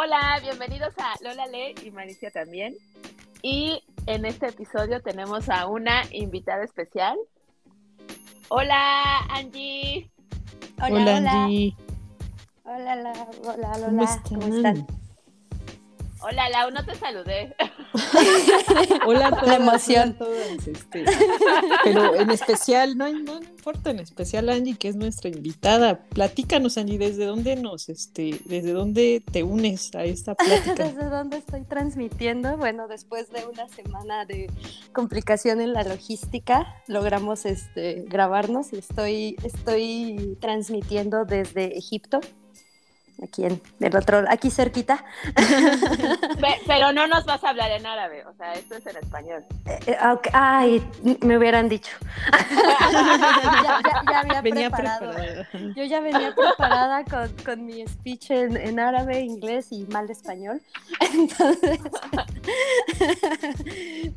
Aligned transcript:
Hola, 0.00 0.38
bienvenidos 0.40 0.94
a 0.98 1.16
Lola 1.24 1.48
Le 1.48 1.74
y 1.84 1.90
Maricia 1.90 2.30
también. 2.30 2.76
Y 3.42 3.82
en 4.06 4.26
este 4.26 4.46
episodio 4.46 5.02
tenemos 5.02 5.48
a 5.48 5.66
una 5.66 6.04
invitada 6.12 6.62
especial. 6.62 7.18
Hola, 8.48 9.18
Angie. 9.28 10.08
Hola, 10.80 11.18
hola. 11.18 11.42
Angie. 11.42 11.76
Hola, 12.62 12.92
hola, 12.94 13.12
hola, 13.42 13.72
hola. 13.74 13.86
¿Cómo 13.88 14.04
están? 14.04 14.40
¿Cómo 14.40 14.54
están? 14.54 14.86
Hola, 16.20 16.48
Lau, 16.48 16.70
no 16.70 16.84
te 16.84 16.94
saludé. 16.94 17.56
Hola 19.06 19.28
a 19.28 19.30
todas, 19.30 19.46
La 19.46 19.54
emoción. 19.56 20.16
hola 20.20 20.26
a 20.26 20.56
todas, 20.56 20.68
este, 20.68 21.04
pero 21.84 22.14
en 22.14 22.30
especial, 22.30 22.96
no, 22.96 23.08
no 23.10 23.38
importa, 23.38 23.90
en 23.90 24.00
especial 24.00 24.48
Angie, 24.48 24.76
que 24.76 24.88
es 24.88 24.96
nuestra 24.96 25.30
invitada. 25.30 26.00
Platícanos, 26.10 26.78
Angie, 26.78 26.98
¿desde 26.98 27.24
dónde 27.24 27.56
nos, 27.56 27.88
este, 27.88 28.40
desde 28.44 28.72
dónde 28.72 29.22
te 29.30 29.42
unes 29.42 29.94
a 29.94 30.04
esta 30.04 30.34
plática? 30.36 30.84
¿Desde 30.84 31.08
dónde 31.08 31.38
estoy 31.38 31.64
transmitiendo? 31.64 32.56
Bueno, 32.56 32.88
después 32.88 33.30
de 33.30 33.46
una 33.46 33.68
semana 33.68 34.24
de 34.24 34.50
complicación 34.92 35.60
en 35.60 35.72
la 35.72 35.84
logística, 35.84 36.82
logramos 36.86 37.46
este, 37.46 38.04
grabarnos 38.06 38.72
y 38.72 38.78
estoy, 38.78 39.36
estoy 39.42 40.36
transmitiendo 40.40 41.24
desde 41.24 41.76
Egipto. 41.76 42.20
Aquí 43.22 43.44
en 43.44 43.60
del 43.80 43.96
otro, 43.96 44.24
aquí 44.28 44.48
cerquita. 44.50 45.04
Pe- 45.34 46.60
Pero 46.66 46.92
no 46.92 47.06
nos 47.08 47.24
vas 47.24 47.42
a 47.42 47.48
hablar 47.50 47.70
en 47.72 47.84
árabe, 47.84 48.24
o 48.26 48.32
sea, 48.34 48.52
esto 48.54 48.76
es 48.76 48.86
en 48.86 48.96
español. 48.96 49.44
Eh, 49.66 49.78
eh, 49.88 49.96
Ay, 50.32 50.82
me 51.22 51.36
hubieran 51.36 51.68
dicho. 51.68 51.90
ya, 52.62 53.80
ya- 53.84 54.02
ya 54.10 54.18
había 54.20 54.40
Venía 54.40 54.70
preparado. 54.70 55.10
preparada. 55.12 55.48
Yo 55.74 55.84
ya 55.84 56.00
venía 56.00 56.32
preparada 56.34 57.04
con, 57.04 57.28
con 57.44 57.66
mi 57.66 57.84
speech 57.88 58.30
en, 58.30 58.56
en 58.56 58.78
árabe, 58.78 59.20
inglés 59.20 59.66
y 59.72 59.84
mal 59.86 60.08
español. 60.10 60.62
Entonces, 61.12 61.80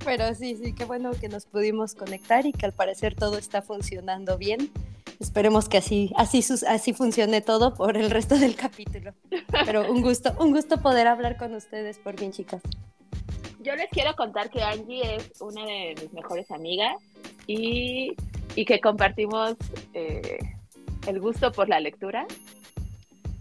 pero 0.03 0.33
sí, 0.36 0.58
sí, 0.63 0.73
qué 0.73 0.86
bueno 0.86 1.11
que 1.19 1.27
nos 1.30 1.45
pudimos 1.45 1.95
conectar 1.95 2.45
y 2.45 2.52
que 2.53 2.65
al 2.65 2.73
parecer 2.73 3.15
todo 3.15 3.38
está 3.38 3.61
funcionando 3.61 4.38
bien. 4.38 4.71
Esperemos 5.19 5.69
que 5.69 5.77
así, 5.77 6.11
así, 6.17 6.41
sus- 6.41 6.63
así 6.63 6.93
funcione 6.93 7.41
todo 7.41 7.75
por 7.75 7.95
el 7.95 8.09
resto 8.09 8.36
del 8.38 8.55
capítulo. 8.55 8.91
Pero 9.66 9.92
un 9.92 10.02
gusto, 10.02 10.34
un 10.39 10.52
gusto 10.52 10.81
poder 10.81 11.08
hablar 11.08 11.38
con 11.38 11.53
ustedes 11.56 11.97
por 12.00 12.17
fin, 12.20 12.31
chicas. 12.31 12.61
Yo 13.61 13.75
les 13.75 13.89
quiero 13.89 14.16
contar 14.16 14.50
que 14.50 14.64
Angie 14.64 15.16
es 15.17 15.39
una 15.42 15.64
de 15.64 15.95
mis 16.02 16.14
mejores 16.14 16.50
amigas 16.52 16.95
y, 17.48 18.16
y 18.56 18.66
que 18.66 18.80
compartimos 18.80 19.56
eh, 19.94 20.39
el 21.08 21.20
gusto 21.20 21.52
por 21.52 21.70
la 21.70 21.80
lectura. 21.80 22.25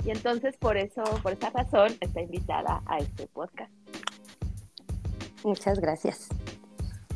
Y 0.04 0.10
entonces 0.10 0.56
por 0.56 0.76
eso, 0.76 1.02
por 1.22 1.32
esa 1.32 1.50
razón, 1.50 1.96
está 2.00 2.20
invitada 2.20 2.82
a 2.86 2.98
este 2.98 3.26
podcast. 3.28 3.70
Muchas 5.42 5.78
gracias. 5.80 6.28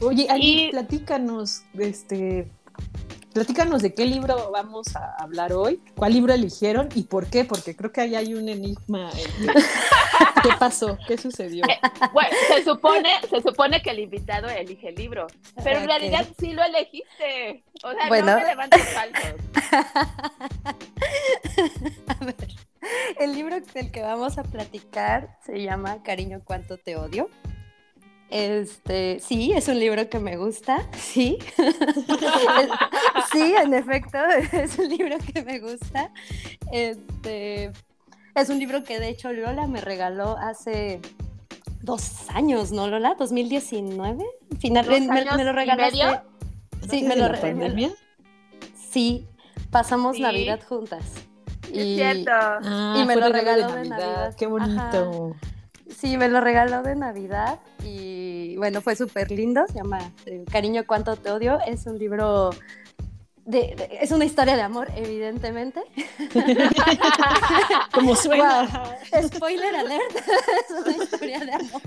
Oye, 0.01 0.27
Angie, 0.31 0.67
Y- 0.67 0.71
platícanos, 0.71 1.63
este, 1.79 2.48
platícanos 3.35 3.83
de 3.83 3.93
qué 3.93 4.07
libro 4.07 4.51
vamos 4.53 4.95
a 4.97 5.15
hablar 5.19 5.53
hoy, 5.53 5.81
cuál 5.97 6.13
libro 6.15 6.33
eligieron 6.33 6.89
y 6.95 7.03
por 7.03 7.27
qué, 7.29 7.45
porque 7.45 7.77
creo 7.77 7.93
que 7.93 8.01
ahí 8.01 8.15
hay 8.15 8.33
un 8.35 8.49
enigma. 8.49 9.11
en- 9.11 9.47
¿Qué 10.43 10.51
pasó? 10.59 10.97
¿Qué 11.09 11.19
sucedió? 11.19 11.65
Eh, 11.67 11.79
Bueno, 12.13 12.31
se 12.49 12.63
supone, 12.65 13.11
se 13.29 13.41
supone 13.43 13.83
que 13.83 13.91
el 13.91 13.99
invitado 14.01 14.49
elige 14.49 14.89
el 14.91 14.95
libro, 14.95 15.27
pero 15.63 15.79
en 15.81 15.87
realidad 15.87 16.27
sí 16.39 16.53
lo 16.53 16.63
elegiste. 16.63 17.65
O 17.83 17.93
sea, 17.93 18.09
Bueno. 18.09 18.33
no 18.33 18.39
me 18.41 18.45
levantes 18.47 18.89
falsos. 18.91 19.35
A 22.09 22.25
ver, 22.25 22.37
el 23.19 23.33
libro 23.35 23.57
del 23.75 23.91
que 23.91 24.03
vamos 24.03 24.39
a 24.39 24.43
platicar 24.45 25.37
se 25.45 25.63
llama 25.63 26.03
Cariño, 26.03 26.41
cuánto 26.45 26.77
te 26.79 26.97
odio. 26.97 27.29
Este, 28.30 29.20
sí, 29.20 29.52
es 29.52 29.68
un 29.68 29.79
libro 29.79 30.08
que 30.08 30.18
me 30.18 30.36
gusta, 30.36 30.86
sí. 30.98 31.39
Es- 31.57 32.70
sí, 33.33 33.55
en 33.62 33.74
efecto, 33.74 34.18
es 34.52 34.79
un 34.79 34.89
libro 34.89 35.17
que 35.33 35.42
me 35.42 35.61
gusta. 35.61 36.11
Este, 36.73 37.70
es 38.34 38.48
un 38.48 38.58
libro 38.58 38.83
que 38.83 38.98
de 38.98 39.08
hecho 39.08 39.33
Lola 39.33 39.67
me 39.67 39.80
regaló 39.80 40.36
hace 40.39 41.01
dos 41.83 42.29
años, 42.30 42.73
¿no, 42.73 42.89
Lola? 42.89 43.17
¿2019? 43.18 44.24
Final, 44.58 44.84
¿Dos 44.86 45.01
me, 45.01 45.07
me 45.07 45.24
lo 45.45 45.51
y 45.51 45.55
regalaste. 45.55 45.96
medio? 45.96 46.23
Sí, 46.90 46.98
¿Antes 46.98 47.02
me 47.05 47.17
lo 47.17 47.23
la 47.23 47.29
re- 47.29 47.55
me 47.55 47.55
lo- 47.55 47.61
pandemia? 47.61 47.90
Sí, 48.90 49.27
pasamos 49.70 50.17
Sí. 50.17 50.23
Navidad 50.23 50.61
juntas. 50.67 51.05
Es 51.73 51.96
cierto. 51.96 52.30
Ah, 52.33 52.96
Y 53.01 53.05
me 53.07 53.17
lo 53.17 53.29
regaló 53.29 53.73
de 53.73 53.89
Navidad. 53.89 54.34
Qué 54.36 54.46
bonito. 54.46 55.34
Sí, 55.89 56.17
me 56.17 56.28
lo 56.28 56.40
regaló 56.40 56.83
de 56.83 56.95
Navidad 56.96 57.58
y 57.83 58.56
bueno, 58.56 58.80
fue 58.80 58.96
súper 58.96 59.30
lindo. 59.30 59.67
Se 59.67 59.74
llama 59.74 59.98
eh, 60.27 60.45
Cariño, 60.50 60.84
cuánto 60.86 61.17
te 61.17 61.30
odio. 61.30 61.58
Es 61.67 61.86
un 61.86 61.98
libro. 61.98 62.50
De, 63.45 63.74
de- 63.77 63.98
es 64.00 64.11
una 64.11 64.24
historia 64.24 64.56
de 64.56 64.62
amor, 64.62 64.89
evidentemente. 64.96 65.83
Como 67.92 68.17
suena. 68.17 68.67
Spoiler 69.22 69.74
alert, 69.77 70.02
es 70.17 70.70
una 70.86 71.05
historia 71.05 71.40
de 71.40 71.52
amor. 71.52 71.83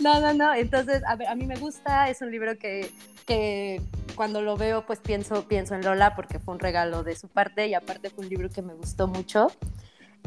No, 0.00 0.20
no, 0.20 0.32
no. 0.32 0.54
Entonces, 0.54 1.02
a 1.06 1.16
ver, 1.16 1.28
a 1.28 1.34
mí 1.34 1.46
me 1.46 1.56
gusta, 1.56 2.08
es 2.08 2.22
un 2.22 2.30
libro 2.30 2.56
que, 2.58 2.90
que 3.26 3.82
cuando 4.14 4.40
lo 4.40 4.56
veo, 4.56 4.86
pues 4.86 5.00
pienso, 5.00 5.46
pienso 5.48 5.74
en 5.74 5.82
Lola 5.82 6.14
porque 6.16 6.38
fue 6.38 6.54
un 6.54 6.60
regalo 6.60 7.02
de 7.02 7.14
su 7.16 7.28
parte 7.28 7.66
y 7.68 7.74
aparte 7.74 8.08
fue 8.08 8.24
un 8.24 8.30
libro 8.30 8.48
que 8.50 8.62
me 8.62 8.72
gustó 8.74 9.06
mucho. 9.06 9.48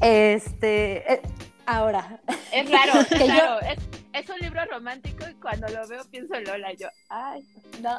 Este, 0.02 1.14
eh, 1.14 1.22
ahora, 1.68 2.20
Es 2.52 2.70
raro, 2.72 3.00
es 3.02 3.08
Que 3.10 3.28
yo- 3.28 3.34
raro. 3.34 3.60
Es, 3.62 3.78
es 4.14 4.30
un 4.30 4.40
libro 4.40 4.66
romántico 4.66 5.26
y 5.30 5.34
cuando 5.36 5.68
lo 5.68 5.88
veo 5.88 6.04
pienso 6.10 6.34
en 6.34 6.46
Lola. 6.46 6.74
Yo, 6.74 6.88
ay, 7.10 7.46
no, 7.82 7.96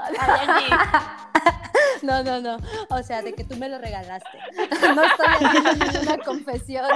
no, 2.02 2.22
no, 2.24 2.40
no. 2.58 2.58
O 2.90 3.02
sea, 3.04 3.22
de 3.22 3.32
que 3.34 3.44
tú 3.44 3.56
me 3.56 3.68
lo 3.68 3.78
regalaste. 3.78 4.38
No 4.94 5.02
estoy 5.04 5.26
haciendo 5.28 5.72
ninguna 5.84 6.18
confesión. 6.24 6.86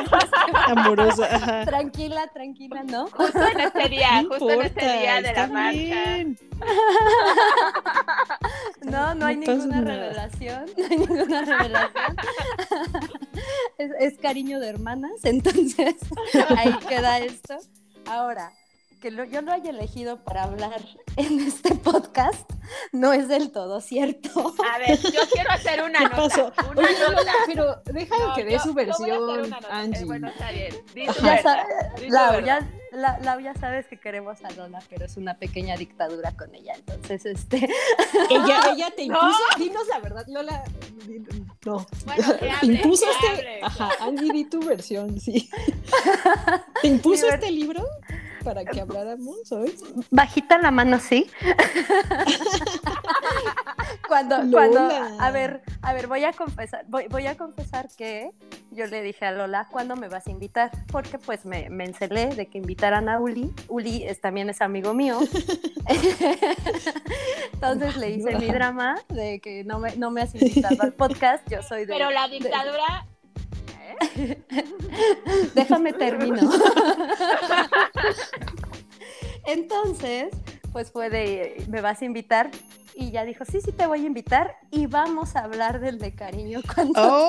Amorosa. 0.66 1.64
Tranquila, 1.64 2.26
tranquila, 2.28 2.82
¿no? 2.84 3.06
Justo 3.08 3.46
en 3.46 3.60
este 3.60 3.88
día, 3.90 4.22
No 4.22 4.28
justo 4.30 4.50
en 4.50 4.62
este 4.62 4.98
día 4.98 5.20
de 5.22 5.32
la 5.32 5.70
bien. 5.70 6.38
No, 8.82 9.14
no 9.14 9.26
hay 9.26 9.36
No 9.36 9.52
ninguna 9.52 9.80
nada. 9.80 9.94
revelación. 9.94 10.64
No 10.76 10.84
hay 10.84 10.96
ninguna 10.96 11.42
revelación. 11.44 12.16
Es, 13.78 13.90
es 14.00 14.18
cariño 14.18 14.58
de 14.60 14.68
hermanas, 14.68 15.12
entonces 15.24 15.96
ahí 16.62 16.76
queda 16.88 17.18
esto. 17.18 17.56
Ahora, 18.06 18.52
que 19.02 19.10
lo- 19.10 19.24
yo 19.24 19.42
lo 19.42 19.52
haya 19.52 19.70
elegido 19.70 20.22
para 20.24 20.44
hablar 20.44 20.80
en 21.16 21.40
este 21.40 21.74
podcast 21.74 22.48
no 22.92 23.12
es 23.12 23.28
del 23.28 23.50
todo 23.52 23.80
cierto. 23.80 24.54
A 24.72 24.78
ver, 24.78 24.98
yo 24.98 25.20
quiero 25.32 25.50
hacer 25.50 25.82
una 25.82 25.98
¿Qué 25.98 26.04
nota. 26.04 26.16
pasó? 26.16 26.52
Una 26.70 26.80
Oye, 26.80 26.96
nota. 27.10 27.32
pero 27.46 27.82
déjame 27.86 28.24
No, 28.28 28.34
que 28.34 28.44
dé 28.44 28.58
su 28.60 28.72
versión. 28.72 29.44
Eh, 29.44 29.50
Angie. 29.70 30.04
bueno, 30.04 30.28
está 30.28 30.50
bien. 30.52 30.74
Ya 31.22 31.66
tu 31.96 32.08
Lau, 32.08 32.40
ya, 32.40 32.66
la- 32.92 33.18
Lau, 33.20 33.40
ya 33.40 33.54
sabes 33.54 33.86
que 33.88 33.98
queremos 33.98 34.42
a 34.44 34.50
Lola, 34.52 34.80
pero 34.88 35.04
es 35.06 35.16
una 35.16 35.34
pequeña 35.36 35.76
dictadura 35.76 36.32
con 36.36 36.54
ella. 36.54 36.74
Entonces, 36.76 37.26
este, 37.26 37.68
Ella, 38.30 38.60
ella 38.72 38.90
te 38.96 39.06
No. 39.08 39.16
impuso, 39.20 39.42
dinos 39.58 39.86
la 39.88 39.98
verdad, 39.98 40.24
Lola. 40.28 40.62
No. 41.64 41.86
Bueno, 42.06 42.32
que 42.38 42.38
te 42.38 42.50
hable, 42.50 42.72
impuso 42.74 43.04
este. 43.10 43.28
hable. 43.28 43.60
Ajá, 43.62 43.90
Angie, 44.00 44.32
di 44.32 44.44
tu 44.44 44.60
versión, 44.64 45.18
sí. 45.20 45.50
¿Te 46.80 46.88
impuso 46.88 47.28
este 47.28 47.50
libro 47.50 47.84
para 48.44 48.64
que 48.64 48.80
habláramos 48.80 49.50
hoy? 49.52 49.74
bajita 50.10 50.58
la 50.58 50.70
mano, 50.70 50.98
sí. 50.98 51.30
cuando, 54.08 54.36
cuando, 54.50 54.88
a 55.18 55.30
ver, 55.30 55.62
a 55.82 55.92
ver, 55.92 56.06
voy 56.06 56.24
a 56.24 56.32
confesar, 56.32 56.84
voy, 56.88 57.06
voy 57.08 57.26
a 57.26 57.36
confesar 57.36 57.88
que 57.96 58.30
yo 58.70 58.86
le 58.86 59.02
dije 59.02 59.26
a 59.26 59.32
Lola, 59.32 59.68
¿cuándo 59.70 59.96
me 59.96 60.08
vas 60.08 60.26
a 60.26 60.30
invitar? 60.30 60.70
Porque 60.90 61.18
pues 61.18 61.44
me, 61.44 61.68
me 61.70 61.84
encelé 61.84 62.34
de 62.34 62.46
que 62.46 62.58
invitaran 62.58 63.08
a 63.08 63.20
Uli. 63.20 63.50
Uli 63.68 64.04
es, 64.04 64.20
también 64.20 64.48
es 64.50 64.60
amigo 64.60 64.94
mío. 64.94 65.18
Entonces 67.52 67.96
le 67.96 68.10
hice 68.10 68.38
mi 68.38 68.46
drama 68.46 68.96
de 69.08 69.40
que 69.40 69.64
no 69.64 69.78
me, 69.78 69.94
no 69.96 70.10
me 70.10 70.22
has 70.22 70.34
invitado 70.34 70.76
al 70.80 70.92
podcast. 70.94 71.46
Yo 71.50 71.62
soy 71.62 71.84
de. 71.84 71.92
Pero 71.92 72.10
la 72.10 72.28
de- 72.28 72.40
Déjame 75.54 75.92
termino. 75.92 76.50
Entonces, 79.46 80.28
pues 80.72 80.90
fue 80.90 81.10
de, 81.10 81.64
¿me 81.68 81.80
vas 81.80 82.00
a 82.02 82.04
invitar? 82.04 82.50
Y 82.94 83.10
ya 83.10 83.24
dijo, 83.24 83.44
sí, 83.44 83.60
sí 83.62 83.72
te 83.72 83.86
voy 83.86 84.02
a 84.02 84.06
invitar 84.06 84.56
y 84.70 84.86
vamos 84.86 85.34
a 85.36 85.40
hablar 85.44 85.80
del 85.80 85.98
de 85.98 86.14
cariño 86.14 86.60
cuando... 86.74 87.00
¡Oh, 87.02 87.28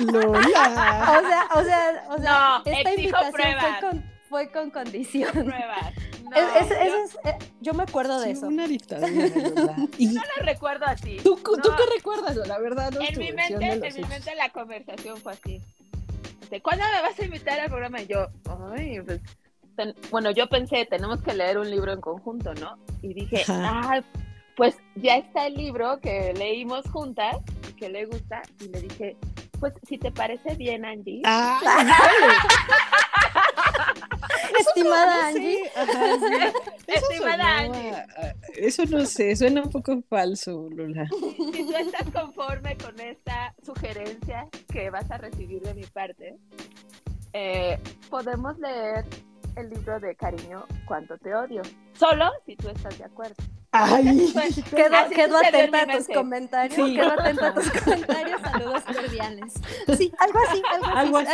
O 0.00 0.02
Lola! 0.02 0.42
sea, 0.52 1.48
o 1.54 1.64
sea, 1.64 2.04
o 2.10 2.18
sea, 2.18 2.62
No, 2.64 2.72
esta 2.72 2.90
invitación 2.94 3.32
pruebas. 3.32 3.64
fue 3.80 3.88
con, 3.90 4.04
fue 4.28 4.50
con 4.50 4.70
condición. 4.70 5.30
Pruebas. 5.32 5.94
No, 6.24 6.36
Es- 6.36 6.62
es- 6.62 6.68
yo 6.70 6.74
eso 6.74 6.96
es- 7.04 7.16
eh, 7.34 7.38
yo 7.60 7.74
me 7.74 7.84
acuerdo 7.84 8.20
de 8.20 8.32
eso. 8.32 8.48
Una 8.48 8.66
dictadura, 8.66 9.08
Lola. 9.08 9.76
Y 9.98 10.06
no 10.08 10.20
lo 10.36 10.44
recuerdo 10.44 10.84
así. 10.86 11.18
¿Tú, 11.22 11.36
tú 11.36 11.52
No, 11.56 11.76
qué 11.76 11.82
recuerdas, 11.96 12.36
la 12.48 12.58
verdad? 12.58 12.90
No 12.90 13.00
En 13.02 13.16
mi 13.18 13.32
mente, 13.32 13.54
en 13.54 13.94
mi 13.94 14.04
mente 14.08 14.34
la 14.34 14.48
conversación 14.50 15.16
fue 15.18 15.32
así. 15.34 15.60
Este, 16.44 16.60
¿Cuándo 16.60 16.84
me 16.94 17.00
vas 17.00 17.18
a 17.18 17.24
invitar 17.24 17.58
al 17.58 17.70
programa? 17.70 18.02
Y 18.02 18.06
yo, 18.06 18.26
ay, 18.76 19.00
pues, 19.00 19.22
bueno, 20.10 20.30
yo 20.30 20.46
pensé, 20.46 20.84
tenemos 20.84 21.22
que 21.22 21.32
leer 21.32 21.56
un 21.56 21.70
libro 21.70 21.90
en 21.90 22.02
conjunto, 22.02 22.52
¿no? 22.54 22.76
Y 23.00 23.14
dije, 23.14 23.44
ah, 23.48 24.02
pues 24.54 24.76
ya 24.94 25.16
está 25.16 25.46
el 25.46 25.54
libro 25.54 26.00
que 26.00 26.34
leímos 26.34 26.84
juntas, 26.90 27.36
que 27.78 27.88
le 27.88 28.04
gusta, 28.04 28.42
y 28.60 28.68
le 28.68 28.82
dije, 28.82 29.16
pues 29.58 29.72
si 29.88 29.96
te 29.96 30.12
parece 30.12 30.54
bien, 30.56 30.84
Angie. 30.84 31.22
Ah, 31.24 31.58
Estimada 34.60 35.28
Angie. 35.28 35.70
Estimada 36.86 37.58
Angie. 37.58 37.92
Eso 38.56 38.84
no 38.86 39.04
sé, 39.04 39.34
suena 39.36 39.62
un 39.62 39.70
poco 39.70 40.02
falso, 40.08 40.68
Lola. 40.70 41.06
Si 41.52 41.66
tú 41.66 41.76
estás 41.76 42.10
conforme 42.10 42.76
con 42.76 42.98
esta 43.00 43.54
sugerencia 43.62 44.48
que 44.72 44.90
vas 44.90 45.10
a 45.10 45.18
recibir 45.18 45.62
de 45.62 45.74
mi 45.74 45.84
parte, 45.84 46.36
eh, 47.32 47.78
podemos 48.10 48.58
leer 48.58 49.04
el 49.56 49.70
libro 49.70 50.00
de 50.00 50.14
Cariño, 50.16 50.66
Cuánto 50.86 51.16
te 51.18 51.34
odio. 51.34 51.62
Solo 51.92 52.30
si 52.46 52.56
tú 52.56 52.68
estás 52.68 52.98
de 52.98 53.04
acuerdo. 53.04 53.36
Ay, 53.76 54.24
quedo, 54.70 55.36
atenta 55.36 55.82
a 55.82 55.86
tus 55.96 56.06
comentarios. 56.06 56.76
Quedo 56.76 57.10
atenta 57.10 57.48
a 57.48 57.54
tus 57.54 57.70
comentarios. 57.72 58.40
Saludos 58.40 58.82
cordiales. 58.84 59.52
Sí, 59.98 60.12
algo 60.18 60.38
así, 60.48 60.62
algo 60.96 61.18
así. 61.18 61.28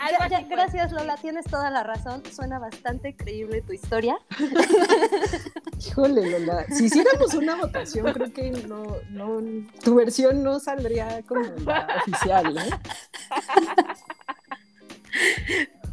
Algo 0.00 0.22
así. 0.24 0.46
Gracias, 0.48 0.90
Lola. 0.90 1.16
Tienes 1.16 1.44
toda 1.44 1.70
la 1.70 1.84
razón. 1.84 2.24
Suena 2.32 2.58
bastante 2.58 3.14
creíble 3.14 3.62
tu 3.62 3.72
historia. 3.72 4.18
Híjole, 5.78 6.40
Lola. 6.40 6.66
Si 6.70 6.86
hiciéramos 6.86 7.34
una 7.34 7.54
votación, 7.54 8.12
creo 8.14 8.32
que 8.32 8.50
no, 8.50 8.96
no, 9.10 9.40
tu 9.84 9.94
versión 9.94 10.42
no 10.42 10.58
saldría 10.58 11.22
como 11.22 11.42
la 11.64 11.86
oficial, 12.02 12.58
¿eh? 12.58 12.70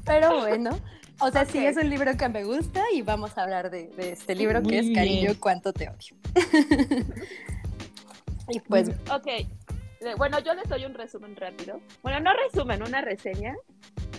Pero 0.06 0.40
bueno, 0.40 0.80
o 1.20 1.32
sea, 1.32 1.46
sí 1.46 1.66
es 1.66 1.78
un 1.78 1.90
libro 1.90 2.16
que 2.16 2.30
me 2.30 2.44
gusta 2.44 2.84
y 2.94 3.02
vamos 3.02 3.38
a 3.38 3.44
hablar 3.44 3.70
de, 3.72 3.90
este 3.98 4.36
libro 4.36 4.62
que 4.62 4.80
es 4.80 4.92
Cariño, 4.94 5.32
cuánto 5.40 5.74
te 5.74 5.90
odio. 5.90 6.16
y 8.50 8.60
pues... 8.62 8.90
Ok, 9.12 9.28
bueno, 10.18 10.40
yo 10.40 10.54
les 10.54 10.70
doy 10.70 10.86
un 10.86 10.94
resumen 10.94 11.36
rápido. 11.36 11.82
Bueno, 12.04 12.20
no 12.20 12.32
resumen, 12.46 12.84
una 12.84 13.02
reseña 13.02 13.56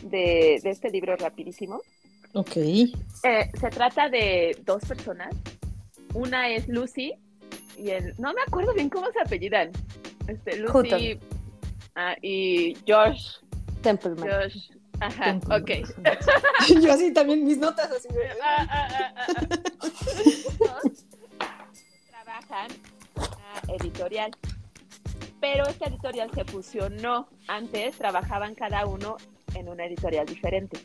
de, 0.02 0.56
este 0.56 0.90
libro 0.90 1.16
rapidísimo. 1.16 1.80
Ok. 2.34 2.56
Eh, 2.56 2.92
se 3.22 3.70
trata 3.70 4.08
de 4.08 4.56
dos 4.64 4.84
personas. 4.84 5.34
Una 6.14 6.48
es 6.50 6.68
Lucy 6.68 7.14
y 7.76 7.90
el... 7.90 8.14
No 8.18 8.32
me 8.34 8.42
acuerdo 8.46 8.74
bien 8.74 8.90
cómo 8.90 9.10
se 9.12 9.20
apellidan. 9.20 9.70
Este, 10.26 10.58
Lucy 10.58 11.18
ah, 11.94 12.16
y 12.20 12.76
Josh. 12.86 13.36
Templeman. 13.82 14.28
Josh 14.28 14.77
Ajá, 15.00 15.38
ok. 15.50 15.70
Yo 16.82 16.92
así 16.92 17.12
también 17.12 17.44
mis 17.44 17.58
notas 17.58 17.90
así. 17.90 18.08
Ah, 18.42 18.66
ah, 18.68 19.14
ah, 19.16 19.22
trabajan 22.10 22.70
una 23.16 23.76
editorial, 23.76 24.30
pero 25.40 25.66
esta 25.66 25.86
editorial 25.86 26.30
se 26.34 26.44
fusionó. 26.44 27.28
Antes 27.46 27.96
trabajaban 27.96 28.54
cada 28.54 28.86
uno 28.86 29.16
en 29.54 29.68
una 29.68 29.84
editorial 29.84 30.26
diferente. 30.26 30.78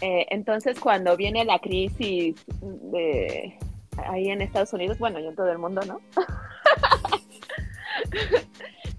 Eh, 0.00 0.26
entonces, 0.30 0.78
cuando 0.78 1.16
viene 1.16 1.44
la 1.44 1.58
crisis 1.58 2.36
de 2.60 3.58
ahí 3.96 4.30
en 4.30 4.42
Estados 4.42 4.72
Unidos, 4.72 4.98
bueno, 4.98 5.18
y 5.18 5.26
en 5.26 5.34
todo 5.34 5.50
el 5.50 5.58
mundo, 5.58 5.82
¿no? 5.86 6.00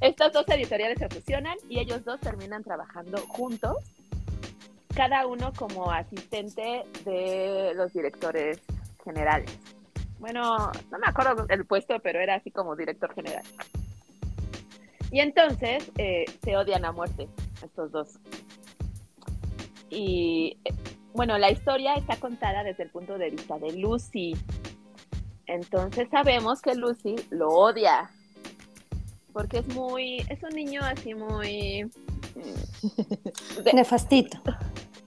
Estas 0.06 0.32
dos 0.32 0.48
editoriales 0.50 1.00
se 1.00 1.10
fusionan 1.10 1.58
y 1.68 1.80
ellos 1.80 2.06
dos 2.06 2.20
terminan 2.20 2.64
trabajando 2.64 3.18
juntos, 3.28 3.78
cada 4.96 5.26
uno 5.26 5.52
como 5.58 5.90
asistente 5.90 6.84
de 7.04 7.74
los 7.74 7.92
directores 7.92 8.62
generales. 9.04 9.50
Bueno, 10.20 10.72
no 10.92 11.00
me 11.00 11.08
acuerdo 11.08 11.48
el 11.50 11.66
puesto, 11.66 12.00
pero 12.02 12.20
era 12.20 12.36
así 12.36 12.52
como 12.52 12.76
director 12.76 13.16
general. 13.16 13.44
Y 15.10 15.22
entonces 15.22 15.92
eh, 15.98 16.26
se 16.44 16.56
odian 16.56 16.86
a 16.86 16.92
muerte 16.92 17.28
estos 17.64 17.92
dos. 17.92 18.20
Y 19.90 20.60
bueno, 21.14 21.40
la 21.40 21.50
historia 21.50 21.96
está 21.96 22.18
contada 22.18 22.64
desde 22.64 22.84
el 22.84 22.92
punto 22.92 23.18
de 23.18 23.32
vista 23.32 23.58
de 23.58 23.74
Lucy. 23.74 24.38
Entonces 25.48 26.08
sabemos 26.12 26.62
que 26.62 26.76
Lucy 26.76 27.16
lo 27.32 27.50
odia 27.50 28.12
porque 29.36 29.58
es 29.58 29.68
muy, 29.68 30.26
es 30.30 30.42
un 30.44 30.56
niño 30.56 30.80
así 30.82 31.14
muy... 31.14 31.84
Mm, 32.36 33.76
Nefastito. 33.76 34.42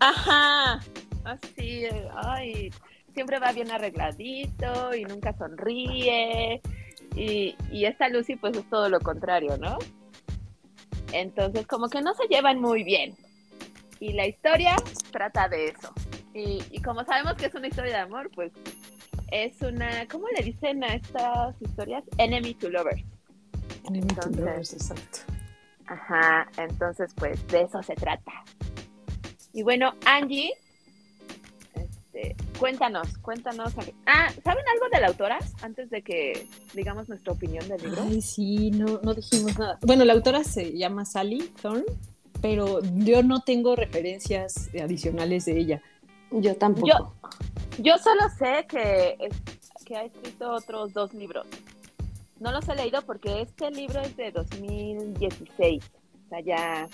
Ajá, 0.00 0.80
así, 1.24 1.84
ay, 2.14 2.70
siempre 3.14 3.38
va 3.38 3.52
bien 3.52 3.70
arregladito 3.70 4.94
y 4.94 5.04
nunca 5.04 5.32
sonríe. 5.32 6.60
Y, 7.16 7.56
y 7.72 7.86
esta 7.86 8.10
Lucy 8.10 8.36
pues 8.36 8.54
es 8.54 8.68
todo 8.68 8.90
lo 8.90 9.00
contrario, 9.00 9.56
¿no? 9.56 9.78
Entonces 11.12 11.66
como 11.66 11.88
que 11.88 12.02
no 12.02 12.12
se 12.12 12.28
llevan 12.28 12.60
muy 12.60 12.84
bien. 12.84 13.16
Y 13.98 14.12
la 14.12 14.26
historia 14.26 14.76
trata 15.10 15.48
de 15.48 15.68
eso. 15.68 15.90
Y, 16.34 16.62
y 16.70 16.82
como 16.82 17.02
sabemos 17.04 17.32
que 17.36 17.46
es 17.46 17.54
una 17.54 17.68
historia 17.68 17.92
de 17.94 18.00
amor, 18.00 18.30
pues 18.34 18.52
es 19.30 19.58
una, 19.62 20.06
¿cómo 20.06 20.26
le 20.36 20.44
dicen 20.44 20.84
a 20.84 20.88
estas 20.88 21.56
historias? 21.62 22.04
Enemy 22.18 22.52
to 22.52 22.68
lovers. 22.68 23.02
Entonces, 23.92 24.72
exacto. 24.72 25.18
Ajá, 25.86 26.48
entonces 26.58 27.12
pues 27.14 27.46
de 27.48 27.62
eso 27.62 27.82
se 27.82 27.94
trata. 27.94 28.32
Y 29.52 29.62
bueno, 29.62 29.94
Angie, 30.04 30.52
este, 31.74 32.36
cuéntanos, 32.58 33.18
cuéntanos. 33.18 33.72
Ah, 34.06 34.28
¿saben 34.44 34.64
algo 34.74 34.88
de 34.92 35.00
la 35.00 35.08
autora? 35.08 35.38
Antes 35.62 35.90
de 35.90 36.02
que 36.02 36.46
digamos 36.74 37.08
nuestra 37.08 37.32
opinión 37.32 37.66
del 37.68 37.82
libro. 37.82 38.02
Ay, 38.02 38.20
sí, 38.20 38.70
no, 38.70 39.00
no 39.02 39.14
dijimos 39.14 39.58
nada. 39.58 39.78
Bueno, 39.82 40.04
la 40.04 40.12
autora 40.12 40.44
se 40.44 40.76
llama 40.76 41.04
Sally 41.04 41.50
Thorne, 41.62 41.84
pero 42.42 42.80
yo 42.96 43.22
no 43.22 43.40
tengo 43.40 43.76
referencias 43.76 44.68
adicionales 44.80 45.46
de 45.46 45.58
ella. 45.58 45.82
Yo 46.30 46.56
tampoco. 46.56 46.86
Yo, 46.86 47.12
yo 47.78 47.98
solo 47.98 48.28
sé 48.38 48.66
que, 48.68 49.16
que 49.84 49.96
ha 49.96 50.04
escrito 50.04 50.52
otros 50.52 50.92
dos 50.92 51.14
libros. 51.14 51.46
No 52.40 52.52
los 52.52 52.68
he 52.68 52.74
leído 52.74 53.02
porque 53.02 53.42
este 53.42 53.70
libro 53.70 54.00
es 54.00 54.16
de 54.16 54.30
2016. 54.30 55.82
O 55.84 56.28
sea, 56.28 56.40
ya. 56.40 56.88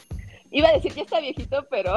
Iba 0.51 0.69
a 0.69 0.73
decir 0.73 0.95
que 0.95 1.03
está 1.03 1.21
viejito, 1.21 1.67
pero. 1.71 1.95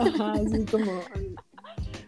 Ajá, 0.00 0.32
así 0.32 0.64
como. 0.70 1.02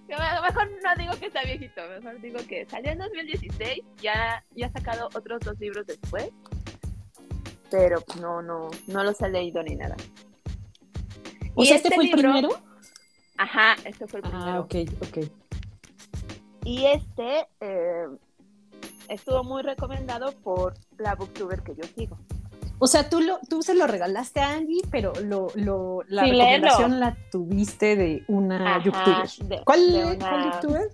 Mejor 0.08 0.70
no 0.82 0.96
digo 0.96 1.12
que 1.20 1.26
está 1.26 1.42
viejito, 1.42 1.82
mejor 1.86 2.20
digo 2.20 2.38
que 2.48 2.64
salió 2.66 2.92
en 2.92 2.98
2016, 2.98 3.84
ya, 4.00 4.42
ya 4.54 4.66
ha 4.66 4.72
sacado 4.72 5.08
otros 5.14 5.40
dos 5.40 5.58
libros 5.60 5.86
después, 5.86 6.30
pero 7.70 8.02
no, 8.18 8.40
no, 8.40 8.70
no 8.86 9.04
los 9.04 9.20
he 9.20 9.28
leído 9.28 9.62
ni 9.62 9.76
nada. 9.76 9.96
¿O 11.54 11.62
sea, 11.64 11.76
este, 11.76 11.94
fue 11.94 12.06
el 12.06 12.12
primero? 12.12 12.48
Ajá, 13.36 13.76
este 13.84 14.06
fue 14.06 14.20
el 14.20 14.26
ah, 14.26 14.30
primero. 14.30 14.50
Ah, 14.50 14.60
ok, 14.60 14.74
ok. 15.02 15.30
Y 16.68 16.84
este 16.84 17.48
eh, 17.62 18.08
estuvo 19.08 19.42
muy 19.42 19.62
recomendado 19.62 20.32
por 20.32 20.74
la 20.98 21.14
booktuber 21.14 21.62
que 21.62 21.74
yo 21.74 21.82
sigo. 21.96 22.18
O 22.78 22.86
sea, 22.86 23.08
tú, 23.08 23.22
lo, 23.22 23.38
tú 23.48 23.62
se 23.62 23.74
lo 23.74 23.86
regalaste 23.86 24.40
a 24.40 24.52
Angie, 24.52 24.82
pero 24.90 25.14
lo, 25.24 25.46
lo, 25.54 26.02
la 26.08 26.24
recomendación 26.24 27.00
la 27.00 27.16
tuviste 27.32 27.96
de 27.96 28.22
una 28.28 28.84
youtuber. 28.84 29.64
¿Cuál, 29.64 29.92
de 29.92 30.18
youtuber? 30.44 30.90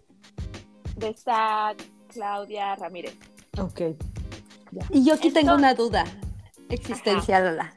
De 0.94 1.08
esta 1.08 1.74
Claudia 2.06 2.76
Ramírez. 2.76 3.16
Ok. 3.58 3.80
Y 4.90 5.04
yo 5.04 5.14
aquí 5.14 5.32
tengo 5.32 5.54
una 5.54 5.74
duda 5.74 6.04
existencial, 6.68 7.46
Lola. 7.46 7.74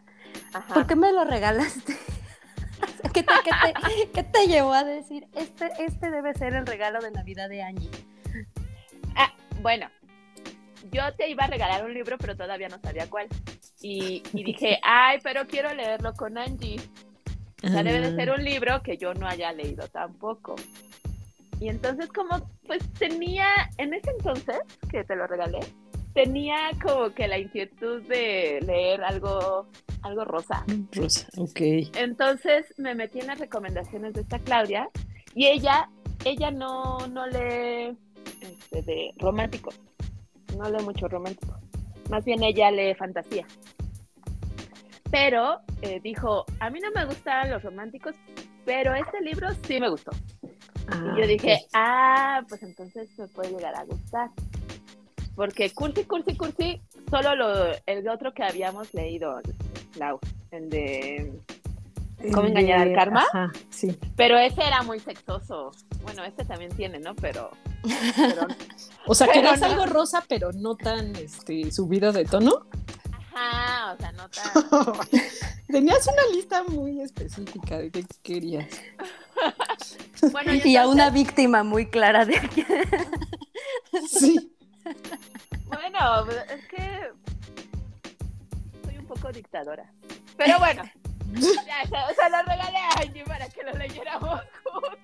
¿Por 0.72 0.86
qué 0.86 0.96
me 0.96 1.12
lo 1.12 1.26
regalaste? 1.26 1.98
¿Qué 3.14 3.24
te, 3.24 4.24
te, 4.24 4.48
llevó 4.48 4.74
a 4.74 4.84
decir, 4.84 5.28
este, 5.36 5.70
este 5.80 6.12
debe 6.12 6.34
ser 6.34 6.54
el 6.54 6.66
regalo 6.66 7.00
de 7.00 7.12
Navidad 7.12 7.50
de 7.50 7.64
Angie? 7.64 7.92
Ah, 9.16 9.34
bueno, 9.62 9.90
yo 10.92 11.02
te 11.16 11.30
iba 11.30 11.46
a 11.46 11.48
regalar 11.48 11.86
un 11.86 11.94
libro, 11.94 12.18
pero 12.18 12.36
todavía 12.36 12.70
no 12.70 12.80
sabía 12.80 13.10
cuál. 13.10 13.28
Y, 13.82 14.24
dije, 14.34 14.80
ay, 14.84 15.20
pero 15.24 15.48
quiero 15.48 15.74
leerlo 15.74 16.14
con 16.14 16.38
Angie. 16.38 16.80
O 17.64 17.68
sea, 17.68 17.84
debe 17.84 18.00
de 18.00 18.16
ser 18.16 18.32
un 18.32 18.44
libro 18.44 18.82
que 18.84 18.98
yo 18.98 19.14
no 19.14 19.28
haya 19.28 19.52
leído 19.52 19.88
tampoco. 19.88 20.56
Y 21.60 21.70
entonces 21.70 22.08
como, 22.10 22.48
pues 22.68 22.84
tenía, 23.00 23.48
en 23.78 23.96
ese 23.96 24.12
entonces 24.12 24.60
que 24.92 25.04
te 25.04 25.16
lo 25.16 25.26
regalé, 25.26 25.60
tenía 26.18 26.72
como 26.82 27.14
que 27.14 27.28
la 27.28 27.38
inquietud 27.38 28.02
de 28.08 28.60
leer 28.66 29.04
algo 29.04 29.68
algo 30.02 30.26
rosa. 30.26 30.66
Rosa, 30.92 31.28
ok. 31.38 31.60
Entonces 31.96 32.74
me 32.78 32.96
metí 32.96 33.20
en 33.20 33.28
las 33.28 33.38
recomendaciones 33.38 34.14
de 34.14 34.22
esta 34.22 34.40
Claudia 34.40 34.90
y 35.36 35.46
ella, 35.46 35.92
ella 36.26 36.50
no, 36.50 37.08
no 37.10 37.28
lee 37.28 37.96
este, 38.42 38.82
de 38.82 39.14
romántico, 39.20 39.70
no 40.58 40.68
lee 40.72 40.84
mucho 40.84 41.08
romántico. 41.08 41.56
Más 42.10 42.26
bien 42.26 42.42
ella 42.42 42.72
lee 42.72 42.96
fantasía. 42.96 43.46
pero 45.12 45.60
eh, 45.84 46.00
dijo, 46.02 46.46
a 46.60 46.72
mí 46.72 46.80
no 46.80 46.90
me 46.96 47.06
gustan 47.06 47.52
los 47.52 47.62
románticos, 47.62 48.16
pero 48.66 48.96
este 48.96 49.22
libro 49.22 49.50
sí 49.68 49.80
me 49.80 49.90
gustó. 49.90 50.10
y 51.16 51.22
yo 51.22 51.28
dije, 51.28 51.60
ah, 51.76 52.44
pues 52.50 52.64
entonces 52.64 53.08
me 53.20 53.28
puede 53.28 53.52
llegar 53.52 53.76
a 53.76 53.84
gustar. 53.84 54.32
Porque 55.38 55.70
Cursi, 55.70 56.04
Cursi, 56.06 56.36
Cursi, 56.36 56.82
solo 57.12 57.36
lo, 57.36 57.72
el 57.86 58.10
otro 58.10 58.34
que 58.34 58.44
habíamos 58.44 58.92
leído, 58.96 59.40
Lau, 59.96 60.20
el 60.50 60.68
de 60.68 61.32
¿Cómo 62.34 62.48
engañar 62.48 62.80
al 62.80 62.96
karma? 62.96 63.24
Ajá, 63.32 63.52
sí. 63.70 63.96
Pero 64.16 64.40
ese 64.40 64.64
era 64.64 64.82
muy 64.82 65.00
sexoso. 65.00 65.72
Bueno, 66.02 66.24
este 66.24 66.44
también 66.44 66.76
tiene, 66.76 67.00
¿no? 67.00 67.16
Pero. 67.16 67.52
pero 68.16 68.48
o 69.06 69.14
sea, 69.14 69.28
querías 69.28 69.60
no. 69.60 69.68
algo 69.68 69.86
rosa, 69.86 70.24
pero 70.28 70.52
no 70.54 70.76
tan 70.76 71.16
este, 71.16 71.72
subido 71.72 72.12
de 72.12 72.26
tono. 72.26 72.66
ajá, 73.36 73.94
o 73.94 73.98
sea, 73.98 74.12
no 74.14 74.28
tan. 74.30 75.22
Tenías 75.68 76.08
una 76.08 76.36
lista 76.36 76.64
muy 76.64 77.02
específica 77.02 77.78
de 77.78 77.92
qué 77.92 78.06
querías. 78.24 78.68
Bueno, 80.32 80.52
Y 80.66 80.76
a 80.78 80.88
una 80.88 81.12
víctima 81.12 81.62
muy 81.62 81.86
clara 81.92 82.26
de 82.26 82.42
Sí. 84.10 84.57
Bueno, 85.66 86.32
es 86.32 86.68
que. 86.68 87.12
Soy 88.86 88.98
un 88.98 89.06
poco 89.06 89.32
dictadora. 89.32 89.86
Pero 90.38 90.60
bueno. 90.60 90.84
Ya, 91.30 91.84
se, 91.84 92.16
se 92.16 92.30
lo 92.30 92.42
regalé 92.44 92.78
a 92.78 93.02
Angie 93.02 93.26
para 93.26 93.50
que 93.50 93.62
lo 93.62 93.74
leyéramos 93.74 94.40
juntos. 94.64 94.98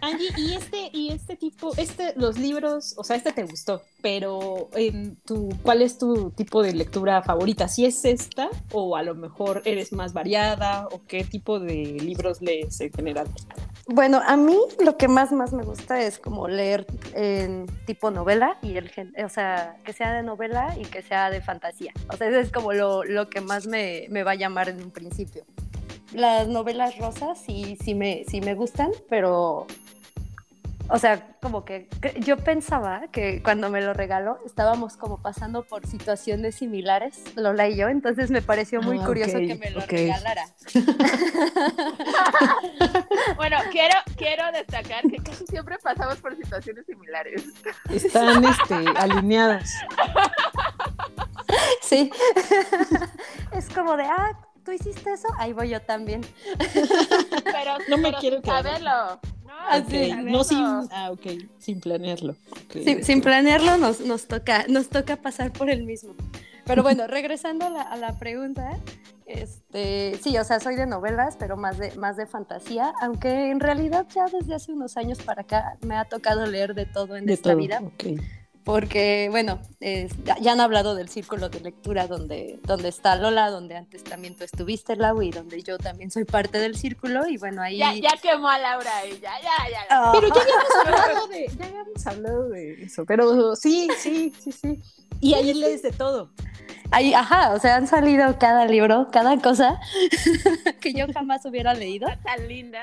Angie, 0.00 0.28
y 0.36 0.54
este, 0.54 0.90
y 0.92 1.12
este 1.12 1.36
tipo, 1.36 1.72
este, 1.76 2.14
los 2.16 2.38
libros, 2.38 2.94
o 2.96 3.04
sea, 3.04 3.16
este 3.16 3.32
te 3.32 3.44
gustó, 3.44 3.82
pero 4.02 4.68
en 4.74 5.16
tu, 5.16 5.48
¿cuál 5.62 5.82
es 5.82 5.98
tu 5.98 6.30
tipo 6.30 6.62
de 6.62 6.72
lectura 6.72 7.22
favorita? 7.22 7.68
¿Si 7.68 7.84
es 7.84 8.04
esta 8.04 8.48
o 8.72 8.96
a 8.96 9.02
lo 9.02 9.14
mejor 9.14 9.62
eres 9.64 9.92
más 9.92 10.12
variada 10.12 10.86
o 10.92 11.02
qué 11.06 11.24
tipo 11.24 11.58
de 11.60 11.98
libros 12.00 12.40
lees 12.40 12.80
en 12.80 12.92
general? 12.92 13.26
Bueno, 13.88 14.20
a 14.26 14.36
mí 14.36 14.58
lo 14.84 14.96
que 14.96 15.06
más 15.06 15.30
más 15.30 15.52
me 15.52 15.62
gusta 15.62 16.02
es 16.02 16.18
como 16.18 16.48
leer 16.48 16.86
en 17.14 17.66
tipo 17.86 18.10
novela 18.10 18.58
y 18.60 18.76
el 18.76 18.90
o 19.24 19.28
sea, 19.28 19.76
que 19.84 19.92
sea 19.92 20.12
de 20.12 20.22
novela 20.24 20.76
y 20.76 20.84
que 20.84 21.02
sea 21.02 21.30
de 21.30 21.40
fantasía. 21.40 21.92
O 22.12 22.16
sea, 22.16 22.28
eso 22.28 22.40
es 22.40 22.50
como 22.50 22.72
lo, 22.72 23.04
lo 23.04 23.28
que 23.28 23.40
más 23.40 23.66
me, 23.66 24.06
me 24.10 24.24
va 24.24 24.32
a 24.32 24.34
llamar 24.34 24.68
en 24.68 24.82
un 24.82 24.90
principio. 24.90 25.44
Las 26.16 26.48
novelas 26.48 26.96
rosas 26.96 27.38
sí, 27.38 27.76
sí 27.84 27.94
me, 27.94 28.24
sí 28.26 28.40
me 28.40 28.54
gustan, 28.54 28.90
pero 29.10 29.66
o 30.88 30.98
sea, 30.98 31.36
como 31.42 31.66
que 31.66 31.88
yo 32.20 32.38
pensaba 32.38 33.02
que 33.12 33.42
cuando 33.42 33.68
me 33.68 33.82
lo 33.82 33.92
regaló 33.92 34.38
estábamos 34.46 34.96
como 34.96 35.20
pasando 35.20 35.64
por 35.64 35.86
situaciones 35.86 36.54
similares, 36.54 37.22
Lola 37.34 37.68
y 37.68 37.76
yo, 37.76 37.88
entonces 37.88 38.30
me 38.30 38.40
pareció 38.40 38.80
muy 38.80 38.98
Ah, 38.98 39.04
curioso 39.04 39.36
que 39.36 39.56
me 39.56 39.70
lo 39.70 39.80
regalara. 39.80 40.46
Bueno, 43.36 43.58
quiero, 43.70 43.94
quiero 44.16 44.44
destacar 44.52 45.02
que 45.02 45.18
casi 45.18 45.44
siempre 45.46 45.76
pasamos 45.82 46.16
por 46.16 46.34
situaciones 46.34 46.86
similares. 46.86 47.44
Están 47.90 48.42
este, 48.42 48.74
alineadas. 48.96 49.70
Sí. 51.82 52.10
es 53.52 53.68
como 53.70 53.96
de, 53.96 54.04
ah, 54.04 54.36
tú 54.66 54.72
hiciste 54.72 55.10
eso, 55.12 55.28
ahí 55.38 55.54
voy 55.54 55.70
yo 55.70 55.80
también. 55.80 56.20
Pero, 57.44 57.78
No 57.88 57.96
me 57.96 58.08
pero 58.10 58.18
quiero 58.20 58.42
quedar. 58.42 58.62
saberlo. 58.64 59.20
No, 59.46 59.52
Ah, 59.68 59.78
Ok, 59.78 59.90
sí. 59.90 60.12
No 60.24 60.44
sin, 60.44 60.58
ah, 60.92 61.10
ok, 61.12 61.26
sin 61.58 61.80
planearlo. 61.80 62.36
Sin, 63.02 63.20
planearlo 63.22 63.78
nos, 63.78 64.00
nos, 64.00 64.26
toca, 64.26 64.64
nos 64.68 64.88
toca 64.90 65.16
pasar 65.16 65.50
por 65.52 65.70
el 65.70 65.84
mismo. 65.84 66.14
Pero 66.66 66.82
bueno, 66.82 67.06
regresando 67.08 67.66
a 67.66 67.70
la, 67.70 67.82
a 67.82 67.96
la 67.96 68.18
pregunta, 68.18 68.76
este, 69.24 70.18
sí, 70.22 70.36
o 70.38 70.44
sea, 70.44 70.60
soy 70.60 70.76
de 70.76 70.86
novelas, 70.86 71.36
pero 71.38 71.56
más 71.56 71.78
de, 71.78 71.94
más 71.96 72.16
de 72.16 72.26
fantasía, 72.26 72.92
aunque 73.00 73.50
en 73.50 73.60
realidad 73.60 74.06
ya 74.14 74.26
desde 74.26 74.54
hace 74.54 74.72
unos 74.72 74.96
años 74.96 75.18
para 75.22 75.42
acá 75.42 75.76
me 75.80 75.96
ha 75.96 76.04
tocado 76.04 76.46
leer 76.46 76.74
de 76.74 76.86
todo 76.86 77.16
en 77.16 77.26
De 77.26 77.32
esta 77.34 77.50
todo. 77.50 77.58
vida. 77.58 77.80
ok. 77.82 78.20
Porque, 78.66 79.28
bueno, 79.30 79.60
es- 79.78 80.10
ya, 80.40 80.52
han 80.52 80.60
hablado 80.60 80.96
del 80.96 81.08
círculo 81.08 81.48
de 81.48 81.60
lectura 81.60 82.08
donde, 82.08 82.58
donde 82.64 82.88
está 82.88 83.14
Lola, 83.14 83.48
donde 83.48 83.76
antes 83.76 84.02
también 84.02 84.34
tú 84.34 84.42
estuviste, 84.42 84.96
Lau, 84.96 85.22
y 85.22 85.30
donde 85.30 85.62
yo 85.62 85.78
también 85.78 86.10
soy 86.10 86.24
parte 86.24 86.58
del 86.58 86.76
círculo, 86.76 87.28
y 87.28 87.36
bueno, 87.38 87.62
ahí... 87.62 87.78
Ya, 87.78 87.94
ya 87.94 88.16
quemó 88.20 88.48
a 88.48 88.58
Laura 88.58 89.06
y 89.06 89.20
ya, 89.20 89.30
ya, 89.40 89.70
ya. 89.70 89.86
Ah, 89.88 90.10
Pero 90.12 90.34
ya 90.34 90.42
habíamos 90.42 90.74
hablado 90.84 91.28
de, 91.28 91.46
ya 91.56 91.64
habíamos 91.64 92.06
hablado 92.08 92.48
de 92.48 92.82
eso, 92.82 93.04
pero 93.06 93.54
sí, 93.54 93.88
sí, 93.98 94.32
sí, 94.40 94.50
sí. 94.50 94.80
Y 95.20 95.34
ahí 95.34 95.54
lees 95.54 95.82
de 95.82 95.92
todo. 95.92 96.32
ahí, 96.90 97.14
ajá, 97.14 97.52
o 97.54 97.60
sea, 97.60 97.76
han 97.76 97.86
salido 97.86 98.36
cada 98.40 98.64
libro, 98.66 99.08
cada 99.12 99.40
cosa 99.40 99.78
que 100.80 100.92
yo 100.92 101.06
jamás 101.14 101.44
hubiera 101.46 101.72
leído, 101.72 102.08
Tan 102.24 102.48
linda. 102.48 102.82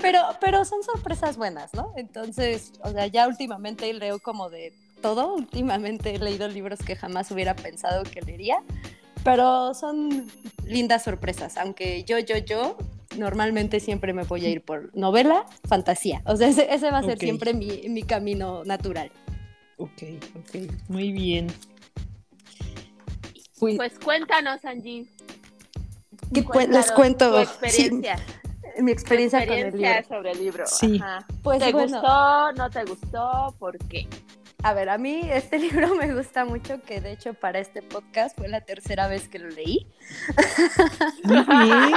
Pero, 0.00 0.20
pero 0.40 0.64
son 0.64 0.82
sorpresas 0.82 1.36
buenas, 1.36 1.74
¿no? 1.74 1.92
Entonces, 1.96 2.72
o 2.82 2.90
sea, 2.90 3.06
ya 3.06 3.26
últimamente 3.28 3.92
leo 3.92 4.18
como 4.18 4.50
de 4.50 4.72
todo, 5.02 5.34
últimamente 5.34 6.14
he 6.14 6.18
leído 6.18 6.48
libros 6.48 6.80
que 6.80 6.96
jamás 6.96 7.30
hubiera 7.30 7.54
pensado 7.54 8.02
que 8.04 8.20
leería, 8.22 8.58
pero 9.24 9.74
son 9.74 10.26
lindas 10.64 11.04
sorpresas, 11.04 11.56
aunque 11.56 12.04
yo, 12.04 12.18
yo, 12.18 12.36
yo 12.38 12.76
normalmente 13.16 13.80
siempre 13.80 14.12
me 14.12 14.24
voy 14.24 14.44
a 14.46 14.50
ir 14.50 14.62
por 14.62 14.94
novela, 14.96 15.44
fantasía. 15.68 16.22
O 16.24 16.36
sea, 16.36 16.48
ese, 16.48 16.72
ese 16.72 16.90
va 16.90 16.98
a 16.98 17.02
ser 17.02 17.18
siempre 17.18 17.54
mi, 17.54 17.88
mi 17.88 18.02
camino 18.02 18.64
natural. 18.64 19.10
Ok, 19.76 20.02
ok, 20.36 20.72
muy 20.88 21.12
bien. 21.12 21.46
Pues, 23.58 23.76
Pues 23.76 23.98
cuéntanos, 23.98 24.64
Angie. 24.64 25.06
¿Qué 26.32 26.42
cuen- 26.42 26.46
Cuéntanos 26.46 26.86
les 26.86 26.92
cuento? 26.92 27.30
Tu 27.30 27.38
experiencia. 27.38 28.16
Sí, 28.16 28.24
mi 28.82 28.92
experiencia, 28.92 29.40
con 29.46 29.56
el 29.56 29.66
experiencia 29.66 30.00
libro. 30.00 30.16
sobre 30.16 30.30
el 30.32 30.38
libro. 30.38 30.66
Sí. 30.66 31.00
Ajá. 31.02 31.26
Pues 31.42 31.58
¿Te 31.60 31.72
bueno, 31.72 32.00
gustó? 32.00 32.52
¿No 32.52 32.70
te 32.70 32.84
gustó? 32.84 33.54
¿Por 33.58 33.78
qué? 33.88 34.08
a 34.62 34.74
ver, 34.74 34.88
a 34.88 34.98
mí 34.98 35.20
este 35.30 35.58
libro 35.58 35.94
me 35.94 36.12
gusta 36.14 36.44
mucho, 36.44 36.80
que 36.82 37.00
de 37.00 37.12
hecho 37.12 37.34
para 37.34 37.58
este 37.58 37.82
podcast 37.82 38.36
fue 38.36 38.48
la 38.48 38.60
tercera 38.62 39.08
vez 39.08 39.28
que 39.28 39.38
lo 39.38 39.48
leí. 39.48 39.86
muy 41.24 41.44
bien. 41.44 41.92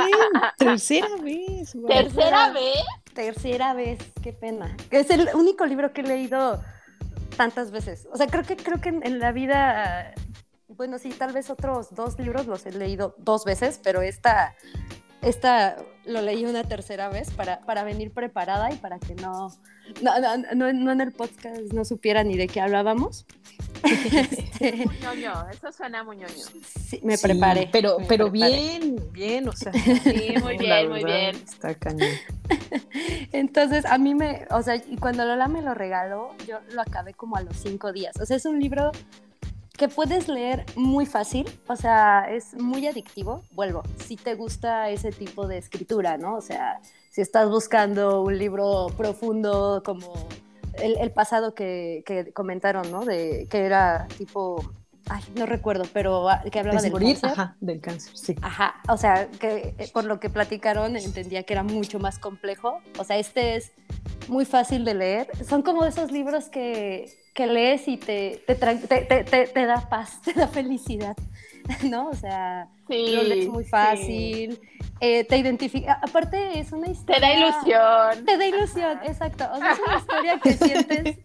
Tercera 0.58 1.08
vez. 1.22 1.74
wow. 1.74 1.88
¿Tercera 1.88 2.52
vez? 2.52 2.84
Tercera 3.14 3.74
vez, 3.74 4.00
qué 4.22 4.34
pena. 4.34 4.76
Es 4.90 5.10
el 5.10 5.30
único 5.34 5.66
libro 5.66 5.92
que 5.92 6.02
he 6.02 6.04
leído 6.06 6.62
tantas 7.36 7.72
veces. 7.72 8.08
O 8.12 8.18
sea, 8.18 8.28
creo 8.28 8.44
que 8.44 8.56
creo 8.56 8.80
que 8.80 8.90
en, 8.90 9.06
en 9.06 9.20
la 9.20 9.32
vida, 9.32 10.14
bueno, 10.68 11.00
sí, 11.00 11.10
tal 11.10 11.34
vez 11.34 11.50
otros 11.50 11.94
dos 11.96 12.20
libros 12.20 12.46
los 12.46 12.66
he 12.66 12.72
leído 12.72 13.16
dos 13.18 13.44
veces, 13.44 13.80
pero 13.84 14.02
esta, 14.02 14.56
esta 15.22 15.78
lo 16.06 16.22
leí 16.22 16.46
una 16.46 16.64
tercera 16.64 17.10
vez 17.10 17.30
para, 17.32 17.60
para 17.62 17.84
venir 17.84 18.12
preparada 18.12 18.72
y 18.72 18.76
para 18.78 19.00
que 19.00 19.14
no, 19.16 19.50
no, 20.02 20.20
no, 20.20 20.38
no- 20.56 20.74
no 20.74 20.92
en 20.92 21.02
el 21.02 21.12
podcast 21.12 21.60
no 21.74 21.86
supiera 21.86 22.24
ni 22.24 22.36
de 22.38 22.48
qué 22.48 22.60
hablábamos. 22.62 23.26
Este. 23.84 24.84
Eso 25.52 25.72
suena 25.72 26.04
muy 26.04 26.18
ñoño. 26.18 26.34
sí, 26.64 27.00
me 27.04 27.18
Sí, 27.18 27.24
preparé. 27.28 27.70
Pero, 27.72 28.00
me 28.00 28.06
pero 28.06 28.30
preparé. 28.32 28.52
bien, 28.56 28.96
bien, 29.12 29.48
o 29.48 29.54
sea. 29.54 29.72
Sí, 29.74 30.34
muy 30.42 30.58
bien, 30.58 30.90
muy 30.90 31.04
bien. 31.04 31.36
Está 31.36 31.74
cañón. 31.76 32.10
Entonces, 33.32 33.86
a 33.86 33.98
mí 33.98 34.14
me, 34.16 34.46
o 34.52 34.62
sea, 34.62 34.76
y 34.76 34.98
cuando 34.98 35.26
Lola 35.26 35.48
me 35.48 35.62
lo 35.62 35.74
regaló, 35.74 36.36
yo 36.48 36.60
lo 36.74 36.82
acabé 36.82 37.14
como 37.14 37.36
a 37.38 37.42
los 37.42 37.56
cinco 37.58 37.92
días. 37.92 38.16
O 38.22 38.26
sea, 38.26 38.38
es 38.38 38.46
un 38.46 38.60
libro 38.60 38.92
que 39.82 39.88
puedes 39.88 40.28
leer 40.28 40.64
muy 40.76 41.08
fácil, 41.08 41.50
o 41.66 41.76
sea, 41.76 42.28
es 42.30 42.54
muy 42.54 42.86
adictivo. 42.86 43.44
Vuelvo, 43.50 43.82
si 43.98 44.16
te 44.16 44.36
gusta 44.36 44.92
ese 44.92 45.12
tipo 45.12 45.48
de 45.48 45.58
escritura, 45.58 46.20
¿no? 46.20 46.36
O 46.36 46.42
sea, 46.42 46.80
si 47.10 47.22
estás 47.22 47.50
buscando 47.50 48.22
un 48.22 48.38
libro 48.38 48.90
profundo 48.96 49.82
como 49.84 50.14
el, 50.74 51.00
el 51.00 51.10
pasado 51.10 51.56
que, 51.56 52.04
que 52.06 52.32
comentaron, 52.32 52.92
¿no? 52.92 53.06
De 53.06 53.48
que 53.50 53.66
era 53.66 54.08
tipo, 54.20 54.72
ay, 55.10 55.24
no 55.36 55.48
recuerdo, 55.48 55.86
pero 55.92 56.28
que 56.52 56.60
hablaba 56.60 56.78
¿Es 56.78 56.84
del 56.84 56.92
morir? 56.92 57.20
cáncer. 57.20 57.32
Ajá, 57.32 57.58
del 57.60 57.82
cáncer, 57.82 58.16
sí. 58.16 58.36
Ajá, 58.44 58.76
o 58.88 58.98
sea, 58.98 59.30
que 59.32 59.74
eh, 59.80 59.90
por 59.92 60.04
lo 60.04 60.20
que 60.20 60.30
platicaron 60.30 60.96
entendía 60.96 61.42
que 61.42 61.54
era 61.54 61.64
mucho 61.64 61.98
más 61.98 62.20
complejo. 62.20 62.82
O 63.00 63.04
sea, 63.04 63.18
este 63.18 63.56
es 63.56 63.72
muy 64.28 64.46
fácil 64.46 64.86
de 64.86 64.94
leer. 64.94 65.28
Son 65.44 65.64
como 65.64 65.86
esos 65.86 66.12
libros 66.12 66.50
que, 66.50 67.12
que 67.34 67.48
lees 67.48 67.88
y 67.88 67.98
te, 67.98 68.44
te, 68.46 68.56
te, 68.56 68.76
te- 68.76 69.24
te- 69.24 69.48
te 69.48 69.66
da 69.66 69.88
paz, 69.90 70.22
te 70.26 70.34
da 70.34 70.48
felicidad, 70.48 71.16
¿no? 71.84 72.10
O 72.10 72.14
sea, 72.14 72.68
Sí. 72.88 73.16
lo 73.16 73.24
lees 73.24 73.48
muy 73.48 73.64
sí. 73.64 73.70
fácil, 73.70 74.60
eh, 75.00 75.24
te 75.24 75.38
identifica. 75.38 75.94
Aparte, 76.04 76.60
es 76.60 76.74
una 76.74 76.88
Te 76.88 76.92
historia. 76.92 77.20
da 77.22 77.34
ilusión. 77.34 78.26
Te 78.26 78.38
da 78.38 78.46
ilusión, 78.46 79.00
exacto. 79.06 79.46
O 79.54 79.58
sea, 79.60 79.72
es 79.72 79.80
una 79.80 79.98
historia 79.98 80.40
que 80.40 80.54
sientes, 80.54 81.18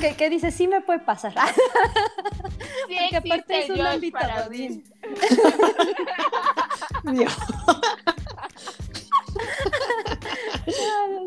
que, 0.00 0.14
que 0.16 0.30
dices, 0.30 0.54
sí 0.54 0.68
me 0.68 0.80
puede 0.82 1.00
pasar. 1.00 1.34
Sí 2.88 2.96
Porque 3.10 3.16
aparte 3.16 3.58
es 3.64 3.70
un 3.70 3.80
ámbito 3.80 4.18
godín. 4.44 4.84
Dios. 7.12 7.36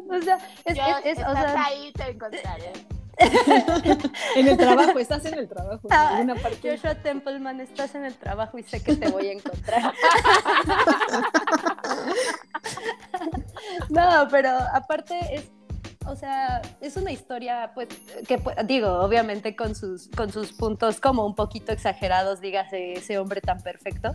O 0.09 0.21
sea, 0.21 0.37
es, 0.65 0.73
Dios, 0.75 0.87
es- 1.03 1.17
es- 1.19 1.25
o 1.25 1.31
sea, 1.33 1.65
ahí, 1.65 1.91
te 1.93 2.09
encontraré. 2.11 2.71
en 4.35 4.47
el 4.47 4.57
trabajo, 4.57 4.97
estás 4.99 5.25
en 5.25 5.35
el 5.35 5.47
trabajo. 5.47 5.87
En 6.17 6.29
Ah, 6.31 6.35
parte. 6.41 6.71
Joshua 6.71 6.95
Templeman, 6.95 7.59
estás 7.61 7.93
en 7.95 8.05
el 8.05 8.15
trabajo 8.15 8.57
y 8.57 8.63
sé 8.63 8.81
que 8.83 8.95
te 8.95 9.09
voy 9.09 9.27
a 9.27 9.31
encontrar. 9.33 9.93
no, 13.89 14.27
pero 14.31 14.49
aparte 14.73 15.17
es, 15.35 15.51
o 16.05 16.15
sea, 16.15 16.61
es 16.81 16.97
una 16.97 17.11
historia, 17.11 17.71
pues, 17.73 17.87
que 18.27 18.39
pu- 18.39 18.65
digo, 18.65 18.89
obviamente 18.99 19.55
con 19.55 19.75
sus, 19.75 20.09
con 20.09 20.31
sus 20.31 20.51
puntos 20.53 20.99
como 20.99 21.25
un 21.25 21.35
poquito 21.35 21.71
exagerados, 21.71 22.41
dígase 22.41 22.93
ese 22.93 23.17
hombre 23.17 23.41
tan 23.41 23.61
perfecto. 23.61 24.13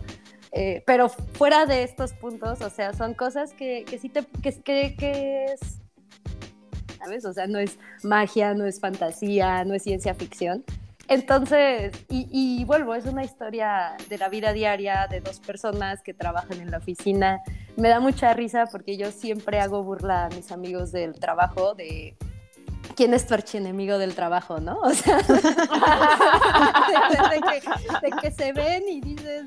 eh, 0.51 0.83
pero 0.85 1.09
fuera 1.09 1.65
de 1.65 1.83
estos 1.83 2.13
puntos, 2.13 2.61
o 2.61 2.69
sea, 2.69 2.93
son 2.93 3.13
cosas 3.13 3.53
que, 3.53 3.85
que 3.85 3.97
sí 3.97 4.09
te, 4.09 4.25
que, 4.41 4.61
que, 4.61 4.95
que 4.97 5.45
es, 5.45 5.79
¿sabes? 6.99 7.25
O 7.25 7.33
sea, 7.33 7.47
no 7.47 7.59
es 7.59 7.79
magia, 8.03 8.53
no 8.53 8.65
es 8.65 8.79
fantasía, 8.79 9.63
no 9.65 9.73
es 9.73 9.83
ciencia 9.83 10.13
ficción. 10.13 10.63
Entonces, 11.07 11.91
y, 12.07 12.27
y 12.31 12.65
vuelvo, 12.65 12.93
es 12.93 13.05
una 13.05 13.23
historia 13.23 13.97
de 14.09 14.17
la 14.19 14.29
vida 14.29 14.53
diaria 14.53 15.07
de 15.09 15.21
dos 15.21 15.39
personas 15.39 16.03
que 16.03 16.13
trabajan 16.13 16.61
en 16.61 16.69
la 16.69 16.77
oficina. 16.77 17.41
Me 17.77 17.89
da 17.89 17.99
mucha 17.99 18.33
risa 18.35 18.67
porque 18.67 18.95
yo 18.95 19.11
siempre 19.11 19.59
hago 19.59 19.83
burla 19.83 20.25
a 20.25 20.29
mis 20.29 20.51
amigos 20.51 20.91
del 20.91 21.19
trabajo 21.19 21.73
de 21.73 22.15
quién 22.95 23.13
es 23.13 23.25
tu 23.25 23.33
archienemigo 23.33 23.97
del 23.97 24.13
trabajo, 24.13 24.59
¿no? 24.59 24.77
O 24.81 24.91
sea, 24.91 25.17
de, 28.01 28.11
que 28.21 28.29
se 28.31 28.51
ven 28.53 28.83
y 28.89 28.99
dices, 29.01 29.45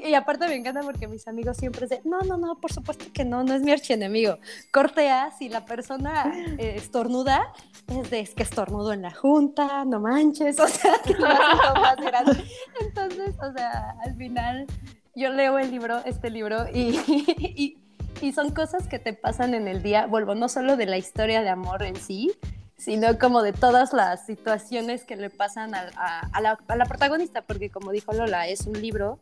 y, 0.00 0.08
y 0.08 0.14
aparte 0.14 0.46
me 0.48 0.54
encanta 0.56 0.80
porque 0.80 1.08
mis 1.08 1.26
amigos 1.28 1.56
siempre 1.56 1.86
dicen, 1.86 2.00
no, 2.04 2.20
no, 2.20 2.36
no, 2.36 2.60
por 2.60 2.72
supuesto 2.72 3.04
que 3.12 3.24
no, 3.24 3.42
no 3.44 3.54
es 3.54 3.62
mi 3.62 3.72
archienemigo. 3.72 4.38
Corte 4.70 5.08
si 5.38 5.48
la 5.48 5.64
persona 5.64 6.32
eh, 6.58 6.74
estornuda, 6.76 7.52
es 7.88 8.10
de, 8.10 8.20
es 8.20 8.34
que 8.34 8.42
estornudo 8.42 8.92
en 8.92 9.02
la 9.02 9.12
junta, 9.12 9.84
no 9.84 10.00
manches, 10.00 10.58
o 10.60 10.68
sea, 10.68 10.94
que 11.04 11.14
lo 11.14 11.26
más 11.26 11.96
grande. 11.96 12.44
Entonces, 12.80 13.34
o 13.40 13.52
sea, 13.52 13.94
al 14.04 14.14
final 14.16 14.66
yo 15.14 15.30
leo 15.30 15.58
el 15.58 15.70
libro, 15.70 15.98
este 16.04 16.30
libro, 16.30 16.66
y, 16.72 16.98
y, 17.38 17.78
y 18.20 18.32
son 18.32 18.50
cosas 18.52 18.86
que 18.88 18.98
te 18.98 19.12
pasan 19.12 19.54
en 19.54 19.68
el 19.68 19.82
día, 19.82 20.06
vuelvo, 20.06 20.34
no 20.34 20.48
solo 20.48 20.76
de 20.76 20.86
la 20.86 20.96
historia 20.96 21.42
de 21.42 21.48
amor 21.50 21.82
en 21.82 21.96
sí, 21.96 22.32
sino 22.76 23.16
como 23.18 23.42
de 23.42 23.52
todas 23.52 23.92
las 23.92 24.26
situaciones 24.26 25.04
que 25.04 25.14
le 25.16 25.30
pasan 25.30 25.74
a, 25.74 25.86
a- 25.96 26.28
a 26.32 26.40
la, 26.40 26.58
a 26.66 26.76
la 26.76 26.84
protagonista, 26.86 27.42
porque 27.42 27.70
como 27.70 27.92
dijo 27.92 28.12
Lola, 28.12 28.48
es 28.48 28.66
un 28.66 28.80
libro 28.80 29.20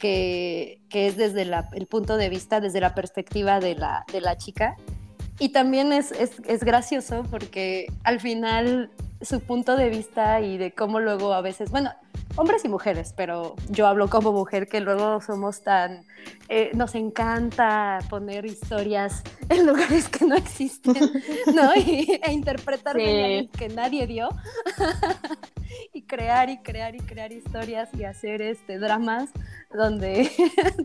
que, 0.00 0.80
es 0.90 1.16
desde 1.16 1.42
el 1.42 1.86
punto 1.86 2.16
de 2.16 2.28
vista, 2.28 2.60
desde 2.60 2.80
la 2.80 2.94
perspectiva 2.96 3.60
de 3.60 3.76
la, 3.76 4.04
de 4.12 4.20
la 4.20 4.36
chica. 4.36 4.76
Y 5.38 5.50
también 5.50 5.92
es, 5.92 6.10
es, 6.10 6.32
es 6.48 6.64
gracioso 6.64 7.24
porque 7.30 7.86
al 8.02 8.18
final 8.18 8.90
su 9.22 9.40
punto 9.40 9.76
de 9.76 9.88
vista 9.90 10.40
y 10.40 10.58
de 10.58 10.72
cómo 10.72 10.98
luego 10.98 11.32
a 11.32 11.40
veces, 11.40 11.70
bueno, 11.70 11.92
hombres 12.36 12.64
y 12.64 12.68
mujeres, 12.68 13.12
pero 13.16 13.56
yo 13.68 13.86
hablo 13.86 14.08
como 14.08 14.32
mujer 14.32 14.68
que 14.68 14.80
luego 14.80 15.20
somos 15.20 15.62
tan, 15.62 16.04
eh, 16.48 16.70
nos 16.74 16.94
encanta 16.94 17.98
poner 18.08 18.46
historias 18.46 19.22
en 19.48 19.66
lugares 19.66 20.08
que 20.08 20.24
no 20.24 20.36
existen, 20.36 20.94
¿no? 21.54 21.74
Y, 21.76 22.20
e 22.22 22.32
interpretar 22.32 22.96
Sí. 22.96 23.50
que 23.58 23.68
nadie 23.68 24.06
dio. 24.06 24.28
y 25.92 26.02
crear 26.02 26.50
y 26.50 26.58
crear 26.58 26.94
y 26.96 26.98
crear 26.98 27.30
historias 27.30 27.88
y 27.94 28.04
hacer 28.04 28.42
este 28.42 28.78
dramas 28.78 29.30
donde, 29.72 30.28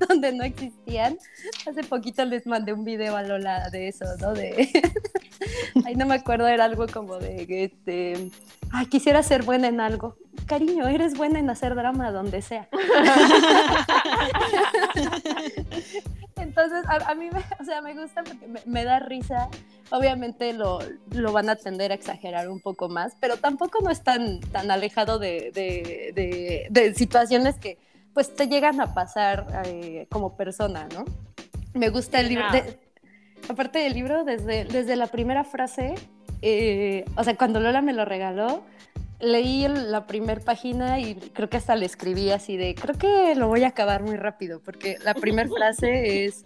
donde 0.08 0.32
no 0.32 0.44
existían. 0.44 1.18
Hace 1.68 1.84
poquito 1.84 2.24
les 2.26 2.46
mandé 2.46 2.74
un 2.74 2.84
video 2.84 3.16
a 3.16 3.24
Lola 3.24 3.70
de 3.72 3.88
eso, 3.88 4.06
¿no? 4.20 4.34
De 4.34 4.70
Ay, 5.86 5.96
no 5.96 6.06
me 6.06 6.16
acuerdo, 6.16 6.48
era 6.48 6.66
algo 6.66 6.86
como 6.88 7.18
de 7.18 7.46
este, 7.66 8.30
ay, 8.76 8.86
quisiera 8.88 9.22
ser 9.24 9.44
buena 9.44 9.68
en 9.68 9.80
algo. 9.80 10.18
Cariño, 10.48 10.88
eres 10.88 11.16
buena 11.18 11.40
en 11.40 11.50
hacer 11.50 11.76
drama 11.76 12.12
donde 12.12 12.42
sea. 12.42 12.68
Entonces, 16.36 16.84
a, 16.88 17.12
a 17.12 17.16
mí 17.16 17.30
me, 17.32 17.40
o 17.60 17.64
sea, 17.66 17.82
me 17.82 17.94
gusta 17.94 18.24
porque 18.24 18.48
me, 18.48 18.60
me 18.66 18.84
da 18.84 19.00
risa. 19.00 19.50
Obviamente 19.92 20.54
lo, 20.54 20.80
lo 21.12 21.32
van 21.32 21.50
a 21.50 21.56
tender 21.56 21.92
a 21.92 21.96
exagerar 21.96 22.50
un 22.50 22.60
poco 22.60 22.90
más, 22.90 23.14
pero 23.20 23.38
tampoco 23.38 23.80
no 23.84 23.90
es 23.90 24.04
tan, 24.04 24.40
tan 24.40 24.72
alejado 24.72 25.20
de, 25.20 25.52
de- 25.54 26.12
de- 26.16 26.68
de 26.70 26.94
situaciones 26.96 27.56
que 27.56 27.78
pues 28.14 28.34
te 28.36 28.48
llegan 28.48 28.80
a 28.82 28.94
pasar 28.94 29.46
eh, 29.66 30.08
como 30.10 30.36
persona, 30.36 30.88
¿no? 30.94 31.06
Me 31.74 31.90
gusta 31.90 32.20
el 32.20 32.30
libro. 32.30 32.50
de- 32.52 32.80
aparte 33.50 33.80
del 33.80 33.94
libro, 33.94 34.24
desde, 34.24 34.66
desde 34.66 34.96
la 34.96 35.08
primera 35.08 35.44
frase, 35.44 35.96
eh, 36.42 37.06
o 37.16 37.24
sea, 37.24 37.36
cuando 37.36 37.60
Lola 37.60 37.82
me 37.82 37.94
lo 37.94 38.06
regaló, 38.06 38.64
leí 39.20 39.68
la 39.68 40.08
primera 40.08 40.42
página 40.42 41.00
y 41.00 41.16
creo 41.16 41.50
que 41.50 41.58
hasta 41.58 41.76
le 41.76 41.86
escribí 41.86 42.32
así 42.32 42.58
de, 42.58 42.76
creo 42.76 42.98
que 42.98 43.36
lo 43.36 43.48
voy 43.48 43.64
a 43.64 43.70
acabar 43.70 44.04
muy 44.04 44.18
rápido, 44.18 44.62
porque 44.62 44.98
la 45.04 45.14
primera 45.14 45.50
frase 45.56 46.26
es 46.26 46.46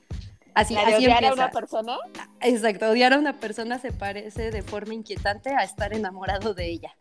así, 0.54 0.76
¿La 0.76 0.86
de 0.86 0.96
así 0.96 1.06
odiar 1.06 1.26
a 1.26 1.34
una 1.34 1.52
persona? 1.52 1.98
Exacto, 2.42 2.90
odiar 2.90 3.14
a 3.14 3.20
una 3.20 3.40
persona 3.40 3.80
se 3.80 3.92
parece 3.92 4.52
de 4.52 4.62
forma 4.62 4.94
inquietante 4.94 5.52
a 5.52 5.64
estar 5.64 5.94
enamorado 5.94 6.54
de 6.54 6.68
ella. 6.68 6.96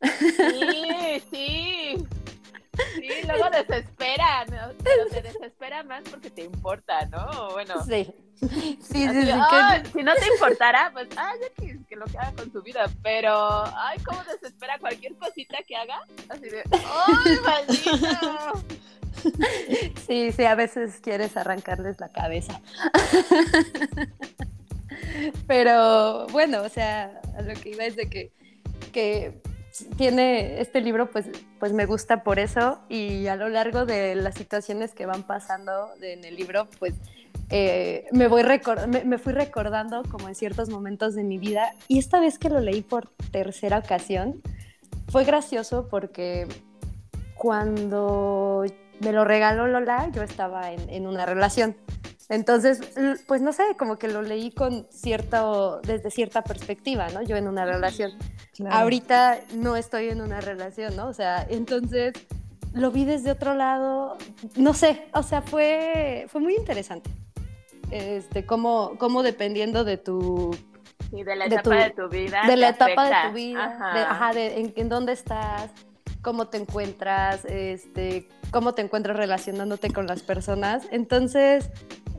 Sí, 0.00 1.22
sí. 1.30 2.06
Sí, 2.94 3.08
luego 3.26 3.50
desespera, 3.50 4.44
¿no? 4.46 4.72
Pero 4.82 5.06
te 5.10 5.20
desespera 5.22 5.82
más 5.82 6.02
porque 6.08 6.30
te 6.30 6.42
importa, 6.44 7.04
¿no? 7.06 7.50
Bueno, 7.52 7.84
Sí, 7.84 8.06
sí, 8.40 8.78
sí, 8.82 9.04
así 9.04 9.20
sí, 9.20 9.26
de, 9.26 9.32
que- 9.32 9.32
"Ay, 9.50 9.82
si 9.92 10.02
no 10.02 10.14
te 10.14 10.26
importara, 10.26 10.90
pues, 10.92 11.08
ay, 11.16 11.38
ya 11.42 11.48
que, 11.62 11.78
que 11.86 11.96
lo 11.96 12.06
que 12.06 12.16
haga 12.18 12.32
con 12.32 12.50
su 12.50 12.62
vida, 12.62 12.88
pero, 13.02 13.64
ay, 13.76 13.98
cómo 14.04 14.22
desespera 14.24 14.78
cualquier 14.78 15.14
cosita 15.16 15.58
que 15.68 15.76
haga, 15.76 16.00
así 16.30 16.48
de, 16.48 16.62
ay, 16.72 17.36
maldito. 17.44 18.62
Sí, 20.06 20.32
sí, 20.32 20.44
a 20.46 20.54
veces 20.54 20.98
quieres 21.02 21.36
arrancarles 21.36 22.00
la 22.00 22.08
cabeza. 22.08 22.60
Pero 25.46 26.26
bueno, 26.28 26.62
o 26.62 26.68
sea, 26.68 27.20
a 27.36 27.42
lo 27.42 27.54
que 27.54 27.70
iba 27.70 27.84
es 27.84 27.96
de 27.96 28.08
que, 28.08 28.32
que 28.92 29.40
tiene 29.96 30.60
este 30.60 30.80
libro, 30.80 31.10
pues, 31.10 31.26
pues 31.58 31.72
me 31.72 31.86
gusta 31.86 32.22
por 32.22 32.38
eso. 32.38 32.80
Y 32.88 33.26
a 33.26 33.36
lo 33.36 33.48
largo 33.48 33.84
de 33.84 34.14
las 34.14 34.34
situaciones 34.34 34.94
que 34.94 35.06
van 35.06 35.22
pasando 35.22 35.88
en 36.00 36.24
el 36.24 36.36
libro, 36.36 36.68
pues 36.78 36.94
eh, 37.50 38.06
me, 38.12 38.28
voy 38.28 38.42
me, 38.88 39.04
me 39.04 39.18
fui 39.18 39.32
recordando 39.32 40.02
como 40.10 40.28
en 40.28 40.34
ciertos 40.34 40.68
momentos 40.68 41.14
de 41.14 41.24
mi 41.24 41.38
vida. 41.38 41.72
Y 41.88 41.98
esta 41.98 42.20
vez 42.20 42.38
que 42.38 42.48
lo 42.48 42.60
leí 42.60 42.82
por 42.82 43.08
tercera 43.30 43.78
ocasión, 43.78 44.42
fue 45.08 45.24
gracioso 45.24 45.88
porque 45.88 46.46
cuando 47.34 48.64
me 49.02 49.12
lo 49.12 49.24
regaló 49.24 49.66
Lola, 49.66 50.08
yo 50.12 50.22
estaba 50.22 50.72
en, 50.72 50.88
en 50.90 51.06
una 51.06 51.26
relación. 51.26 51.76
Entonces, 52.28 52.80
pues 53.26 53.42
no 53.42 53.52
sé, 53.52 53.62
como 53.78 53.98
que 53.98 54.08
lo 54.08 54.22
leí 54.22 54.52
con 54.52 54.86
cierto, 54.90 55.80
desde 55.82 56.10
cierta 56.10 56.42
perspectiva, 56.42 57.08
¿no? 57.10 57.22
Yo 57.22 57.36
en 57.36 57.46
una 57.46 57.64
relación. 57.66 58.12
Claro. 58.54 58.74
Ahorita 58.76 59.38
no 59.54 59.76
estoy 59.76 60.08
en 60.08 60.22
una 60.22 60.40
relación, 60.40 60.96
¿no? 60.96 61.08
O 61.08 61.12
sea, 61.12 61.46
entonces 61.50 62.14
lo 62.72 62.90
vi 62.90 63.04
desde 63.04 63.32
otro 63.32 63.54
lado, 63.54 64.16
no 64.56 64.72
sé, 64.72 65.08
o 65.12 65.22
sea, 65.22 65.42
fue, 65.42 66.24
fue 66.28 66.40
muy 66.40 66.54
interesante. 66.54 67.10
Este, 67.90 68.46
cómo, 68.46 68.92
cómo 68.98 69.22
dependiendo 69.22 69.84
de 69.84 69.98
tu 69.98 70.56
Sí, 71.10 71.22
de 71.24 71.36
la 71.36 71.46
De 71.48 71.56
etapa 71.56 71.62
tu- 71.62 71.70
de 71.70 71.90
tu 71.90 72.08
vida. 72.08 72.42
de 72.46 72.56
la 72.56 72.68
etapa 72.70 73.04
de 73.04 73.28
tu 73.28 73.34
vida, 73.34 73.64
Ajá. 73.66 73.94
de, 73.94 74.00
ajá, 74.00 74.32
de 74.32 74.60
en, 74.60 74.72
en 74.76 74.88
dónde 74.88 75.12
estás, 75.12 75.70
cómo 76.22 76.46
te 76.48 76.58
encuentras, 76.58 77.44
este, 77.44 78.28
cómo 78.50 78.74
te 78.74 78.82
encuentras 78.82 79.16
relacionándote 79.16 79.92
con 79.92 80.06
las 80.06 80.22
personas. 80.22 80.84
Entonces, 80.92 81.68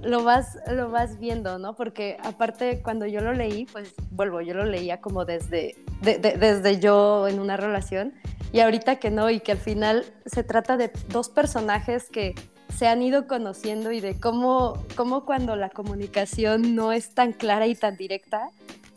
lo 0.01 0.23
vas, 0.23 0.57
lo 0.69 0.89
vas 0.91 1.17
viendo, 1.19 1.57
¿no? 1.59 1.75
Porque 1.75 2.17
aparte, 2.23 2.81
cuando 2.81 3.05
yo 3.05 3.21
lo 3.21 3.33
leí, 3.33 3.65
pues 3.65 3.93
vuelvo, 4.11 4.41
yo 4.41 4.53
lo 4.53 4.65
leía 4.65 4.99
como 4.99 5.23
desde, 5.23 5.75
de- 6.01 6.17
de- 6.17 6.33
desde 6.37 6.79
yo 6.79 7.27
en 7.29 7.39
una 7.39 7.55
relación, 7.55 8.13
y 8.51 8.59
ahorita 8.59 8.97
que 8.97 9.09
no, 9.09 9.29
y 9.29 9.39
que 9.39 9.53
al 9.53 9.57
final 9.57 10.03
se 10.25 10.43
trata 10.43 10.75
de 10.77 10.91
dos 11.07 11.29
personajes 11.29 12.09
que 12.09 12.35
se 12.77 12.87
han 12.87 13.01
ido 13.01 13.27
conociendo 13.27 13.91
y 13.91 14.01
de 14.01 14.19
cómo, 14.19 14.83
cómo 14.95 15.25
cuando 15.25 15.55
la 15.55 15.69
comunicación 15.69 16.75
no 16.75 16.91
es 16.91 17.13
tan 17.15 17.31
clara 17.31 17.67
y 17.67 17.75
tan 17.75 17.95
directa, 17.97 18.49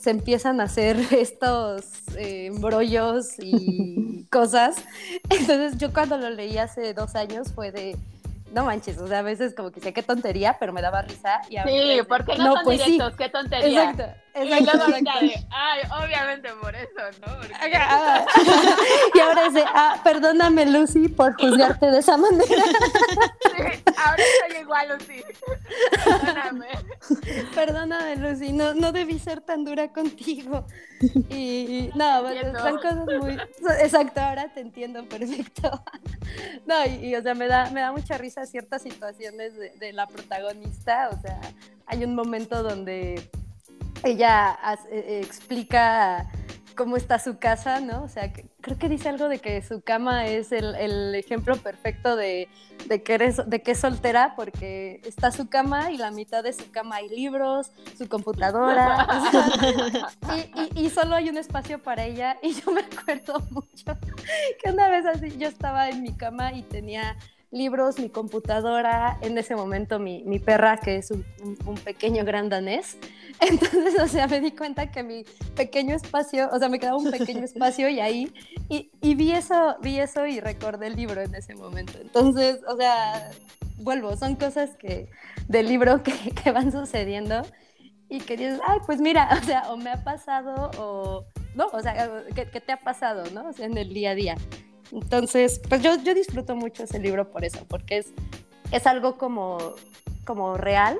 se 0.06 0.10
empiezan 0.10 0.60
a 0.60 0.64
hacer 0.64 0.96
estos 1.10 1.84
eh, 2.16 2.46
embrollos 2.46 3.40
y 3.40 4.24
cosas. 4.30 4.76
Entonces 5.28 5.78
yo 5.78 5.92
cuando 5.92 6.16
lo 6.16 6.30
leí 6.30 6.58
hace 6.58 6.94
dos 6.94 7.16
años 7.16 7.48
fue 7.52 7.72
de, 7.72 7.96
no 8.52 8.64
manches, 8.64 8.98
o 8.98 9.08
sea, 9.08 9.18
a 9.18 9.22
veces 9.22 9.52
como 9.52 9.72
que 9.72 9.80
sé 9.80 9.92
qué 9.92 10.04
tontería, 10.04 10.58
pero 10.60 10.72
me 10.72 10.80
daba 10.80 11.02
risa. 11.02 11.40
Y 11.50 11.56
ahora 11.56 11.72
Sí, 11.72 11.76
es 11.76 11.96
de, 11.96 12.04
porque 12.04 12.36
no, 12.38 12.54
son 12.54 12.62
pues 12.62 12.80
sí". 12.82 12.92
directos, 12.92 13.16
qué 13.18 13.28
tontería. 13.30 13.90
Exacto, 13.90 14.20
Y 14.44 14.48
de, 14.48 15.46
ay, 15.50 15.80
obviamente 16.04 16.48
por 16.60 16.74
eso, 16.74 16.90
¿no? 17.26 17.36
Porque- 17.38 17.54
Ah, 17.78 18.24
y 19.14 19.18
ahora 19.18 19.46
es 19.46 19.54
de, 19.54 19.64
ah, 19.66 20.00
perdóname 20.04 20.66
Lucy 20.66 21.08
por 21.08 21.34
juzgarte 21.40 21.86
de 21.86 21.98
esa 21.98 22.16
manera. 22.16 22.44
Sí, 22.44 23.82
ahora 23.96 24.22
soy 24.48 24.60
igual, 24.60 24.88
Lucy. 24.88 25.22
Perdóname. 26.04 26.66
Perdóname 27.54 28.16
Lucy, 28.16 28.52
no, 28.52 28.74
no 28.74 28.92
debí 28.92 29.18
ser 29.18 29.40
tan 29.40 29.64
dura 29.64 29.88
contigo. 29.92 30.66
Y 31.30 31.90
no, 31.94 32.22
bueno, 32.22 32.58
son 32.58 32.76
cosas 32.76 33.06
muy... 33.20 33.38
Exacto, 33.80 34.20
ahora 34.20 34.48
te 34.52 34.60
entiendo 34.60 35.04
perfecto. 35.08 35.82
No, 36.66 36.84
y, 36.84 37.06
y, 37.06 37.14
o 37.16 37.22
sea, 37.22 37.34
me 37.34 37.46
da, 37.46 37.70
me 37.70 37.80
da 37.80 37.92
mucha 37.92 38.18
risa 38.18 38.44
ciertas 38.46 38.82
situaciones 38.82 39.54
de, 39.56 39.70
de 39.78 39.92
la 39.92 40.06
protagonista. 40.08 41.08
O 41.12 41.20
sea, 41.20 41.38
hay 41.86 42.02
un 42.04 42.14
momento 42.16 42.62
donde 42.64 43.30
ella 44.04 44.50
hace- 44.50 44.88
eh, 44.92 45.20
explica 45.20 46.26
cómo 46.76 46.96
está 46.98 47.18
su 47.18 47.38
casa, 47.38 47.80
¿no? 47.80 48.02
O 48.04 48.08
sea, 48.08 48.32
que- 48.32 48.44
creo 48.60 48.76
que 48.78 48.88
dice 48.90 49.08
algo 49.08 49.28
de 49.28 49.38
que 49.38 49.62
su 49.62 49.80
cama 49.80 50.26
es 50.26 50.52
el, 50.52 50.74
el 50.74 51.14
ejemplo 51.14 51.56
perfecto 51.56 52.16
de, 52.16 52.48
de 52.86 53.02
que 53.02 53.14
eres, 53.14 53.40
de 53.48 53.62
que 53.62 53.70
es 53.70 53.78
soltera, 53.80 54.34
porque 54.36 55.00
está 55.06 55.30
su 55.32 55.48
cama 55.48 55.90
y 55.90 55.96
la 55.96 56.10
mitad 56.10 56.44
de 56.44 56.52
su 56.52 56.70
cama 56.70 56.96
hay 56.96 57.08
libros, 57.08 57.70
su 57.96 58.08
computadora, 58.08 59.06
o 59.08 59.30
sea, 59.30 60.36
y, 60.36 60.80
y- 60.80 60.86
y 60.86 60.90
solo 60.90 61.14
hay 61.14 61.30
un 61.30 61.38
espacio 61.38 61.82
para 61.82 62.04
ella. 62.04 62.36
Y 62.42 62.52
yo 62.60 62.70
me 62.72 62.80
acuerdo 62.82 63.40
mucho 63.50 63.96
que 64.62 64.70
una 64.70 64.88
vez 64.90 65.06
así 65.06 65.34
yo 65.38 65.48
estaba 65.48 65.88
en 65.88 66.02
mi 66.02 66.14
cama 66.14 66.52
y 66.52 66.62
tenía 66.62 67.16
libros, 67.56 67.98
mi 67.98 68.08
computadora, 68.10 69.18
en 69.22 69.36
ese 69.38 69.56
momento 69.56 69.98
mi, 69.98 70.22
mi 70.24 70.38
perra, 70.38 70.76
que 70.78 70.96
es 70.96 71.10
un, 71.10 71.24
un- 71.42 71.58
un 71.66 71.74
pequeño 71.76 72.24
gran 72.24 72.48
danés. 72.48 72.96
Entonces, 73.40 73.98
o 74.00 74.06
sea, 74.06 74.26
me 74.28 74.40
di 74.40 74.52
cuenta 74.52 74.90
que 74.90 75.02
mi 75.02 75.24
pequeño 75.56 75.94
espacio, 75.96 76.48
o 76.52 76.58
sea, 76.58 76.68
me 76.68 76.78
quedaba 76.78 76.96
un 76.98 77.10
pequeño 77.10 77.44
espacio 77.44 77.88
y 77.88 78.00
ahí, 78.00 78.32
y, 78.68 78.90
y 79.00 79.14
vi 79.14 79.32
eso, 79.32 79.76
vi 79.82 79.98
eso 79.98 80.26
y 80.26 80.40
recordé 80.40 80.86
el 80.88 80.96
libro 80.96 81.20
en 81.20 81.34
ese 81.34 81.54
momento. 81.54 81.98
Entonces, 82.00 82.60
o 82.68 82.76
sea, 82.76 83.30
vuelvo, 83.78 84.16
son 84.16 84.36
cosas 84.36 84.70
que 84.78 85.08
del 85.48 85.68
libro 85.68 86.02
que, 86.02 86.12
que 86.44 86.50
van 86.52 86.70
sucediendo 86.72 87.42
y 88.08 88.20
que 88.20 88.36
dices, 88.36 88.60
ay, 88.66 88.78
pues 88.86 89.00
mira, 89.00 89.28
o 89.40 89.44
sea, 89.44 89.72
o 89.72 89.76
me 89.76 89.90
ha 89.90 90.04
pasado 90.04 90.70
o 90.78 91.24
no, 91.54 91.66
o 91.72 91.80
sea, 91.80 92.22
¿qué, 92.34 92.48
qué 92.50 92.60
te 92.60 92.72
ha 92.72 92.76
pasado, 92.76 93.24
no? 93.32 93.48
O 93.48 93.52
sea, 93.52 93.66
en 93.66 93.76
el 93.78 93.88
día 93.92 94.10
a 94.10 94.14
día. 94.14 94.36
Entonces, 94.92 95.60
pues 95.68 95.82
yo, 95.82 95.96
yo 96.02 96.14
disfruto 96.14 96.54
mucho 96.56 96.84
ese 96.84 96.98
libro 96.98 97.30
por 97.30 97.44
eso, 97.44 97.64
porque 97.68 97.98
es, 97.98 98.06
es 98.70 98.86
algo 98.86 99.16
como, 99.18 99.58
como 100.24 100.56
real, 100.56 100.98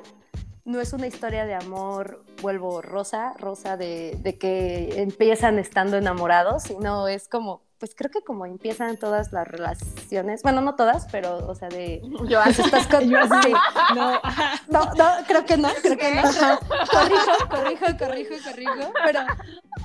no 0.65 0.81
es 0.81 0.91
una 0.93 1.07
historia 1.07 1.45
de 1.45 1.53
amor, 1.55 2.23
vuelvo 2.41 2.81
rosa, 2.81 3.33
rosa 3.39 3.77
de, 3.77 4.17
de 4.21 4.37
que 4.37 5.01
empiezan 5.01 5.59
estando 5.59 5.95
enamorados, 5.97 6.63
sino 6.63 7.07
es 7.07 7.29
como, 7.29 7.61
pues 7.79 7.93
creo 7.95 8.11
que 8.11 8.21
como 8.21 8.45
empiezan 8.45 8.97
todas 8.97 9.31
las 9.31 9.47
relaciones, 9.47 10.43
bueno, 10.43 10.59
no 10.61 10.75
todas, 10.75 11.07
pero, 11.09 11.47
o 11.47 11.55
sea, 11.55 11.69
de... 11.69 12.01
Yo 12.27 12.41
pues, 12.43 12.59
estás 12.59 12.87
con- 12.87 13.09
Yo 13.09 13.17
así, 13.19 13.47
sí. 13.47 13.53
no. 13.95 14.19
No, 14.67 14.93
no, 14.95 15.05
creo 15.25 15.45
que 15.45 15.55
no, 15.57 15.69
creo 15.81 15.97
que 15.97 16.15
no. 16.15 16.21
Corrijo, 16.23 17.49
corrijo, 17.49 17.85
corrijo, 17.97 18.33
corrijo. 18.43 18.91
Pero, 19.05 19.19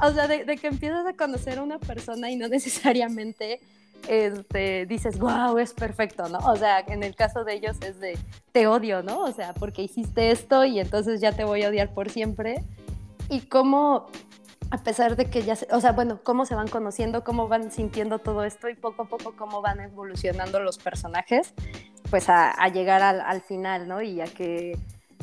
o 0.02 0.10
sea, 0.12 0.26
de, 0.26 0.44
de 0.44 0.56
que 0.56 0.66
empiezas 0.66 1.06
a 1.06 1.12
conocer 1.12 1.58
a 1.58 1.62
una 1.62 1.78
persona 1.78 2.28
y 2.30 2.34
no 2.36 2.48
necesariamente 2.48 3.60
este, 4.08 4.86
dices, 4.86 5.18
wow, 5.18 5.58
es 5.58 5.72
perfecto, 5.72 6.28
¿no? 6.28 6.38
O 6.38 6.56
sea, 6.56 6.80
en 6.80 7.02
el 7.02 7.14
caso 7.14 7.44
de 7.44 7.54
ellos 7.54 7.76
es 7.82 8.00
de, 8.00 8.18
te 8.52 8.66
odio, 8.66 9.02
¿no? 9.02 9.20
O 9.20 9.32
sea, 9.32 9.54
porque 9.54 9.82
hiciste 9.82 10.30
esto 10.30 10.64
y 10.64 10.80
entonces 10.80 11.20
ya 11.20 11.32
te 11.32 11.44
voy 11.44 11.62
a 11.62 11.68
odiar 11.68 11.94
por 11.94 12.10
siempre. 12.10 12.62
Y 13.28 13.40
cómo, 13.42 14.06
a 14.70 14.78
pesar 14.78 15.16
de 15.16 15.26
que 15.26 15.42
ya, 15.42 15.56
se, 15.56 15.66
o 15.72 15.80
sea, 15.80 15.92
bueno, 15.92 16.20
cómo 16.22 16.44
se 16.46 16.54
van 16.54 16.68
conociendo, 16.68 17.24
cómo 17.24 17.48
van 17.48 17.70
sintiendo 17.70 18.18
todo 18.18 18.44
esto 18.44 18.68
y 18.68 18.74
poco 18.74 19.02
a 19.02 19.04
poco 19.06 19.34
cómo 19.36 19.62
van 19.62 19.80
evolucionando 19.80 20.60
los 20.60 20.78
personajes, 20.78 21.54
pues 22.10 22.28
a, 22.28 22.54
llegar 22.68 23.02
al, 23.02 23.20
al 23.20 23.40
final, 23.40 23.88
¿no? 23.88 24.02
Y 24.02 24.20
a 24.20 24.24
que, 24.24 24.76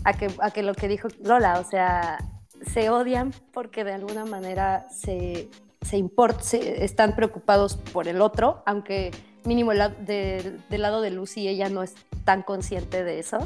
a, 0.04 0.14
que, 0.14 0.30
a 0.40 0.52
que 0.52 0.64
lo 0.64 0.74
que 0.74 0.88
dijo 0.88 1.08
Lola, 1.24 1.60
o 1.60 1.64
sea, 1.64 2.18
se 2.66 2.90
odian 2.90 3.34
porque 3.54 3.84
de 3.84 3.94
alguna 3.94 4.26
manera 4.26 4.88
se, 4.90 5.50
se, 5.82 5.98
import, 5.98 6.42
se 6.42 6.84
están 6.84 7.16
preocupados 7.16 7.76
por 7.78 8.08
el 8.08 8.22
otro, 8.22 8.64
aunque 8.66 9.12
mínimo 9.46 9.74
la- 9.74 9.90
del- 9.90 10.62
del 10.70 10.82
lado 10.82 11.02
de 11.02 11.12
Lucy 11.12 11.48
ella 11.48 11.70
no 11.70 11.84
es 11.84 11.96
tan 12.26 12.44
consciente 12.44 13.04
de 13.04 13.20
eso. 13.20 13.38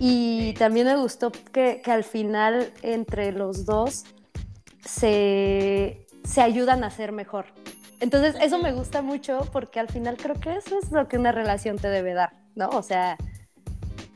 Y 0.00 0.54
también 0.54 0.86
me 0.86 0.96
gustó 0.96 1.32
que, 1.52 1.80
que 1.82 1.90
al 1.92 2.04
final 2.04 2.72
entre 2.82 3.32
los 3.32 3.66
dos 3.66 4.04
se, 4.84 6.06
se 6.24 6.42
ayudan 6.42 6.84
a 6.84 6.90
ser 6.90 7.12
mejor. 7.12 7.46
Entonces 8.00 8.36
eso 8.40 8.58
me 8.58 8.72
gusta 8.72 9.02
mucho 9.02 9.48
porque 9.52 9.80
al 9.80 9.88
final 9.88 10.16
creo 10.16 10.36
que 10.38 10.56
eso 10.56 10.78
es 10.78 10.92
lo 10.92 11.08
que 11.08 11.18
una 11.18 11.32
relación 11.32 11.78
te 11.78 11.88
debe 11.88 12.14
dar, 12.14 12.32
¿no? 12.54 12.68
O 12.70 12.82
sea, 12.82 13.16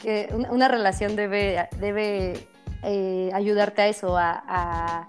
que 0.00 0.28
una, 0.32 0.50
una 0.52 0.68
relación 0.68 1.16
debe, 1.16 1.68
debe 1.78 2.46
eh, 2.82 3.30
ayudarte 3.34 3.82
a 3.82 3.88
eso, 3.88 4.16
a, 4.16 4.42
a- 4.46 5.08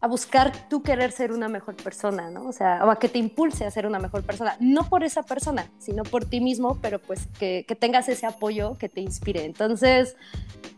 a 0.00 0.06
buscar 0.06 0.68
tú 0.68 0.82
querer 0.82 1.12
ser 1.12 1.32
una 1.32 1.48
mejor 1.48 1.76
persona, 1.76 2.30
¿no? 2.30 2.46
O 2.46 2.52
sea, 2.52 2.84
o 2.84 2.90
a 2.90 2.98
que 2.98 3.08
te 3.08 3.18
impulse 3.18 3.66
a 3.66 3.70
ser 3.70 3.86
una 3.86 3.98
mejor 3.98 4.22
persona, 4.22 4.56
no 4.58 4.88
por 4.88 5.04
esa 5.04 5.22
persona, 5.22 5.66
sino 5.78 6.04
por 6.04 6.24
ti 6.24 6.40
mismo, 6.40 6.78
pero 6.80 6.98
pues 6.98 7.26
que, 7.38 7.64
que 7.68 7.74
tengas 7.74 8.08
ese 8.08 8.26
apoyo 8.26 8.78
que 8.78 8.88
te 8.88 9.00
inspire. 9.00 9.44
Entonces, 9.44 10.16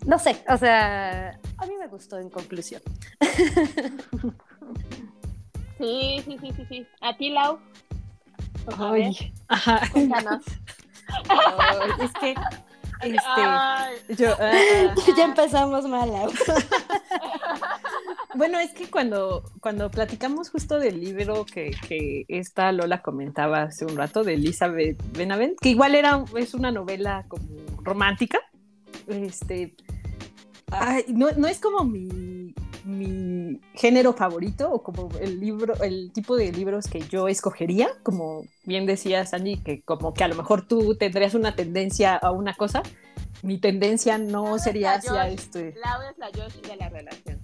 no 0.06 0.18
sé, 0.18 0.42
o 0.48 0.56
sea, 0.56 1.38
a 1.56 1.66
mí 1.66 1.74
me 1.78 1.86
gustó 1.86 2.18
en 2.18 2.30
conclusión. 2.30 2.82
Sí, 5.78 6.22
sí, 6.24 6.36
sí, 6.40 6.52
sí, 6.56 6.66
sí. 6.68 6.86
A 7.00 7.16
ti, 7.16 7.30
Lau, 7.30 7.58
ver. 8.66 8.76
Ay, 8.78 9.32
ajá. 9.48 9.80
cuéntanos. 9.92 10.44
Ay, 11.28 11.90
es 12.04 12.12
que, 12.12 12.34
este, 13.02 14.22
yo, 14.22 14.30
ah, 14.38 14.94
ya 15.16 15.24
empezamos 15.24 15.86
mal. 15.86 16.10
Bueno, 18.34 18.58
es 18.58 18.72
que 18.72 18.90
cuando, 18.90 19.44
cuando 19.60 19.90
platicamos 19.90 20.48
justo 20.48 20.78
del 20.78 21.00
libro 21.00 21.44
que, 21.44 21.70
que 21.86 22.24
esta 22.28 22.72
Lola 22.72 23.02
comentaba 23.02 23.64
hace 23.64 23.84
un 23.84 23.94
rato, 23.94 24.24
de 24.24 24.34
Elizabeth 24.34 24.96
Benavent, 25.12 25.58
que 25.60 25.68
igual 25.68 25.94
era, 25.94 26.24
es 26.38 26.54
una 26.54 26.70
novela 26.70 27.26
como 27.28 27.44
romántica, 27.82 28.38
este, 29.06 29.74
ay, 30.70 31.04
no, 31.08 31.30
no 31.32 31.46
es 31.46 31.60
como 31.60 31.84
mi, 31.84 32.54
mi 32.84 33.06
género 33.74 34.12
favorito 34.12 34.70
o 34.70 34.82
como 34.82 35.08
el 35.20 35.40
libro, 35.40 35.74
el 35.82 36.12
tipo 36.12 36.36
de 36.36 36.52
libros 36.52 36.86
que 36.86 37.00
yo 37.00 37.28
escogería, 37.28 37.90
como 38.02 38.44
bien 38.64 38.86
decía 38.86 39.26
Sandy, 39.26 39.58
que 39.58 39.82
como 39.82 40.14
que 40.14 40.24
a 40.24 40.28
lo 40.28 40.34
mejor 40.34 40.66
tú 40.66 40.96
tendrías 40.96 41.34
una 41.34 41.54
tendencia 41.54 42.16
a 42.16 42.30
una 42.30 42.54
cosa, 42.54 42.82
mi 43.42 43.58
tendencia 43.58 44.18
no 44.18 44.58
sería 44.58 44.94
hacia 44.94 45.24
Josh. 45.24 45.32
este... 45.34 45.74
Lau 45.84 46.02
es 46.10 46.18
la 46.18 46.26
Josh 46.28 46.60
de 46.60 46.76
la 46.76 46.88
relación. 46.88 47.40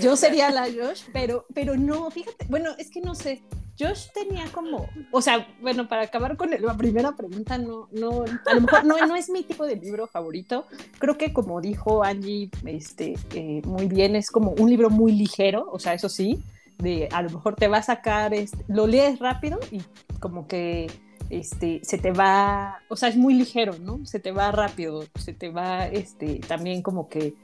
Yo 0.00 0.16
sería 0.16 0.50
la 0.52 0.64
Josh, 0.64 1.04
pero, 1.12 1.46
pero 1.54 1.76
no, 1.76 2.10
fíjate, 2.10 2.46
bueno, 2.48 2.70
es 2.78 2.90
que 2.90 3.00
no 3.00 3.14
sé. 3.14 3.42
Josh 3.78 4.08
tenía 4.12 4.44
como, 4.52 4.86
o 5.10 5.22
sea, 5.22 5.48
bueno, 5.60 5.88
para 5.88 6.02
acabar 6.02 6.36
con 6.36 6.50
la 6.50 6.76
primera 6.76 7.16
pregunta, 7.16 7.58
no, 7.58 7.88
no, 7.92 8.24
a 8.46 8.54
lo 8.54 8.60
mejor 8.60 8.84
no, 8.84 9.06
no 9.06 9.16
es 9.16 9.30
mi 9.30 9.42
tipo 9.42 9.66
de 9.66 9.76
libro 9.76 10.06
favorito. 10.06 10.66
Creo 10.98 11.16
que 11.16 11.32
como 11.32 11.60
dijo 11.60 12.04
Angie, 12.04 12.50
este, 12.66 13.14
eh, 13.34 13.62
muy 13.64 13.86
bien, 13.86 14.16
es 14.16 14.30
como 14.30 14.50
un 14.50 14.68
libro 14.68 14.90
muy 14.90 15.12
ligero, 15.12 15.68
o 15.70 15.78
sea, 15.78 15.94
eso 15.94 16.08
sí, 16.08 16.42
de 16.78 17.08
a 17.12 17.22
lo 17.22 17.30
mejor 17.30 17.56
te 17.56 17.68
va 17.68 17.78
a 17.78 17.82
sacar, 17.82 18.32
lo 18.68 18.86
lees 18.86 19.18
rápido 19.18 19.58
y 19.70 19.80
como 20.20 20.46
que 20.46 20.90
este, 21.30 21.80
se 21.82 21.96
te 21.96 22.12
va, 22.12 22.82
o 22.88 22.96
sea, 22.96 23.08
es 23.08 23.16
muy 23.16 23.34
ligero, 23.34 23.78
¿no? 23.78 24.04
Se 24.04 24.20
te 24.20 24.32
va 24.32 24.52
rápido, 24.52 25.06
se 25.14 25.32
te 25.32 25.48
va, 25.48 25.86
este, 25.86 26.40
también 26.40 26.82
como 26.82 27.08
que 27.08 27.34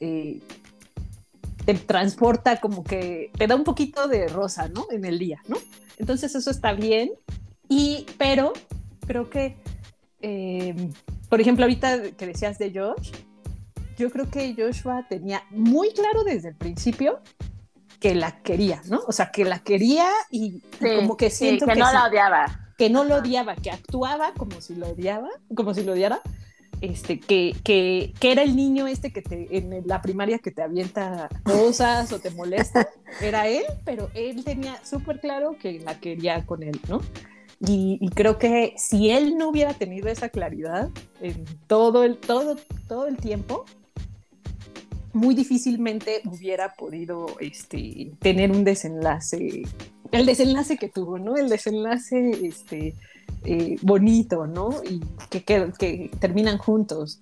eh, 0.00 0.40
te 1.64 1.74
transporta, 1.74 2.60
como 2.60 2.84
que 2.84 3.30
te 3.36 3.46
da 3.46 3.54
un 3.54 3.64
poquito 3.64 4.08
de 4.08 4.28
rosa, 4.28 4.68
¿no? 4.68 4.86
En 4.90 5.04
el 5.04 5.18
día, 5.18 5.40
¿no? 5.48 5.56
Entonces 5.98 6.34
eso 6.34 6.50
está 6.50 6.72
bien, 6.72 7.12
y, 7.68 8.06
pero 8.18 8.52
creo 9.06 9.30
que, 9.30 9.56
eh, 10.20 10.90
por 11.28 11.40
ejemplo, 11.40 11.64
ahorita 11.64 12.12
que 12.12 12.26
decías 12.26 12.58
de 12.58 12.72
Josh, 12.74 13.12
yo 13.96 14.10
creo 14.10 14.30
que 14.30 14.54
Joshua 14.56 15.06
tenía 15.08 15.44
muy 15.50 15.92
claro 15.92 16.24
desde 16.24 16.48
el 16.48 16.56
principio 16.56 17.20
que 18.00 18.14
la 18.14 18.42
quería, 18.42 18.82
¿no? 18.86 19.00
O 19.06 19.12
sea, 19.12 19.30
que 19.30 19.44
la 19.44 19.60
quería 19.60 20.08
y, 20.30 20.62
y 20.80 20.96
como 20.96 21.16
que 21.16 21.30
sí, 21.30 21.46
siento 21.46 21.66
que, 21.66 21.72
que, 21.72 21.78
no 21.78 21.92
la 21.92 22.06
odiaba. 22.06 22.74
que 22.76 22.90
no 22.90 23.04
lo 23.04 23.16
odiaba, 23.16 23.56
que 23.56 23.70
actuaba 23.70 24.32
como 24.34 24.60
si 24.60 24.74
lo 24.74 24.88
odiaba, 24.88 25.30
como 25.54 25.72
si 25.72 25.84
lo 25.84 25.92
odiara, 25.92 26.20
este, 26.80 27.20
que, 27.20 27.54
que, 27.64 28.12
que 28.18 28.32
era 28.32 28.42
el 28.42 28.56
niño 28.56 28.86
este 28.86 29.12
que 29.12 29.22
te, 29.22 29.56
en 29.56 29.82
la 29.86 30.02
primaria 30.02 30.38
que 30.38 30.50
te 30.50 30.62
avienta 30.62 31.28
cosas 31.42 32.12
o 32.12 32.18
te 32.18 32.30
molesta, 32.30 32.88
era 33.20 33.48
él, 33.48 33.64
pero 33.84 34.10
él 34.14 34.44
tenía 34.44 34.82
súper 34.84 35.20
claro 35.20 35.56
que 35.58 35.80
la 35.80 35.98
quería 36.00 36.44
con 36.46 36.62
él, 36.62 36.80
¿no? 36.88 37.00
Y, 37.66 38.10
creo 38.14 38.38
que 38.38 38.74
si 38.76 39.10
él 39.10 39.38
no 39.38 39.48
hubiera 39.48 39.72
tenido 39.72 40.08
esa 40.08 40.28
claridad 40.28 40.90
en 41.20 41.44
todo 41.66 42.04
el, 42.04 42.18
todo, 42.18 42.56
todo 42.88 43.06
el 43.06 43.16
tiempo, 43.16 43.64
muy 45.12 45.34
difícilmente 45.34 46.20
hubiera 46.24 46.74
podido 46.74 47.26
este, 47.40 48.12
tener 48.18 48.50
un 48.50 48.64
desenlace, 48.64 49.62
el 50.10 50.26
desenlace 50.26 50.76
que 50.76 50.88
tuvo, 50.88 51.18
¿no? 51.18 51.36
El 51.36 51.48
desenlace 51.48 52.30
este, 52.46 52.94
eh, 53.44 53.76
bonito, 53.82 54.46
¿no? 54.46 54.82
Y 54.84 55.00
que, 55.30 55.44
que, 55.44 56.10
terminan 56.18 56.58
juntos. 56.58 57.20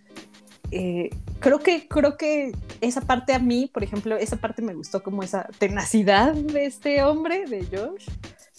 Eh, 0.71 1.11
creo 1.41 1.59
que 1.59 1.87
creo 1.87 2.17
que 2.17 2.53
esa 2.81 3.03
parte 3.03 3.35
a 3.35 3.39
mí, 3.39 3.71
por 3.73 3.83
ejemplo, 3.83 4.17
esa 4.17 4.37
parte 4.37 4.63
me 4.63 4.75
gustó 4.75 5.03
como 5.03 5.23
esa 5.23 5.49
tenacidad 5.59 6.33
de 6.33 6.65
este 6.65 7.03
hombre, 7.03 7.45
de 7.47 7.67
Josh, 7.67 8.09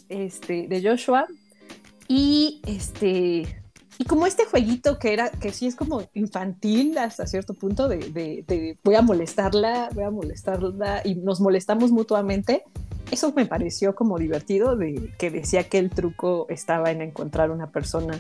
este, 0.10 0.68
de 0.68 0.88
Joshua, 0.88 1.26
y 2.08 2.62
este 2.68 3.64
y 3.98 4.06
como 4.06 4.26
este 4.26 4.46
jueguito 4.46 4.98
que 4.98 5.14
era, 5.14 5.30
que 5.30 5.52
sí 5.52 5.68
es 5.68 5.76
como 5.76 6.02
infantil 6.14 6.98
hasta 6.98 7.28
cierto 7.28 7.54
punto, 7.54 7.88
de, 7.88 7.98
de, 8.12 8.78
voy 8.84 8.96
a 8.96 9.02
molestarla, 9.02 9.90
voy 9.94 10.04
a 10.04 10.12
molestarla, 10.12 11.02
y 11.06 11.16
nos 11.16 11.40
molestamos 11.40 11.92
mutuamente, 11.92 12.64
eso 13.14 13.32
me 13.34 13.46
pareció 13.46 13.96
como 13.96 14.18
divertido, 14.18 14.76
de 14.76 15.14
que 15.18 15.32
decía 15.32 15.70
que 15.70 15.80
el 15.80 15.90
truco 15.90 16.48
estaba 16.50 16.92
en 16.92 17.02
encontrar 17.02 17.52
una 17.52 17.72
persona 17.72 18.20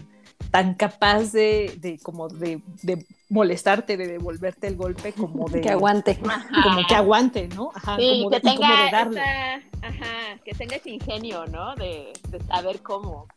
tan 0.52 0.76
capaz 0.76 1.32
de, 1.32 1.76
de 1.80 2.00
como 2.00 2.28
de, 2.28 2.62
de, 2.84 3.06
molestarte, 3.30 3.98
de 3.98 4.08
devolverte 4.08 4.68
el 4.68 4.76
golpe, 4.76 5.14
como 5.14 5.48
de... 5.50 5.62
Que 5.62 5.70
aguante. 5.70 6.20
Como 6.20 6.88
que 6.88 6.96
aguante, 6.96 7.48
¿no? 7.50 7.72
Ajá, 7.74 7.98
como 7.98 8.30
que 8.30 8.40
tenga 8.40 8.92
darle. 8.92 9.22
ajá, 9.22 10.40
que 10.44 10.54
tenga 10.54 10.76
ese 10.76 10.92
ingenio, 10.92 11.46
¿no? 11.48 11.76
De, 11.76 12.14
de 12.30 12.40
saber 12.46 12.82
cómo. 12.82 13.28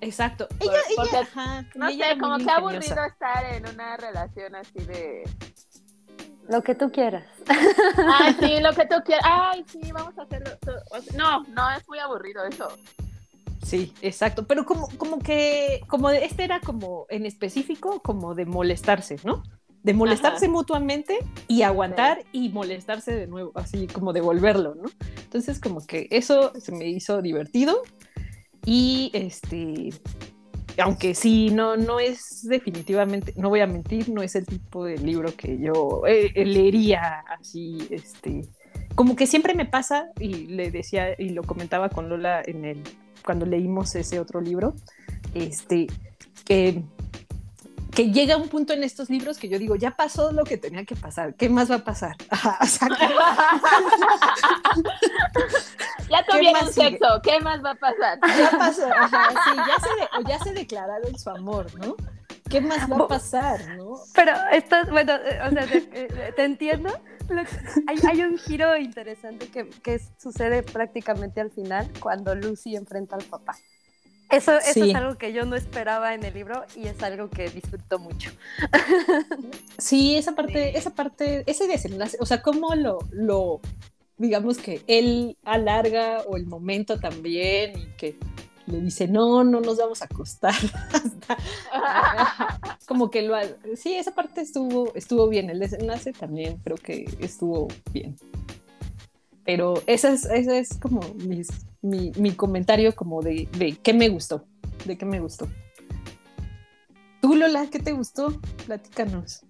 Exacto. 0.00 0.48
ella, 0.60 0.72
ella, 0.90 1.20
ajá, 1.20 1.66
no 1.74 1.90
sé, 1.90 2.18
como 2.20 2.38
que 2.38 2.50
aburrido 2.50 3.04
estar 3.04 3.44
en 3.52 3.66
una 3.68 3.96
relación 3.96 4.54
así 4.54 4.78
de... 4.80 5.24
Lo 6.48 6.62
que 6.62 6.74
tú 6.74 6.90
quieras. 6.90 7.24
Ay, 7.48 8.34
sí, 8.40 8.60
lo 8.60 8.72
que 8.72 8.86
tú 8.86 8.96
quieras. 9.04 9.24
Ay, 9.24 9.64
sí, 9.66 9.80
vamos 9.92 10.16
a 10.18 10.22
hacerlo. 10.22 10.50
No, 11.16 11.44
no, 11.44 11.70
es 11.76 11.86
muy 11.88 11.98
aburrido 11.98 12.44
eso. 12.44 12.68
Sí, 13.62 13.92
exacto. 14.00 14.46
Pero 14.46 14.64
como, 14.64 14.88
como 14.96 15.18
que, 15.18 15.80
como 15.88 16.08
este 16.10 16.44
era 16.44 16.60
como 16.60 17.06
en 17.10 17.26
específico, 17.26 18.00
como 18.00 18.34
de 18.34 18.46
molestarse, 18.46 19.16
¿no? 19.24 19.42
De 19.82 19.92
molestarse 19.92 20.48
mutuamente 20.48 21.18
y 21.46 21.62
aguantar 21.62 22.24
y 22.32 22.48
molestarse 22.48 23.14
de 23.14 23.26
nuevo, 23.26 23.52
así 23.54 23.86
como 23.86 24.12
devolverlo, 24.12 24.74
¿no? 24.74 24.88
Entonces, 25.22 25.60
como 25.60 25.86
que 25.86 26.08
eso 26.10 26.52
se 26.58 26.72
me 26.72 26.86
hizo 26.88 27.20
divertido 27.20 27.82
y 28.64 29.10
este, 29.12 29.90
aunque 30.78 31.14
sí, 31.14 31.50
no, 31.50 31.76
no 31.76 32.00
es 32.00 32.46
definitivamente, 32.48 33.32
no 33.36 33.48
voy 33.48 33.60
a 33.60 33.66
mentir, 33.66 34.08
no 34.08 34.22
es 34.22 34.34
el 34.34 34.46
tipo 34.46 34.84
de 34.84 34.98
libro 34.98 35.34
que 35.36 35.58
yo 35.58 36.02
eh, 36.06 36.32
leería 36.44 37.24
así, 37.38 37.88
este, 37.90 38.44
como 38.94 39.16
que 39.16 39.26
siempre 39.26 39.54
me 39.54 39.66
pasa, 39.66 40.10
y 40.18 40.46
le 40.46 40.70
decía, 40.70 41.14
y 41.18 41.30
lo 41.30 41.42
comentaba 41.42 41.88
con 41.88 42.08
Lola 42.08 42.42
en 42.44 42.64
el, 42.64 42.82
cuando 43.24 43.46
leímos 43.46 43.94
ese 43.94 44.20
otro 44.20 44.40
libro, 44.40 44.74
este, 45.34 45.86
que 46.44 46.82
que 47.98 48.12
llega 48.12 48.36
un 48.36 48.48
punto 48.48 48.72
en 48.74 48.84
estos 48.84 49.10
libros 49.10 49.38
que 49.38 49.48
yo 49.48 49.58
digo, 49.58 49.74
ya 49.74 49.90
pasó 49.90 50.30
lo 50.30 50.44
que 50.44 50.56
tenía 50.56 50.84
que 50.84 50.94
pasar, 50.94 51.34
¿qué 51.34 51.48
más 51.48 51.68
va 51.68 51.74
a 51.74 51.84
pasar? 51.84 52.14
ya 56.08 56.24
tuvieron 56.30 56.72
sexo, 56.72 57.20
¿qué 57.24 57.40
más 57.40 57.60
va 57.64 57.72
a 57.72 57.74
pasar? 57.74 58.20
Ya 58.38 58.52
pasó, 58.56 58.86
ajá, 58.86 59.30
sí, 59.30 59.50
ya 59.56 59.74
se, 59.82 59.90
ya 60.28 60.38
se 60.38 60.52
declararon 60.52 61.18
su 61.18 61.28
amor, 61.28 61.66
¿no? 61.84 61.96
¿Qué 62.48 62.60
más 62.60 62.88
va 62.88 62.98
a 62.98 63.08
pasar, 63.08 63.66
no? 63.76 63.96
Pero 64.14 64.30
esto, 64.52 64.76
bueno, 64.92 65.14
eh, 65.14 65.40
o 65.44 65.50
sea, 65.50 65.64
eh, 65.64 66.32
te, 66.36 66.44
entiendo. 66.44 66.90
Hay, 67.88 67.98
hay, 68.08 68.22
un 68.22 68.38
giro 68.38 68.76
interesante 68.76 69.48
que, 69.48 69.68
que 69.82 70.00
sucede 70.18 70.62
prácticamente 70.62 71.40
al 71.40 71.50
final 71.50 71.90
cuando 71.98 72.36
Lucy 72.36 72.76
enfrenta 72.76 73.16
al 73.16 73.24
papá. 73.24 73.56
Eso, 74.30 74.58
eso 74.58 74.84
es 74.84 74.94
algo 74.94 75.16
que 75.16 75.32
yo 75.32 75.46
no 75.46 75.56
esperaba 75.56 76.14
en 76.14 76.22
el 76.24 76.34
libro 76.34 76.64
y 76.76 76.86
es 76.86 77.02
algo 77.02 77.30
que 77.30 77.48
disfruto 77.48 77.98
mucho. 77.98 78.30
Sí, 79.78 80.16
esa 80.16 80.34
parte, 80.34 80.76
esa 80.76 80.90
parte, 80.90 81.44
ese 81.46 81.66
desenlace, 81.66 82.18
o 82.20 82.26
sea, 82.26 82.42
cómo 82.42 82.74
lo, 82.74 82.98
lo, 83.10 83.60
digamos 84.18 84.58
que 84.58 84.82
él 84.86 85.38
alarga 85.44 86.22
o 86.26 86.36
el 86.36 86.46
momento 86.46 87.00
también 87.00 87.78
y 87.78 87.86
que 87.96 88.18
le 88.66 88.80
dice, 88.80 89.08
no, 89.08 89.44
no 89.44 89.60
nos 89.60 89.78
vamos 89.78 90.02
a 90.02 90.04
acostar. 90.04 90.54
como 92.86 93.10
que 93.10 93.22
lo, 93.22 93.34
sí, 93.76 93.94
esa 93.94 94.14
parte 94.14 94.42
estuvo, 94.42 94.92
estuvo 94.94 95.28
bien, 95.28 95.48
el 95.48 95.58
desenlace 95.58 96.12
también 96.12 96.58
creo 96.58 96.76
que 96.76 97.08
estuvo 97.20 97.68
bien. 97.92 98.16
Pero 99.44 99.82
esa 99.86 100.10
es, 100.10 100.26
esa 100.26 100.58
es 100.58 100.76
como 100.76 101.00
mis 101.14 101.48
mi, 101.82 102.12
mi 102.16 102.32
comentario 102.32 102.94
como 102.94 103.22
de, 103.22 103.48
de 103.58 103.76
qué 103.76 103.92
me 103.92 104.08
gustó, 104.08 104.44
de 104.84 104.96
qué 104.96 105.04
me 105.04 105.20
gustó. 105.20 105.48
Tú, 107.20 107.34
Lola, 107.34 107.66
¿qué 107.70 107.78
te 107.78 107.92
gustó? 107.92 108.40
Platícanos. 108.66 109.44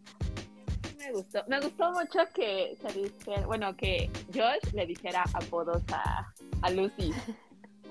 Me 0.98 1.12
gustó, 1.12 1.42
me 1.48 1.60
gustó 1.60 1.92
mucho 1.92 2.18
que 2.34 2.76
se 2.80 3.00
dijera, 3.00 3.46
bueno, 3.46 3.76
que 3.76 4.10
Josh 4.34 4.72
le 4.72 4.86
dijera 4.86 5.24
apodos 5.32 5.82
a, 5.92 6.32
a 6.62 6.70
Lucy. 6.70 7.12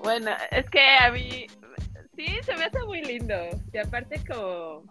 Bueno, 0.00 0.30
es 0.52 0.70
que 0.70 0.80
a 0.80 1.10
mí 1.10 1.48
sí 2.14 2.26
se 2.44 2.54
me 2.54 2.66
hace 2.66 2.78
muy 2.84 3.02
lindo. 3.02 3.34
Y 3.72 3.78
aparte 3.78 4.22
como, 4.24 4.84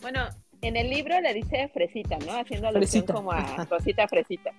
bueno, 0.00 0.28
en 0.62 0.78
el 0.78 0.88
libro 0.88 1.20
le 1.20 1.34
dice 1.34 1.68
fresita, 1.74 2.16
¿no? 2.20 2.40
Haciendo 2.40 2.68
alusión 2.68 3.04
como 3.04 3.32
a 3.32 3.42
Rosita 3.70 4.08
Fresita 4.08 4.52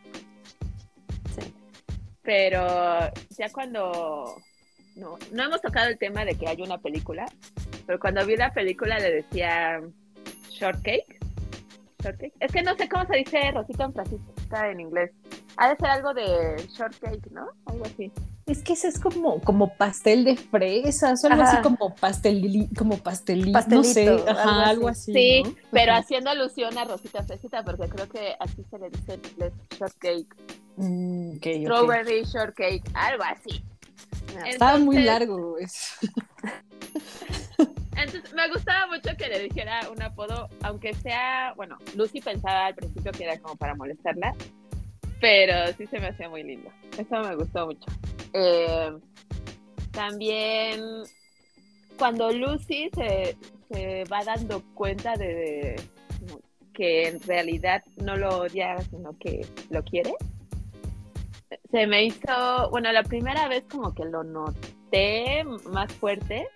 pero 2.27 3.09
ya 3.37 3.49
cuando 3.53 4.35
no, 4.97 5.17
no 5.31 5.43
hemos 5.43 5.61
tocado 5.61 5.87
el 5.87 5.97
tema 5.97 6.25
de 6.25 6.35
que 6.35 6.45
hay 6.45 6.61
una 6.61 6.77
película, 6.77 7.25
pero 7.85 8.01
cuando 8.01 8.25
vi 8.25 8.35
la 8.35 8.51
película 8.51 8.99
le 8.99 9.23
decía 9.23 9.79
shortcake. 10.49 11.19
Shortcake. 12.03 12.33
Es 12.41 12.51
que 12.51 12.63
no 12.63 12.75
sé 12.75 12.89
cómo 12.89 13.05
se 13.05 13.15
dice 13.15 13.49
rosita 13.53 13.85
en 13.85 13.93
frasista 13.93 14.69
en 14.69 14.81
inglés. 14.81 15.11
Ha 15.57 15.69
de 15.69 15.75
ser 15.75 15.87
algo 15.87 16.13
de 16.13 16.67
shortcake, 16.69 17.31
¿no? 17.31 17.47
Algo 17.65 17.85
así. 17.85 18.11
Es 18.45 18.63
que 18.63 18.73
ese 18.73 18.87
es 18.87 18.99
como, 18.99 19.41
como 19.41 19.75
pastel 19.75 20.23
de 20.23 20.37
fresas, 20.37 21.23
o 21.23 21.27
algo 21.27 21.41
así 21.41 21.57
como 21.61 21.95
pastel, 21.95 22.69
como 22.77 22.97
pastelito, 22.97 23.59
no 23.67 23.83
sé, 23.83 24.07
algo 24.07 24.87
así. 24.87 25.13
Sí, 25.13 25.43
pero 25.71 25.93
haciendo 25.95 26.29
alusión 26.29 26.77
a 26.77 26.85
Rosita 26.85 27.23
Fresita, 27.23 27.63
porque 27.63 27.89
creo 27.89 28.07
que 28.07 28.35
así 28.39 28.63
se 28.69 28.77
le 28.77 28.89
dice 28.89 29.13
en 29.15 29.21
inglés 29.31 29.53
shortcake. 29.77 30.35
Mm, 30.77 31.37
Strawberry 31.37 32.23
shortcake, 32.23 32.83
algo 32.93 33.23
así. 33.23 33.63
Estaba 34.45 34.77
muy 34.77 34.99
largo 34.99 35.57
eso. 35.57 35.95
Entonces, 37.97 38.31
me 38.33 38.47
gustaba 38.49 38.85
mucho 38.87 39.09
que 39.17 39.27
le 39.27 39.39
dijera 39.39 39.89
un 39.89 40.01
apodo, 40.03 40.49
aunque 40.61 40.93
sea, 40.93 41.53
bueno, 41.55 41.77
Lucy 41.95 42.21
pensaba 42.21 42.67
al 42.67 42.75
principio 42.75 43.11
que 43.11 43.23
era 43.23 43.39
como 43.39 43.55
para 43.55 43.73
molestarla, 43.73 44.35
pero 45.19 45.73
sí 45.77 45.87
se 45.87 45.99
me 45.99 46.07
hacía 46.07 46.29
muy 46.29 46.43
lindo. 46.43 46.69
Eso 46.97 47.19
me 47.21 47.35
gustó 47.35 47.65
mucho. 47.67 47.85
Eh, 48.33 48.97
también 49.91 50.81
cuando 51.97 52.31
Lucy 52.31 52.89
se, 52.95 53.35
se 53.69 54.03
va 54.05 54.23
dando 54.23 54.61
cuenta 54.75 55.15
de, 55.15 55.75
que 56.77 57.07
en 57.07 57.19
realidad 57.21 57.83
no 58.03 58.15
lo 58.15 58.41
odia, 58.41 58.77
sino 58.91 59.17
que 59.17 59.45
lo 59.71 59.83
quiere, 59.83 60.13
se 61.71 61.87
me 61.87 62.05
hizo, 62.05 62.69
bueno, 62.69 62.91
la 62.91 63.03
primera 63.03 63.47
vez 63.47 63.63
como 63.69 63.93
que 63.93 64.05
lo 64.05 64.23
noté 64.23 65.43
más 65.71 65.91
fuerte 65.93 66.47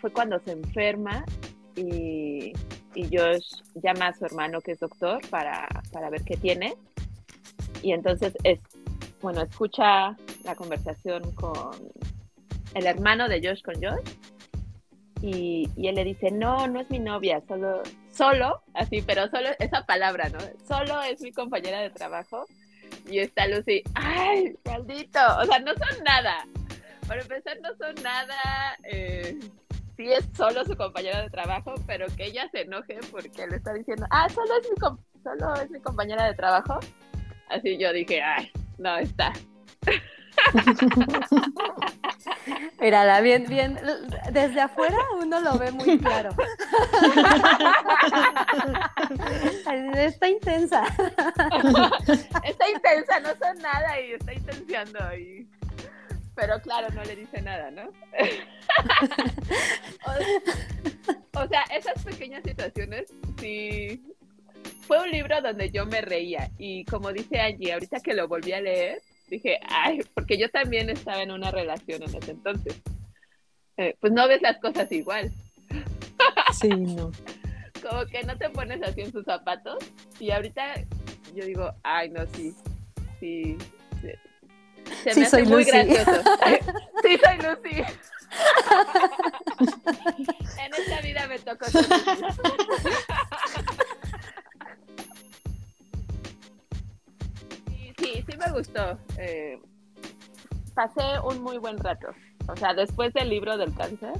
fue 0.00 0.12
cuando 0.12 0.40
se 0.40 0.52
enferma 0.52 1.24
y, 1.76 2.52
y 2.94 3.16
Josh 3.16 3.62
llama 3.76 4.08
a 4.08 4.14
su 4.14 4.24
hermano 4.24 4.60
que 4.60 4.72
es 4.72 4.80
doctor 4.80 5.20
para, 5.30 5.68
para 5.92 6.10
ver 6.10 6.22
qué 6.24 6.36
tiene. 6.36 6.74
Y 7.82 7.92
entonces 7.92 8.34
es, 8.44 8.60
bueno, 9.20 9.42
escucha 9.42 10.16
la 10.44 10.54
conversación 10.54 11.32
con 11.32 11.92
el 12.74 12.86
hermano 12.86 13.28
de 13.28 13.40
Josh 13.42 13.62
con 13.62 13.74
Josh 13.76 14.14
y, 15.20 15.68
él 15.76 15.94
le 15.94 16.04
dice, 16.04 16.30
no, 16.30 16.66
no 16.68 16.80
es 16.80 16.90
mi 16.90 16.98
novia, 16.98 17.42
solo, 17.48 17.82
solo, 18.12 18.62
así, 18.74 19.02
pero 19.02 19.28
solo 19.28 19.48
esa 19.58 19.84
palabra, 19.84 20.28
¿no? 20.28 20.38
Solo 20.66 21.02
es 21.02 21.20
mi 21.20 21.32
compañera 21.32 21.80
de 21.80 21.90
trabajo 21.90 22.46
y 23.10 23.18
está 23.18 23.46
Lucy, 23.48 23.82
¡ay, 23.94 24.56
maldito! 24.64 25.18
O 25.40 25.44
sea, 25.44 25.58
no 25.58 25.72
son 25.72 26.04
nada. 26.04 26.46
Para 27.06 27.22
empezar, 27.22 27.58
no 27.62 27.70
son 27.76 27.94
nada. 28.02 28.36
Eh, 28.84 29.38
sí 29.96 30.12
es 30.12 30.24
solo 30.36 30.64
su 30.64 30.76
compañera 30.76 31.22
de 31.22 31.30
trabajo, 31.30 31.74
pero 31.86 32.06
que 32.16 32.26
ella 32.26 32.48
se 32.52 32.62
enoje 32.62 32.98
porque 33.10 33.46
le 33.46 33.56
está 33.56 33.72
diciendo, 33.72 34.06
ah, 34.10 34.28
solo 34.28 34.54
es 34.60 34.68
mi, 34.70 35.22
solo 35.22 35.54
es 35.56 35.70
mi 35.70 35.80
compañera 35.80 36.26
de 36.26 36.34
trabajo. 36.34 36.78
Así 37.50 37.78
yo 37.78 37.92
dije, 37.92 38.22
ay, 38.22 38.50
no 38.78 38.96
está. 38.98 39.32
Mírala, 42.80 43.20
bien, 43.20 43.44
bien. 43.48 43.76
Desde 44.30 44.60
afuera 44.60 44.96
uno 45.20 45.40
lo 45.40 45.58
ve 45.58 45.72
muy 45.72 45.98
claro. 45.98 46.30
Está 49.96 50.28
intensa. 50.28 50.84
Está 52.44 52.70
intensa, 52.70 53.18
no 53.20 53.30
son 53.36 53.58
nada 53.58 54.00
y 54.00 54.12
está 54.12 54.32
intenciando 54.32 55.04
ahí. 55.04 55.46
Pero 56.34 56.58
claro, 56.60 56.88
no 56.94 57.04
le 57.04 57.16
dice 57.16 57.42
nada, 57.42 57.70
¿no? 57.72 57.90
o, 61.34 61.48
sea, 61.48 61.64
esas 61.74 62.04
pequeñas 62.04 62.44
situaciones 62.44 63.12
sí. 63.40 64.14
Fue 64.88 65.00
un 65.02 65.10
libro 65.10 65.40
donde 65.42 65.70
yo 65.70 65.84
me 65.84 66.00
reía 66.00 66.50
y 66.56 66.86
como 66.86 67.12
dice 67.12 67.38
Angie, 67.38 67.74
ahorita 67.74 68.00
que 68.00 68.14
lo 68.14 68.26
volví 68.26 68.52
a 68.52 68.62
leer, 68.62 69.02
dije, 69.28 69.60
ay, 69.68 70.00
porque 70.14 70.38
yo 70.38 70.48
también 70.48 70.88
estaba 70.88 71.22
en 71.22 71.30
una 71.30 71.50
relación 71.50 72.02
en 72.02 72.16
ese 72.16 72.30
entonces. 72.30 72.80
Eh, 73.76 73.94
pues 74.00 74.14
no 74.14 74.26
ves 74.26 74.40
las 74.40 74.56
cosas 74.58 74.90
igual. 74.90 75.30
Sí, 76.58 76.70
no. 76.70 77.12
Como 77.86 78.06
que 78.06 78.22
no 78.24 78.38
te 78.38 78.48
pones 78.48 78.82
así 78.82 79.02
en 79.02 79.12
sus 79.12 79.26
zapatos 79.26 79.76
y 80.18 80.30
ahorita 80.30 80.80
yo 81.34 81.44
digo, 81.44 81.70
ay, 81.82 82.08
no, 82.08 82.26
sí, 82.26 82.54
sí. 83.20 83.58
Se 85.04 85.12
sí, 85.12 85.20
me 85.20 85.26
soy 85.26 85.42
hace 85.42 85.50
muy 85.50 85.64
Lucy. 85.64 85.70
gracioso. 85.70 86.22
sí, 87.02 87.18
soy 87.22 87.36
Lucy. 87.36 87.82
en 90.64 90.74
esta 90.74 91.00
vida 91.02 91.26
me 91.28 91.38
tocó 91.38 91.66
Sí, 98.12 98.24
sí, 98.26 98.36
me 98.38 98.50
gustó. 98.52 98.98
Eh, 99.18 99.60
pasé 100.74 101.02
un 101.24 101.42
muy 101.42 101.58
buen 101.58 101.78
rato. 101.78 102.08
O 102.48 102.56
sea, 102.56 102.72
después 102.74 103.12
del 103.12 103.28
libro 103.28 103.56
del 103.58 103.74
cáncer. 103.74 104.12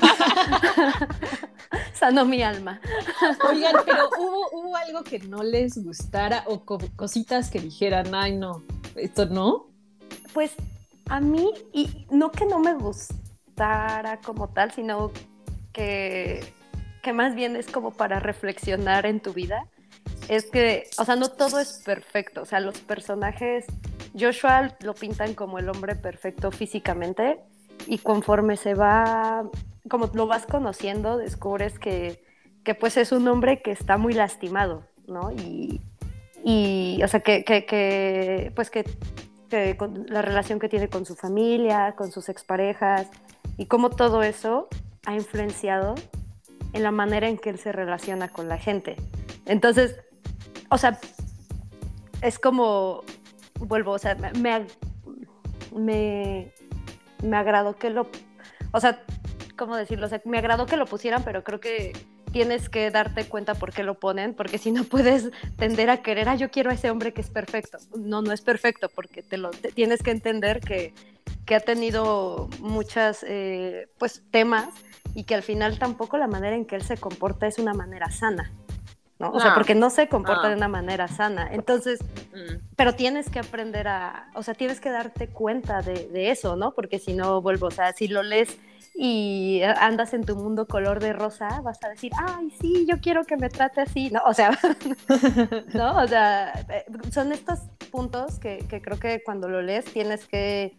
Sanó 1.94 2.24
mi 2.24 2.42
alma. 2.42 2.80
Oigan, 3.48 3.76
pero 3.84 4.08
¿hubo, 4.18 4.48
hubo 4.52 4.76
algo 4.76 5.02
que 5.04 5.18
no 5.20 5.42
les 5.42 5.82
gustara 5.82 6.42
o 6.46 6.64
co- 6.64 6.78
cositas 6.96 7.50
que 7.50 7.60
dijeran, 7.60 8.14
ay, 8.14 8.36
no, 8.36 8.62
esto 8.96 9.26
no. 9.26 9.66
Pues 10.32 10.52
a 11.08 11.20
mí, 11.20 11.52
y 11.72 12.06
no 12.10 12.30
que 12.30 12.46
no 12.46 12.58
me 12.58 12.74
gustara 12.74 14.20
como 14.20 14.48
tal, 14.48 14.72
sino 14.72 15.12
que, 15.72 16.52
que 17.02 17.12
más 17.12 17.34
bien 17.34 17.56
es 17.56 17.68
como 17.68 17.92
para 17.92 18.18
reflexionar 18.20 19.06
en 19.06 19.20
tu 19.20 19.32
vida. 19.32 19.64
Es 20.28 20.50
que, 20.50 20.88
o 20.98 21.04
sea, 21.04 21.16
no 21.16 21.28
todo 21.30 21.58
es 21.58 21.82
perfecto. 21.84 22.42
O 22.42 22.44
sea, 22.44 22.60
los 22.60 22.78
personajes, 22.80 23.66
Joshua 24.18 24.76
lo 24.80 24.94
pintan 24.94 25.34
como 25.34 25.58
el 25.58 25.68
hombre 25.68 25.94
perfecto 25.96 26.50
físicamente 26.50 27.38
y 27.86 27.98
conforme 27.98 28.56
se 28.56 28.74
va, 28.74 29.48
como 29.88 30.10
lo 30.12 30.26
vas 30.26 30.46
conociendo, 30.46 31.16
descubres 31.16 31.78
que, 31.78 32.22
que 32.64 32.74
pues 32.74 32.96
es 32.96 33.12
un 33.12 33.26
hombre 33.28 33.62
que 33.62 33.70
está 33.70 33.96
muy 33.96 34.12
lastimado, 34.12 34.84
¿no? 35.06 35.32
Y, 35.32 35.80
y 36.44 37.00
o 37.02 37.08
sea, 37.08 37.20
que, 37.20 37.44
que, 37.44 38.52
pues 38.54 38.70
que 38.70 38.84
que 39.48 39.76
la 40.08 40.22
relación 40.22 40.58
que 40.58 40.68
tiene 40.68 40.88
con 40.88 41.06
su 41.06 41.16
familia, 41.16 41.94
con 41.96 42.12
sus 42.12 42.28
exparejas 42.28 43.08
y 43.56 43.66
cómo 43.66 43.90
todo 43.90 44.22
eso 44.22 44.68
ha 45.06 45.14
influenciado 45.14 45.94
en 46.72 46.82
la 46.82 46.90
manera 46.90 47.28
en 47.28 47.38
que 47.38 47.50
él 47.50 47.58
se 47.58 47.72
relaciona 47.72 48.28
con 48.28 48.48
la 48.48 48.58
gente. 48.58 48.96
Entonces, 49.48 49.96
o 50.70 50.78
sea, 50.78 50.98
es 52.22 52.38
como, 52.38 53.02
vuelvo, 53.58 53.92
o 53.92 53.98
sea, 53.98 54.14
me, 54.14 54.66
me, 55.74 56.52
me 57.22 57.36
agradó 57.36 57.76
que 57.76 57.90
lo, 57.90 58.08
o 58.72 58.80
sea, 58.80 59.02
¿cómo 59.56 59.76
decirlo? 59.76 60.06
O 60.06 60.08
sea, 60.08 60.20
me 60.24 60.38
agradó 60.38 60.66
que 60.66 60.76
lo 60.76 60.86
pusieran, 60.86 61.24
pero 61.24 61.42
creo 61.44 61.60
que 61.60 61.92
tienes 62.30 62.68
que 62.68 62.90
darte 62.90 63.24
cuenta 63.24 63.54
por 63.54 63.72
qué 63.72 63.82
lo 63.82 63.98
ponen, 63.98 64.34
porque 64.34 64.58
si 64.58 64.70
no 64.70 64.84
puedes 64.84 65.30
tender 65.56 65.90
a 65.90 66.02
querer, 66.02 66.28
ah, 66.28 66.36
yo 66.36 66.50
quiero 66.50 66.70
a 66.70 66.74
ese 66.74 66.90
hombre 66.90 67.12
que 67.12 67.22
es 67.22 67.30
perfecto. 67.30 67.78
No, 67.96 68.22
no 68.22 68.32
es 68.32 68.42
perfecto, 68.42 68.88
porque 68.94 69.22
te 69.22 69.38
lo 69.38 69.50
tienes 69.50 70.02
que 70.02 70.10
entender 70.10 70.60
que, 70.60 70.92
que 71.46 71.54
ha 71.54 71.60
tenido 71.60 72.48
muchas, 72.60 73.24
eh, 73.26 73.88
pues, 73.98 74.22
temas 74.30 74.68
y 75.14 75.24
que 75.24 75.34
al 75.34 75.42
final 75.42 75.78
tampoco 75.78 76.18
la 76.18 76.26
manera 76.26 76.54
en 76.54 76.66
que 76.66 76.76
él 76.76 76.82
se 76.82 76.98
comporta 76.98 77.46
es 77.46 77.58
una 77.58 77.72
manera 77.72 78.10
sana, 78.10 78.52
¿no? 79.18 79.30
O 79.30 79.40
sea, 79.40 79.54
porque 79.54 79.74
no 79.74 79.90
se 79.90 80.08
comporta 80.08 80.44
No. 80.44 80.48
de 80.50 80.54
una 80.56 80.68
manera 80.68 81.08
sana. 81.08 81.48
Entonces, 81.52 81.98
Mm. 82.32 82.58
pero 82.76 82.94
tienes 82.94 83.28
que 83.30 83.40
aprender 83.40 83.88
a, 83.88 84.30
o 84.34 84.42
sea, 84.42 84.54
tienes 84.54 84.80
que 84.80 84.90
darte 84.90 85.28
cuenta 85.28 85.82
de, 85.82 86.08
de 86.08 86.30
eso, 86.30 86.54
¿no? 86.56 86.72
Porque 86.72 86.98
si 87.00 87.14
no, 87.14 87.42
vuelvo, 87.42 87.66
o 87.66 87.70
sea, 87.70 87.92
si 87.92 88.06
lo 88.08 88.22
lees 88.22 88.56
y 88.94 89.60
andas 89.62 90.14
en 90.14 90.24
tu 90.24 90.34
mundo 90.36 90.66
color 90.66 91.00
de 91.00 91.12
rosa, 91.12 91.60
vas 91.62 91.82
a 91.84 91.88
decir, 91.88 92.12
ay, 92.16 92.50
sí, 92.60 92.86
yo 92.88 92.98
quiero 93.00 93.24
que 93.24 93.36
me 93.36 93.48
trate 93.48 93.80
así, 93.80 94.10
¿no? 94.10 94.20
O 94.26 94.34
sea, 94.34 94.50
¿no? 95.74 95.96
O 96.02 96.06
sea, 96.06 96.52
eh, 96.68 96.84
son 97.12 97.32
estos 97.32 97.60
puntos 97.90 98.38
que, 98.38 98.58
que 98.68 98.80
creo 98.82 98.98
que 98.98 99.22
cuando 99.24 99.48
lo 99.48 99.62
lees 99.62 99.84
tienes 99.86 100.26
que, 100.26 100.76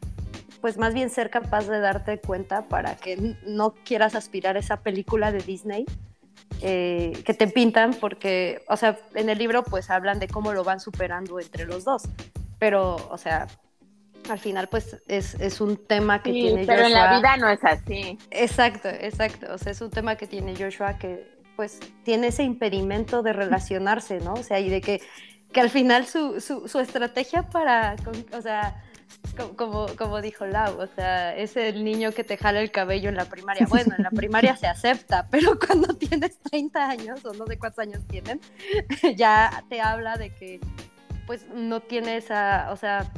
pues 0.62 0.78
más 0.78 0.94
bien 0.94 1.10
ser 1.10 1.30
capaz 1.30 1.68
de 1.68 1.80
darte 1.80 2.20
cuenta 2.20 2.64
para 2.68 2.96
que 2.96 3.36
no 3.46 3.74
quieras 3.86 4.16
aspirar 4.16 4.56
a 4.56 4.60
esa 4.60 4.78
película 4.78 5.32
de 5.32 5.40
Disney 5.40 5.86
eh, 6.62 7.14
que 7.26 7.34
te 7.34 7.48
pintan 7.48 7.94
porque, 7.94 8.64
o 8.68 8.78
sea, 8.78 9.00
en 9.16 9.30
el 9.30 9.38
libro 9.38 9.64
pues 9.64 9.90
hablan 9.90 10.20
de 10.20 10.28
cómo 10.28 10.54
lo 10.54 10.64
van 10.64 10.80
superando 10.80 11.40
entre 11.40 11.66
los 11.66 11.84
dos, 11.86 12.04
pero, 12.60 12.96
o 13.10 13.18
sea, 13.18 13.48
al 14.30 14.40
final 14.40 14.68
pues 14.70 14.98
es, 15.08 15.36
es 15.36 15.62
un 15.62 15.78
tema 15.88 16.22
que 16.24 16.34
Sí, 16.34 16.42
tiene 16.42 16.66
pero 16.66 16.84
en 16.86 16.94
la 16.94 17.08
Joshua. 17.08 17.18
vida 17.18 17.38
no 17.38 17.50
es 17.50 17.64
así. 17.64 18.18
Exacto, 18.32 18.90
exacto, 18.90 19.48
o 19.54 19.58
sea, 19.58 19.72
es 19.72 19.82
un 19.82 19.90
tema 19.92 20.16
que 20.16 20.28
tiene 20.28 20.56
Joshua 20.56 20.98
que 20.98 21.40
pues 21.56 21.80
tiene 22.04 22.28
ese 22.28 22.44
impedimento 22.44 23.22
de 23.24 23.34
relacionarse, 23.34 24.20
¿no? 24.20 24.34
O 24.36 24.44
sea, 24.44 24.60
y 24.60 24.70
de 24.70 24.82
que, 24.82 25.02
que 25.52 25.62
al 25.62 25.70
final 25.70 26.06
su, 26.06 26.40
su, 26.42 26.68
su 26.68 26.80
estrategia 26.80 27.44
para, 27.50 27.96
o 28.34 28.42
sea, 28.42 28.82
como, 29.56 29.88
como 29.98 30.22
dijo 30.22 30.46
Lau, 30.46 30.80
o 30.80 30.88
sea, 30.88 31.36
es 31.36 31.56
el 31.56 31.84
niño 31.84 32.12
que 32.12 32.24
te 32.24 32.38
jala 32.38 32.62
el 32.62 32.72
cabello 32.72 33.10
en 33.10 33.16
la 33.16 33.26
primaria. 33.26 33.66
Bueno, 33.70 33.96
en 33.98 34.04
la 34.04 34.12
primaria 34.12 34.56
se 34.56 34.68
acepta, 34.68 35.28
pero 35.32 35.58
cuando 35.60 35.94
tienes 35.96 36.40
30 36.40 36.90
años 36.90 37.26
o 37.26 37.34
no 37.34 37.46
sé 37.46 37.58
cuántos 37.58 37.80
años 37.80 38.06
tienen, 38.08 38.40
ya 39.16 39.64
te 39.70 39.82
habla 39.82 40.18
de 40.18 40.34
que 40.34 40.60
pues 41.26 41.48
no 41.54 41.82
tiene 41.82 42.18
esa, 42.18 42.70
o 42.72 42.76
sea, 42.76 43.12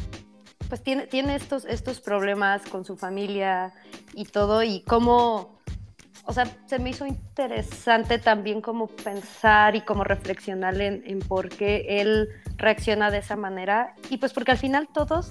pues 0.68 0.84
tiene, 0.84 1.08
tiene 1.08 1.36
estos, 1.36 1.66
estos 1.66 2.02
problemas 2.02 2.62
con 2.64 2.84
su 2.86 2.98
familia 2.98 3.74
y 4.14 4.26
todo 4.26 4.64
y 4.64 4.82
cómo, 4.84 5.60
o 6.26 6.34
sea, 6.34 6.46
se 6.66 6.78
me 6.78 6.90
hizo 6.90 7.06
interesante 7.06 8.20
también 8.20 8.62
como 8.62 8.88
pensar 8.88 9.78
y 9.78 9.82
como 9.82 10.04
reflexionar 10.04 10.80
en, 10.82 11.04
en 11.06 11.20
por 11.20 11.50
qué 11.50 12.02
él 12.02 12.28
reacciona 12.58 13.12
de 13.12 13.20
esa 13.20 13.38
manera 13.38 13.96
y 14.10 14.18
pues 14.18 14.34
porque 14.34 14.52
al 14.52 14.58
final 14.58 14.90
todos 14.94 15.30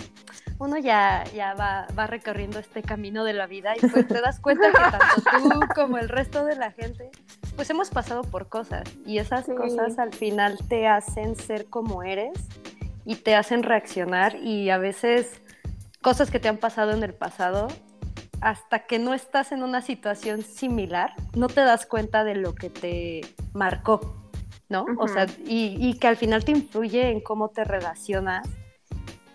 uno 0.61 0.77
ya, 0.79 1.25
ya 1.35 1.55
va, 1.55 1.87
va 1.99 2.07
recorriendo 2.07 2.59
este 2.61 2.83
camino 2.83 3.25
de 3.25 3.33
la 3.33 3.47
vida 3.47 3.75
y 3.77 3.81
pues 3.81 4.07
te 4.07 4.21
das 4.21 4.39
cuenta 4.41 4.69
que 4.71 4.79
tanto 4.79 5.23
tú 5.51 5.61
como 5.75 5.99
el 5.99 6.09
resto 6.09 6.45
de 6.45 6.55
la 6.55 6.71
gente 6.71 7.11
pues 7.57 7.69
hemos 7.71 7.91
pasado 7.91 8.23
por 8.23 8.49
cosas 8.49 8.85
y 9.05 9.19
esas 9.19 9.47
Sí. 9.47 9.55
cosas 9.55 9.99
al 9.99 10.13
final 10.15 10.59
te 10.69 10.87
hacen 10.87 11.35
ser 11.35 11.67
como 11.67 12.03
eres 12.03 12.39
y 13.05 13.17
te 13.17 13.35
hacen 13.35 13.63
reaccionar 13.63 14.37
y 14.37 14.71
a 14.71 14.79
veces 14.79 15.41
cosas 16.03 16.31
que 16.31 16.39
te 16.39 16.49
han 16.49 16.59
pasado 16.59 16.93
en 16.93 17.03
el 17.03 17.15
pasado 17.15 17.67
hasta 18.43 18.81
que 18.87 18.99
no 18.99 19.13
estás 19.15 19.53
en 19.53 19.63
una 19.63 19.83
situación 19.83 20.43
similar, 20.43 21.13
no 21.35 21.49
te 21.49 21.61
das 21.63 21.85
cuenta 21.87 22.23
de 22.25 22.35
lo 22.37 22.55
que 22.55 22.71
te 22.71 23.21
marcó, 23.53 24.31
¿no? 24.69 24.87
O 24.99 25.09
sea, 25.09 25.27
y, 25.47 25.77
y 25.79 25.99
que 25.99 26.07
al 26.07 26.17
final 26.17 26.45
te 26.45 26.53
influye 26.53 27.11
en 27.11 27.21
cómo 27.21 27.49
te 27.49 27.65
relacionas. 27.65 28.49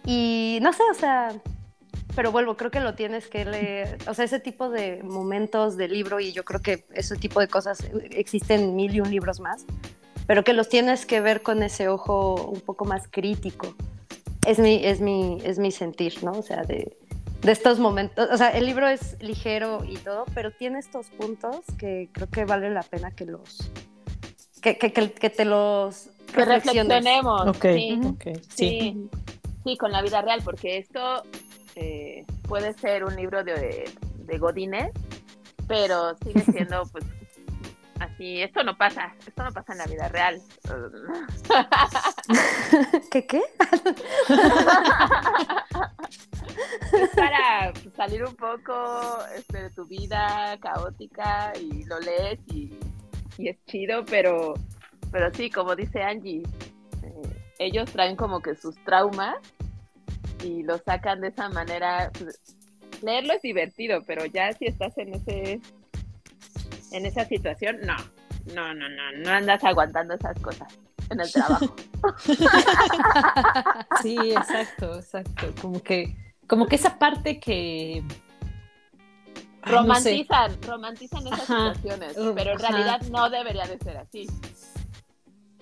Y 0.06 0.60
no 0.62 0.72
sé, 0.74 0.84
o 0.92 0.94
sea, 0.94 1.34
pero 2.16 2.32
vuelvo, 2.32 2.56
creo 2.56 2.72
que 2.72 2.80
lo 2.80 2.94
tienes 2.96 3.28
que 3.28 3.44
leer, 3.46 3.98
o 4.08 4.14
sea, 4.14 4.26
ese 4.26 4.40
tipo 4.40 4.70
de 4.70 5.02
momentos 5.04 5.78
de 5.78 5.88
libro, 5.88 6.20
y 6.20 6.32
yo 6.32 6.46
creo 6.46 6.62
que 6.62 6.86
ese 6.94 7.16
tipo 7.18 7.40
de 7.40 7.48
cosas 7.48 7.80
existen 8.12 8.76
mil 8.76 8.94
y 8.96 9.02
un 9.02 9.10
libros 9.10 9.40
más, 9.40 9.66
pero 10.28 10.44
que 10.44 10.54
los 10.54 10.70
tienes 10.70 11.06
que 11.06 11.22
ver 11.22 11.42
con 11.42 11.62
ese 11.64 11.88
ojo 11.88 12.36
un 12.50 12.62
poco 12.62 12.86
más 12.86 13.08
crítico. 13.10 13.76
Es 14.48 14.60
mi, 14.60 14.86
es 14.86 15.02
mi, 15.02 15.40
es 15.44 15.58
mi 15.60 15.72
sentir, 15.72 16.24
¿no? 16.24 16.32
O 16.34 16.42
sea, 16.44 16.62
de, 16.64 16.96
de 17.42 17.52
estos 17.52 17.80
momentos, 17.80 18.30
o 18.32 18.38
sea, 18.38 18.50
el 18.50 18.66
libro 18.66 18.88
es 18.88 19.18
ligero 19.22 19.84
y 19.88 19.98
todo, 19.98 20.26
pero 20.36 20.52
tiene 20.52 20.80
estos 20.80 21.08
puntos 21.10 21.58
que 21.80 22.10
creo 22.12 22.30
que 22.30 22.46
vale 22.46 22.70
la 22.70 22.84
pena 22.84 23.12
que 23.12 23.26
los, 23.26 23.72
que, 24.62 24.78
que, 24.78 24.94
que, 24.94 25.12
que 25.12 25.30
te 25.32 25.46
los 25.46 26.10
Que 26.34 26.46
reflexiones. 26.46 27.04
reflexionemos. 27.04 27.48
Ok, 27.48 27.66
Sí, 27.74 28.00
ok, 28.06 28.24
sí. 28.50 28.50
sí, 28.56 29.10
sí, 29.66 29.78
con 29.78 29.92
la 29.92 30.02
vida 30.02 30.22
real, 30.22 30.42
porque 30.46 30.78
esto 30.78 31.24
eh, 31.76 32.26
puede 32.48 32.72
ser 32.74 33.04
un 33.04 33.16
libro 33.16 33.44
de, 33.44 33.92
de 34.20 34.38
Godínez, 34.38 34.92
pero 35.68 36.16
sigue 36.24 36.42
siendo 36.52 36.84
pues 36.92 37.04
así 38.00 38.16
Sí, 38.18 38.42
esto 38.42 38.64
no 38.64 38.78
pasa, 38.78 39.14
esto 39.26 39.44
no 39.44 39.52
pasa 39.52 39.74
en 39.74 39.80
la 39.80 39.88
vida 39.88 40.08
real. 40.08 40.42
¿Qué 43.12 43.26
qué? 43.26 43.42
es 46.94 47.10
para 47.16 47.74
salir 47.96 48.24
un 48.24 48.36
poco 48.36 49.18
este, 49.36 49.64
de 49.64 49.70
tu 49.72 49.86
vida 49.86 50.58
caótica 50.62 51.52
y 51.60 51.84
lo 51.86 52.00
lees 52.00 52.40
y, 52.48 52.80
y 53.38 53.50
es 53.50 53.58
chido, 53.66 54.06
pero, 54.06 54.54
pero 55.12 55.34
sí, 55.34 55.50
como 55.50 55.76
dice 55.76 56.02
Angie, 56.02 56.44
ellos 57.60 57.92
traen 57.92 58.16
como 58.16 58.42
que 58.42 58.56
sus 58.56 58.76
traumas 58.84 59.38
y 60.44 60.64
lo 60.64 60.78
sacan 60.80 61.22
de 61.22 61.30
esa 61.30 61.50
manera. 61.50 62.12
pues, 62.20 62.40
leerlo 63.02 63.34
es 63.34 63.42
divertido, 63.42 64.04
pero 64.06 64.26
ya 64.26 64.54
si 64.54 64.66
estás 64.66 64.98
en 64.98 65.14
ese 65.16 65.62
en 66.92 67.06
esa 67.06 67.26
situación, 67.26 67.78
no, 67.82 67.96
no, 68.54 68.74
no, 68.74 68.90
no, 68.90 69.12
no 69.18 69.30
andas 69.32 69.64
aguantando 69.64 70.14
esas 70.16 70.40
cosas 70.40 70.80
en 71.10 71.20
el 71.20 71.32
trabajo. 71.32 71.76
Sí, 73.92 74.32
exacto, 74.34 74.96
exacto. 74.98 75.54
Como 75.62 75.82
que, 75.82 76.16
como 76.48 76.68
que 76.68 76.76
esa 76.76 77.00
parte 77.00 77.40
que 77.40 78.04
Ay, 79.62 79.82
no 79.82 79.96
sé. 79.96 80.26
romantizan, 80.26 80.62
romantizan 80.62 81.28
esas 81.28 81.50
Ajá, 81.50 81.74
situaciones, 81.74 82.16
pero 82.34 82.52
en 82.54 82.60
ajá. 82.60 82.62
realidad 82.62 83.02
no 83.10 83.30
debería 83.30 83.68
de 83.68 83.80
ser 83.80 83.98
así. 83.98 84.28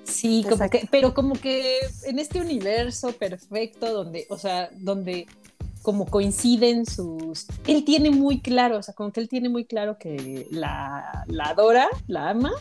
Sí, 0.04 0.46
como 0.50 0.70
que, 0.70 0.88
pero 0.92 1.14
como 1.14 1.34
que 1.36 1.80
en 2.06 2.20
este 2.20 2.40
universo 2.42 3.12
perfecto 3.14 3.92
donde, 3.94 4.26
o 4.30 4.38
sea, 4.38 4.70
donde 4.74 5.28
como 5.82 6.06
coinciden 6.06 6.86
sus, 6.86 7.46
él 7.68 7.84
tiene 7.84 8.10
muy 8.10 8.40
claro, 8.40 8.78
o 8.78 8.84
sea, 8.84 8.94
como 8.94 9.12
que 9.12 9.20
él 9.20 9.28
tiene 9.30 9.50
muy 9.50 9.66
claro 9.66 9.98
que 9.98 10.48
la, 10.52 11.26
la 11.28 11.44
adora, 11.46 11.88
la 12.08 12.30
ama 12.30 12.52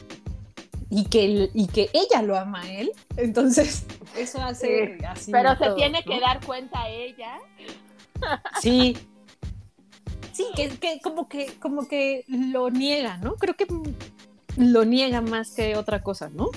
y 0.90 1.04
que, 1.04 1.24
él- 1.24 1.50
y 1.54 1.66
que 1.68 1.88
ella 1.92 2.22
lo 2.22 2.36
ama 2.36 2.62
a 2.62 2.72
él, 2.72 2.92
entonces 3.16 3.84
eso 4.16 4.40
hace 4.42 4.98
así. 5.08 5.30
Pero 5.30 5.50
se 5.56 5.64
todo, 5.64 5.74
tiene 5.76 6.02
¿no? 6.04 6.12
que 6.12 6.20
dar 6.20 6.44
cuenta 6.44 6.88
ella. 6.88 7.38
Sí. 8.60 8.96
Sí, 10.32 10.46
que, 10.56 10.70
que 10.70 10.98
como 11.02 11.28
que 11.28 11.52
como 11.60 11.86
que 11.86 12.24
lo 12.26 12.70
niega, 12.70 13.18
¿no? 13.18 13.34
Creo 13.34 13.54
que 13.54 13.66
lo 14.56 14.84
niega 14.86 15.20
más 15.20 15.50
que 15.50 15.76
otra 15.76 16.02
cosa, 16.02 16.30
¿no? 16.30 16.48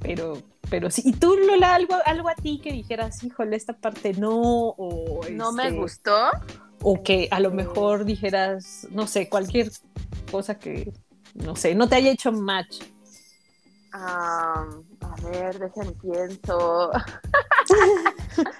Pero, 0.00 0.42
pero 0.68 0.90
sí. 0.90 1.02
¿Y 1.04 1.12
tú, 1.12 1.36
Lola, 1.36 1.74
algo, 1.74 1.96
algo 2.04 2.28
a 2.28 2.34
ti 2.34 2.60
que 2.62 2.72
dijeras, 2.72 3.22
híjole, 3.22 3.56
esta 3.56 3.72
parte 3.72 4.14
no? 4.14 4.40
O, 4.40 5.20
No 5.30 5.52
me 5.52 5.68
este, 5.68 5.78
gustó. 5.78 6.30
O 6.82 7.02
que 7.02 7.28
a 7.30 7.40
lo 7.40 7.52
mejor 7.52 8.04
dijeras, 8.04 8.88
no 8.90 9.06
sé, 9.06 9.28
cualquier 9.28 9.70
cosa 10.30 10.58
que, 10.58 10.92
no 11.34 11.54
sé, 11.54 11.74
no 11.74 11.88
te 11.88 11.96
haya 11.96 12.10
hecho 12.10 12.32
match. 12.32 12.82
A 13.92 14.66
ver, 15.30 15.58
déjenme 15.58 15.92
pienso. 15.92 16.90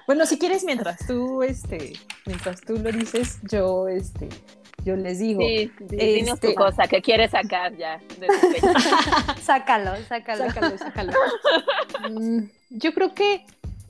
Bueno, 0.07 0.27
si 0.27 0.39
quieres, 0.39 0.65
mientras 0.65 1.07
tú, 1.07 1.43
este, 1.43 1.95
mientras 2.27 2.61
tú 2.61 2.75
lo 2.75 2.93
dices, 2.93 3.39
yo, 3.43 3.89
este, 3.89 4.29
yo 4.85 4.97
les 4.97 5.19
digo. 5.19 5.41
Sí, 5.41 5.71
sí, 5.91 5.97
dinos 5.97 6.35
Este- 6.35 6.49
tu 6.49 6.55
cosa 6.55 6.87
que 6.89 7.01
quieres 7.03 7.31
sacar 7.31 7.77
ya 7.77 7.99
de 8.19 8.27
tu 8.27 8.53
pecho. 8.53 8.67
Sácalo, 9.43 9.93
sácalo. 10.09 10.47
Sácalo, 10.47 10.79
sácalo. 10.79 11.13
Mm, 12.11 12.45
yo 12.71 12.93
creo 12.95 13.15
que 13.15 13.45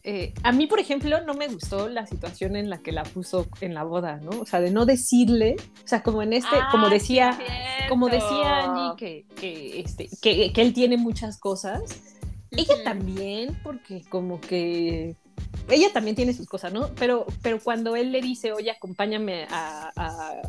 eh, 0.05 0.35
a 0.43 0.51
mí, 0.51 0.67
por 0.67 0.81
ejemplo, 0.81 1.21
no 1.25 1.35
me 1.35 1.47
gustó 1.47 1.89
la 1.89 2.07
situación 2.07 2.57
en 2.57 2.69
la 2.69 2.79
que 2.79 2.91
la 2.91 3.05
puso 3.05 3.47
en 3.61 3.73
la 3.75 3.85
boda, 3.85 4.17
¿no? 4.17 4.31
O 4.41 4.47
sea, 4.47 4.61
de 4.61 4.73
no 4.73 4.85
decirle, 4.85 5.57
o 5.85 5.87
sea, 5.89 6.03
como 6.03 6.23
en 6.23 6.33
este, 6.33 6.57
Ah, 6.57 6.69
como 6.73 6.87
sí, 6.89 6.95
decía, 6.95 7.39
como 7.89 8.09
decía 8.09 8.65
Angie, 8.65 8.97
que, 8.97 9.25
que, 9.41 9.81
este, 9.81 10.09
que, 10.21 10.53
que 10.53 10.61
él 10.63 10.73
tiene 10.75 10.97
muchas 10.97 11.39
cosas. 11.39 11.83
Ella 12.51 12.75
también, 12.85 13.59
porque 13.63 14.03
como 14.11 14.41
que 14.41 15.15
ella 15.69 15.89
también 15.93 16.17
tiene 16.17 16.33
sus 16.35 16.47
cosas, 16.47 16.73
¿no? 16.73 16.89
Pero, 16.99 17.27
pero 17.43 17.61
cuando 17.61 17.97
él 17.97 18.13
le 18.13 18.21
dice, 18.21 18.53
oye, 18.53 18.71
acompáñame 18.71 19.47
a, 19.51 19.91
a- 19.97 20.43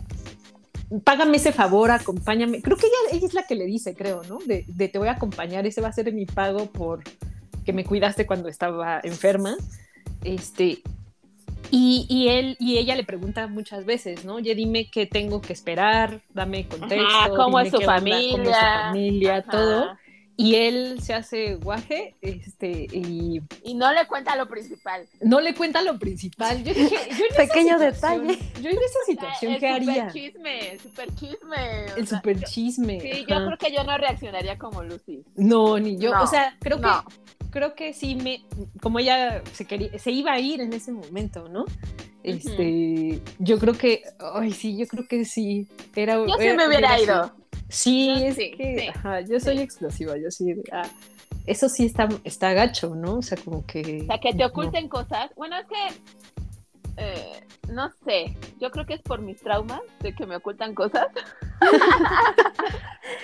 págame 1.03 1.37
ese 1.37 1.51
favor, 1.51 1.91
acompáñame. 1.91 2.61
Creo 2.61 2.77
que 2.77 2.87
ella, 2.87 3.17
ella 3.17 3.27
es 3.27 3.33
la 3.33 3.43
que 3.43 3.55
le 3.55 3.65
dice, 3.65 3.95
creo, 3.95 4.23
¿no? 4.23 4.39
De, 4.45 4.65
de 4.67 4.87
te 4.89 4.97
voy 4.99 5.07
a 5.07 5.13
acompañar, 5.13 5.65
ese 5.65 5.81
va 5.81 5.87
a 5.89 5.93
ser 5.93 6.11
mi 6.13 6.25
pago 6.25 6.67
por 6.67 7.03
que 7.65 7.73
me 7.73 7.85
cuidaste 7.85 8.25
cuando 8.27 8.49
estaba 8.49 8.99
enferma. 9.03 9.55
Este, 10.23 10.81
y, 11.71 12.05
y 12.09 12.27
él 12.27 12.55
y 12.59 12.77
ella 12.77 12.95
le 12.95 13.03
pregunta 13.03 13.47
muchas 13.47 13.85
veces, 13.85 14.25
¿no? 14.25 14.35
Oye, 14.35 14.53
dime 14.53 14.89
qué 14.91 15.05
tengo 15.05 15.41
que 15.41 15.53
esperar, 15.53 16.21
dame 16.33 16.67
contexto, 16.67 16.99
Ajá, 17.05 17.29
cómo 17.35 17.57
dime 17.57 17.69
es 17.69 17.71
su 17.71 17.77
qué 17.79 17.87
onda, 17.87 18.25
cómo 18.29 18.49
es 18.49 18.57
su 18.57 18.65
familia. 18.65 18.73
familia, 18.73 19.41
todo. 19.43 19.97
Y 20.35 20.55
él 20.55 20.99
se 21.01 21.13
hace 21.13 21.55
guaje, 21.55 22.15
este, 22.21 22.87
y 22.91 23.39
Y 23.63 23.73
no 23.75 23.93
le 23.93 24.07
cuenta 24.07 24.35
lo 24.35 24.47
principal. 24.47 25.07
no 25.21 25.39
le 25.39 25.53
cuenta 25.53 25.81
lo 25.83 25.99
principal. 25.99 26.63
Yo 26.63 26.73
dije, 26.73 26.89
yo 26.89 27.25
en 27.25 27.31
esa 27.31 27.37
Pequeño 27.53 27.77
situación- 27.77 28.27
detalle. 28.27 28.39
Yo 28.61 28.69
en 28.71 28.77
esa 28.77 28.99
situación, 29.05 29.53
el 29.53 29.59
¿qué 29.59 29.67
super 29.67 29.89
haría? 29.89 30.11
chisme, 30.11 30.71
el 30.71 30.79
super 30.79 31.15
chisme. 31.15 31.85
o 31.93 31.97
El 31.97 32.07
sea, 32.07 32.17
super 32.17 32.39
yo- 32.39 32.47
chisme. 32.47 32.99
Sí, 32.99 33.25
yo 33.29 33.45
creo 33.45 33.57
que 33.59 33.71
yo 33.71 33.83
no 33.83 33.95
reaccionaría 33.97 34.57
como 34.57 34.81
Lucy. 34.83 35.23
No, 35.35 35.77
ni 35.77 35.97
yo. 35.99 36.11
No, 36.11 36.23
o 36.23 36.27
sea, 36.27 36.57
creo 36.59 36.79
no. 36.79 37.03
que 37.05 37.15
creo 37.51 37.75
que 37.75 37.93
sí 37.93 38.15
me 38.15 38.43
como 38.81 38.97
ella 38.97 39.43
se 39.53 39.65
quería 39.65 39.99
se 39.99 40.09
iba 40.09 40.31
a 40.33 40.39
ir 40.39 40.59
en 40.61 40.73
ese 40.73 40.91
momento, 40.91 41.47
¿no? 41.47 41.65
Este, 42.23 43.19
yo 43.37 43.59
creo 43.59 43.73
que 43.75 44.01
ay, 44.33 44.51
sí, 44.53 44.77
yo 44.77 44.87
creo 44.87 45.05
que 45.07 45.25
sí 45.25 45.67
era 45.95 46.15
Yo 46.15 46.25
sí 46.39 46.45
era- 46.45 46.55
me 46.55 46.67
hubiera 46.67 46.99
ido. 46.99 47.31
Sí, 47.73 48.07
Yo 48.19 48.27
es 48.27 48.35
sí, 48.35 48.51
que 48.51 48.79
sí, 48.79 48.87
ajá, 48.87 49.21
yo 49.21 49.39
soy 49.39 49.59
explosiva, 49.59 50.15
yo 50.17 50.29
sí 50.29 50.53
ah, 50.71 50.87
eso 51.47 51.67
sí 51.69 51.85
está 51.85 52.07
está 52.23 52.53
gacho, 52.53 52.93
¿no? 52.95 53.15
O 53.15 53.21
sea, 53.21 53.37
como 53.43 53.65
que 53.65 54.01
O 54.03 54.05
sea, 54.05 54.19
que 54.19 54.31
te 54.31 54.37
no. 54.39 54.45
oculten 54.47 54.87
cosas. 54.87 55.31
Bueno, 55.35 55.57
es 55.57 55.65
que, 55.67 56.01
eh, 56.97 57.43
no 57.69 57.89
sé, 58.05 58.37
yo 58.61 58.69
creo 58.69 58.85
que 58.85 58.93
es 58.93 59.01
por 59.01 59.21
mis 59.21 59.39
traumas 59.41 59.81
de 60.01 60.13
que 60.13 60.25
me 60.25 60.35
ocultan 60.35 60.75
cosas. 60.75 61.07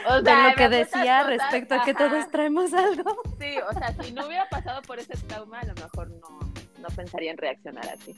O 0.09 0.21
De 0.21 0.23
sea, 0.23 0.49
lo 0.49 0.55
que 0.55 0.69
decía 0.69 1.21
cosas, 1.23 1.27
respecto 1.27 1.75
a 1.75 1.83
que 1.83 1.93
todos 1.93 2.29
traemos 2.31 2.73
algo. 2.73 3.21
Sí, 3.39 3.55
o 3.69 3.73
sea, 3.73 3.93
si 4.01 4.11
no 4.11 4.25
hubiera 4.27 4.47
pasado 4.49 4.81
por 4.81 4.99
ese 4.99 5.15
trauma, 5.27 5.59
a 5.59 5.65
lo 5.65 5.73
mejor 5.75 6.09
no, 6.09 6.39
no 6.79 6.87
pensaría 6.95 7.31
en 7.31 7.37
reaccionar 7.37 7.87
así. 7.89 8.13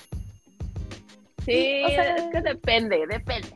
Sí, 1.45 1.45
Sí, 1.45 1.83
o 1.85 1.89
sea- 1.89 2.15
es 2.15 2.23
que 2.31 2.41
depende, 2.41 3.05
depende. 3.07 3.55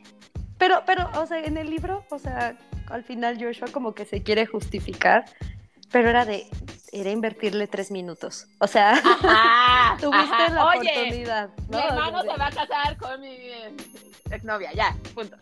Pero, 0.58 0.82
pero, 0.86 1.08
o 1.20 1.26
sea, 1.26 1.38
en 1.44 1.56
el 1.56 1.68
libro, 1.70 2.04
o 2.10 2.18
sea, 2.18 2.56
al 2.88 3.04
final 3.04 3.36
Joshua 3.42 3.68
como 3.72 3.94
que 3.94 4.04
se 4.06 4.22
quiere 4.22 4.46
justificar, 4.46 5.24
pero 5.92 6.08
era 6.08 6.24
de, 6.24 6.46
era 6.92 7.10
invertirle 7.10 7.66
tres 7.66 7.90
minutos. 7.90 8.46
O 8.58 8.66
sea, 8.66 8.92
Ajá, 8.92 9.96
tuviste 10.00 10.34
ajá. 10.34 10.48
la 10.54 10.66
Oye, 10.66 10.90
oportunidad. 10.90 11.50
Mi 11.68 11.76
¿no? 11.76 11.78
hermano 11.78 12.22
se 12.22 12.38
va 12.38 12.46
a 12.46 12.50
casar 12.50 12.96
con 12.96 13.20
mi 13.20 13.36
exnovia, 14.30 14.72
ya, 14.72 14.96
punto. 15.14 15.36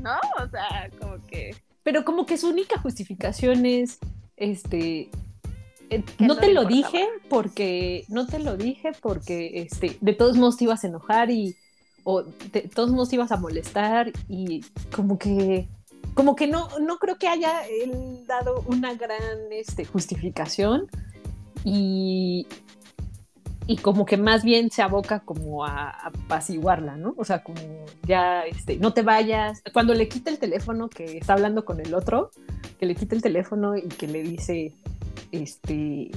¿No? 0.00 0.18
O 0.42 0.48
sea, 0.48 0.88
como 0.98 1.24
que. 1.26 1.54
pero 1.82 2.04
como 2.04 2.24
que 2.24 2.38
su 2.38 2.48
única 2.48 2.78
justificación 2.80 3.66
es 3.66 3.98
este 4.36 5.10
eh, 5.90 6.02
no 6.18 6.36
te 6.38 6.52
lo 6.54 6.62
importaba. 6.62 6.68
dije 6.68 7.08
porque 7.28 8.04
no 8.08 8.26
te 8.26 8.38
lo 8.38 8.56
dije 8.56 8.92
porque 9.02 9.60
este 9.60 9.98
de 10.00 10.14
todos 10.14 10.36
modos 10.38 10.56
te 10.56 10.64
ibas 10.64 10.84
a 10.84 10.86
enojar 10.86 11.30
y 11.30 11.54
o 12.04 12.22
de 12.22 12.70
todos 12.74 12.90
modos 12.90 13.12
ibas 13.12 13.32
a 13.32 13.36
molestar 13.36 14.12
y 14.28 14.64
como 14.94 15.18
que 15.18 15.68
como 16.14 16.34
que 16.34 16.46
no 16.46 16.68
no 16.80 16.98
creo 16.98 17.16
que 17.16 17.28
haya 17.28 17.66
él 17.66 18.24
dado 18.26 18.64
una 18.66 18.94
gran 18.94 19.52
este 19.52 19.84
justificación 19.84 20.88
y 21.64 22.46
y 23.70 23.76
como 23.76 24.04
que 24.04 24.16
más 24.16 24.42
bien 24.42 24.68
se 24.72 24.82
aboca 24.82 25.20
como 25.20 25.64
a, 25.64 25.90
apaciguarla, 25.90 26.96
¿no? 26.96 27.14
O 27.16 27.24
sea, 27.24 27.44
como 27.44 27.60
ya, 28.02 28.42
este, 28.42 28.78
no 28.78 28.92
te 28.92 29.02
vayas. 29.02 29.62
Cuando 29.72 29.94
le 29.94 30.08
quita 30.08 30.28
el 30.28 30.40
teléfono 30.40 30.88
que 30.88 31.18
está 31.18 31.34
hablando 31.34 31.64
con 31.64 31.78
el 31.78 31.94
otro, 31.94 32.32
que 32.80 32.86
le 32.86 32.96
quita 32.96 33.14
el 33.14 33.22
teléfono 33.22 33.76
y 33.76 33.82
que 33.82 34.08
le 34.08 34.24
dice, 34.24 34.74
este, 35.30 36.10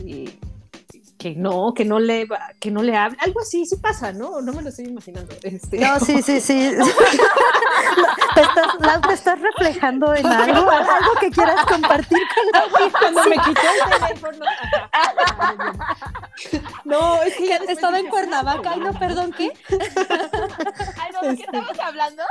que 1.23 1.35
no, 1.35 1.73
que 1.73 1.85
no 1.85 1.99
le 1.99 2.25
va, 2.25 2.51
que 2.59 2.69
no 2.69 2.83
le 2.83 2.97
hable, 2.97 3.17
algo 3.21 3.39
así, 3.39 3.65
sí 3.65 3.77
pasa, 3.77 4.11
¿no? 4.11 4.41
No 4.41 4.51
me 4.51 4.61
lo 4.61 4.67
estoy 4.67 4.87
imaginando. 4.87 5.33
Este, 5.41 5.79
No, 5.79 5.97
sí, 5.97 6.21
sí, 6.21 6.41
sí. 6.41 6.71
¿Te 8.35 8.41
estás, 8.41 8.67
Lau, 8.81 8.99
¿te 8.99 9.13
estás 9.13 9.39
reflejando 9.39 10.13
en 10.13 10.25
algo? 10.25 10.69
¿Algo 10.69 11.13
que 11.21 11.31
quieras 11.31 11.65
compartir 11.65 12.19
con 12.35 12.45
la 12.51 12.89
cuando 12.99 13.23
me 13.23 13.37
quitó 13.37 13.61
el 13.61 13.99
teléfono. 14.01 14.45
No, 16.83 17.23
es 17.23 17.35
que 17.35 17.47
ya 17.47 17.55
Estaba 17.55 17.99
en 17.99 18.07
Cuernavaca 18.07 18.75
y 18.75 18.81
no, 18.81 18.93
perdón, 18.93 19.31
¿qué? 19.31 19.53
Ay, 19.69 21.11
no, 21.13 21.29
¿de 21.29 21.37
qué 21.37 21.43
estamos 21.43 21.79
hablando? 21.79 22.23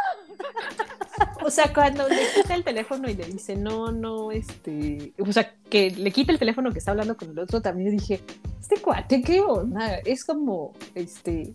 O 1.44 1.50
sea, 1.50 1.72
cuando 1.72 2.08
le 2.08 2.22
quita 2.34 2.54
el 2.54 2.64
teléfono 2.64 3.08
y 3.08 3.14
le 3.14 3.26
dice, 3.26 3.56
no, 3.56 3.90
no, 3.92 4.30
este, 4.32 5.12
o 5.18 5.32
sea, 5.32 5.54
que 5.68 5.90
le 5.90 6.10
quita 6.10 6.32
el 6.32 6.38
teléfono 6.38 6.72
que 6.72 6.78
está 6.78 6.92
hablando 6.92 7.16
con 7.16 7.30
el 7.30 7.38
otro, 7.38 7.60
también 7.60 7.90
dije, 7.90 8.22
este 8.60 8.76
cuate, 8.80 9.22
¿qué 9.22 9.40
onda? 9.40 9.96
Es 9.98 10.24
como, 10.24 10.72
este, 10.94 11.54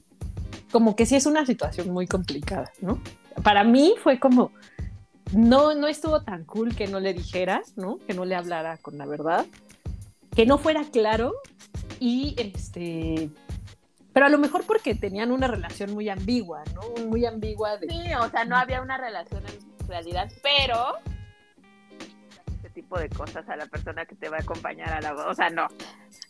como 0.71 0.95
que 0.95 1.05
sí 1.05 1.15
es 1.15 1.25
una 1.25 1.45
situación 1.45 1.89
muy 1.89 2.07
complicada, 2.07 2.71
¿no? 2.81 2.99
Para 3.43 3.63
mí 3.63 3.95
fue 4.03 4.19
como, 4.19 4.51
no, 5.33 5.73
no 5.75 5.87
estuvo 5.87 6.21
tan 6.21 6.43
cool 6.45 6.75
que 6.75 6.87
no 6.87 6.99
le 6.99 7.13
dijera, 7.13 7.61
¿no? 7.75 7.97
Que 8.05 8.13
no 8.13 8.25
le 8.25 8.35
hablara 8.35 8.77
con 8.77 8.97
la 8.97 9.05
verdad, 9.05 9.45
que 10.35 10.45
no 10.45 10.57
fuera 10.57 10.83
claro 10.83 11.33
y 11.99 12.35
este... 12.37 13.29
Pero 14.17 14.25
a 14.25 14.29
lo 14.29 14.39
mejor 14.39 14.63
porque 14.65 14.95
tenían 14.95 15.31
una 15.31 15.47
relación 15.47 15.93
muy 15.93 16.09
ambigua, 16.09 16.63
¿no? 16.73 17.05
Muy 17.05 17.23
ambigua 17.27 17.77
de... 17.77 17.87
Sí, 17.87 18.01
o 18.19 18.27
sea, 18.31 18.45
no 18.45 18.57
había 18.57 18.81
una 18.81 18.97
relación 18.97 19.43
en 19.45 19.87
realidad, 19.87 20.27
pero 20.41 20.95
ese 22.59 22.69
tipo 22.71 22.97
de 22.97 23.09
cosas 23.09 23.47
a 23.47 23.55
la 23.55 23.67
persona 23.67 24.07
que 24.07 24.15
te 24.15 24.27
va 24.29 24.37
a 24.37 24.39
acompañar 24.39 24.89
a 24.91 25.01
la 25.01 25.13
boda, 25.13 25.29
o 25.29 25.35
sea, 25.35 25.51
no. 25.51 25.67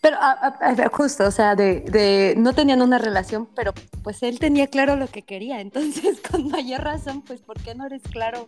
Pero 0.01 0.17
a- 0.17 0.31
a- 0.59 0.69
a- 0.69 0.89
justo, 0.89 1.25
o 1.27 1.31
sea, 1.31 1.55
de, 1.55 1.79
de- 1.81 2.35
no 2.37 2.51
tenían 2.51 2.81
una 2.81 2.97
relación, 2.97 3.47
pero 3.55 3.73
pues 4.03 4.21
él 4.21 4.37
tenía 4.39 4.67
claro 4.67 4.97
lo 4.97 5.07
que 5.07 5.21
quería. 5.21 5.61
Entonces, 5.61 6.19
con 6.29 6.49
mayor 6.49 6.81
razón, 6.83 7.21
pues, 7.21 7.39
¿por 7.39 7.57
qué 7.61 7.73
no 7.73 7.85
eres 7.85 8.01
claro 8.03 8.47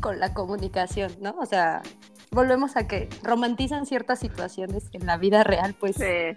con 0.00 0.20
la 0.20 0.34
comunicación, 0.34 1.10
no? 1.22 1.34
O 1.40 1.46
sea, 1.46 1.80
volvemos 2.30 2.76
a 2.76 2.86
que 2.86 3.08
romantizan 3.22 3.86
ciertas 3.86 4.18
situaciones 4.18 4.90
que 4.90 4.98
en 4.98 5.06
la 5.06 5.16
vida 5.16 5.42
real, 5.42 5.74
pues, 5.80 5.96
Sí. 5.96 6.36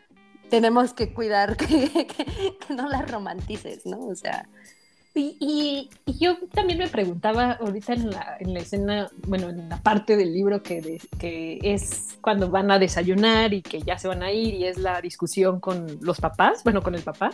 Tenemos 0.49 0.93
que 0.93 1.13
cuidar 1.13 1.55
que, 1.57 1.89
que- 2.07 2.57
que 2.67 2.73
no 2.73 2.87
las 2.89 3.09
romantices, 3.11 3.85
¿no? 3.85 3.99
O 4.07 4.15
sea, 4.15 4.47
Y, 5.15 5.35
y- 5.39 5.89
y 6.05 6.19
yo 6.19 6.37
también 6.53 6.77
me 6.77 6.87
preguntaba 6.89 7.53
ahorita 7.53 7.93
en 7.93 8.11
la, 8.11 8.37
en 8.39 8.53
la 8.53 8.59
escena, 8.59 9.09
bueno, 9.25 9.49
en 9.49 9.67
la 9.67 9.77
parte 9.81 10.15
del 10.15 10.31
libro 10.31 10.61
que, 10.61 10.79
de- 10.79 11.01
que 11.17 11.57
es 11.63 12.17
cuando 12.21 12.51
van 12.51 12.69
a 12.69 12.77
desayunar 12.77 13.51
y 13.51 13.63
que 13.63 13.81
ya 13.81 13.97
se 13.97 14.07
van 14.07 14.21
a 14.21 14.31
ir 14.31 14.53
y 14.53 14.65
es 14.65 14.77
la 14.77 15.01
discusión 15.01 15.59
con 15.59 15.97
los 16.01 16.19
papás, 16.19 16.63
bueno, 16.63 16.83
con 16.83 16.93
el 16.93 17.01
papá. 17.01 17.31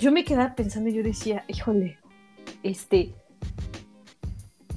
Yo 0.00 0.12
me 0.12 0.24
quedaba 0.24 0.54
pensando 0.54 0.88
y 0.88 0.94
yo 0.94 1.02
decía, 1.02 1.44
híjole, 1.46 1.98
este, 2.62 3.12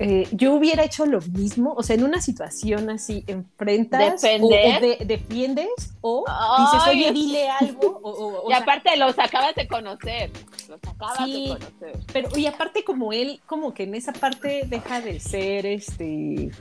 eh, 0.02 0.28
yo 0.32 0.54
hubiera 0.54 0.84
hecho 0.84 1.06
lo 1.06 1.22
mismo, 1.22 1.74
o 1.78 1.84
sea, 1.84 1.96
en 1.96 2.04
una 2.04 2.22
situación 2.22 2.90
así, 2.90 3.24
enfrentas 3.28 4.24
o, 4.24 4.46
o 4.46 4.50
de- 4.50 4.98
defiendes 5.06 5.68
o 6.02 6.24
Ay, 6.28 6.66
dices, 6.66 6.88
oye, 6.90 7.12
dile 7.12 7.50
algo, 7.50 8.00
o, 8.04 8.50
y 8.50 8.54
aparte 8.54 8.96
los 8.98 9.18
acabas 9.20 9.56
de 9.56 9.68
conocer, 9.68 10.32
los 10.70 10.80
acabas 10.88 11.18
Sí. 11.26 11.44
de 11.44 11.48
conocer. 11.50 12.00
Pero, 12.12 12.30
y 12.38 12.46
aparte 12.46 12.84
como 12.84 13.14
él, 13.14 13.40
como 13.46 13.74
que 13.74 13.84
en 13.84 13.96
esa 13.96 14.14
parte 14.14 14.64
deja 14.68 15.02
de 15.02 15.20
ser, 15.20 15.66
este, 15.66 16.52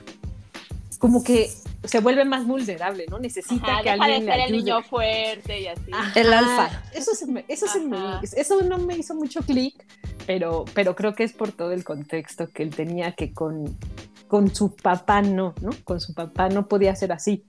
como 1.01 1.23
que 1.23 1.49
se 1.83 1.99
vuelve 1.99 2.23
más 2.25 2.45
vulnerable, 2.45 3.05
¿no? 3.09 3.17
Necesita 3.19 3.73
Ajá, 3.79 3.81
que 3.81 3.89
deja 3.91 4.05
de 4.05 4.13
alguien 4.13 4.25
le 4.27 4.31
ser 4.31 4.41
el 4.45 4.51
niño 4.51 4.83
fuerte 4.83 5.61
y 5.61 5.67
así. 5.67 5.91
Ajá, 5.91 6.19
El 6.19 6.31
alfa. 6.31 6.83
Eso, 6.93 7.15
se 7.15 7.25
me- 7.25 7.43
eso, 7.47 7.67
se 7.67 7.79
me- 7.81 8.19
eso 8.21 8.61
no 8.61 8.77
me 8.77 8.95
hizo 8.95 9.15
mucho 9.15 9.41
clic, 9.41 9.83
pero, 10.27 10.63
pero 10.75 10.95
creo 10.95 11.15
que 11.15 11.23
es 11.23 11.33
por 11.33 11.51
todo 11.51 11.71
el 11.71 11.83
contexto 11.83 12.47
que 12.47 12.61
él 12.61 12.69
tenía 12.75 13.13
que 13.13 13.33
con, 13.33 13.75
con 14.27 14.53
su 14.55 14.75
papá 14.75 15.23
no, 15.23 15.55
¿no? 15.59 15.71
Con 15.83 15.99
su 15.99 16.13
papá 16.13 16.49
no 16.49 16.67
podía 16.67 16.95
ser 16.95 17.11
así, 17.11 17.43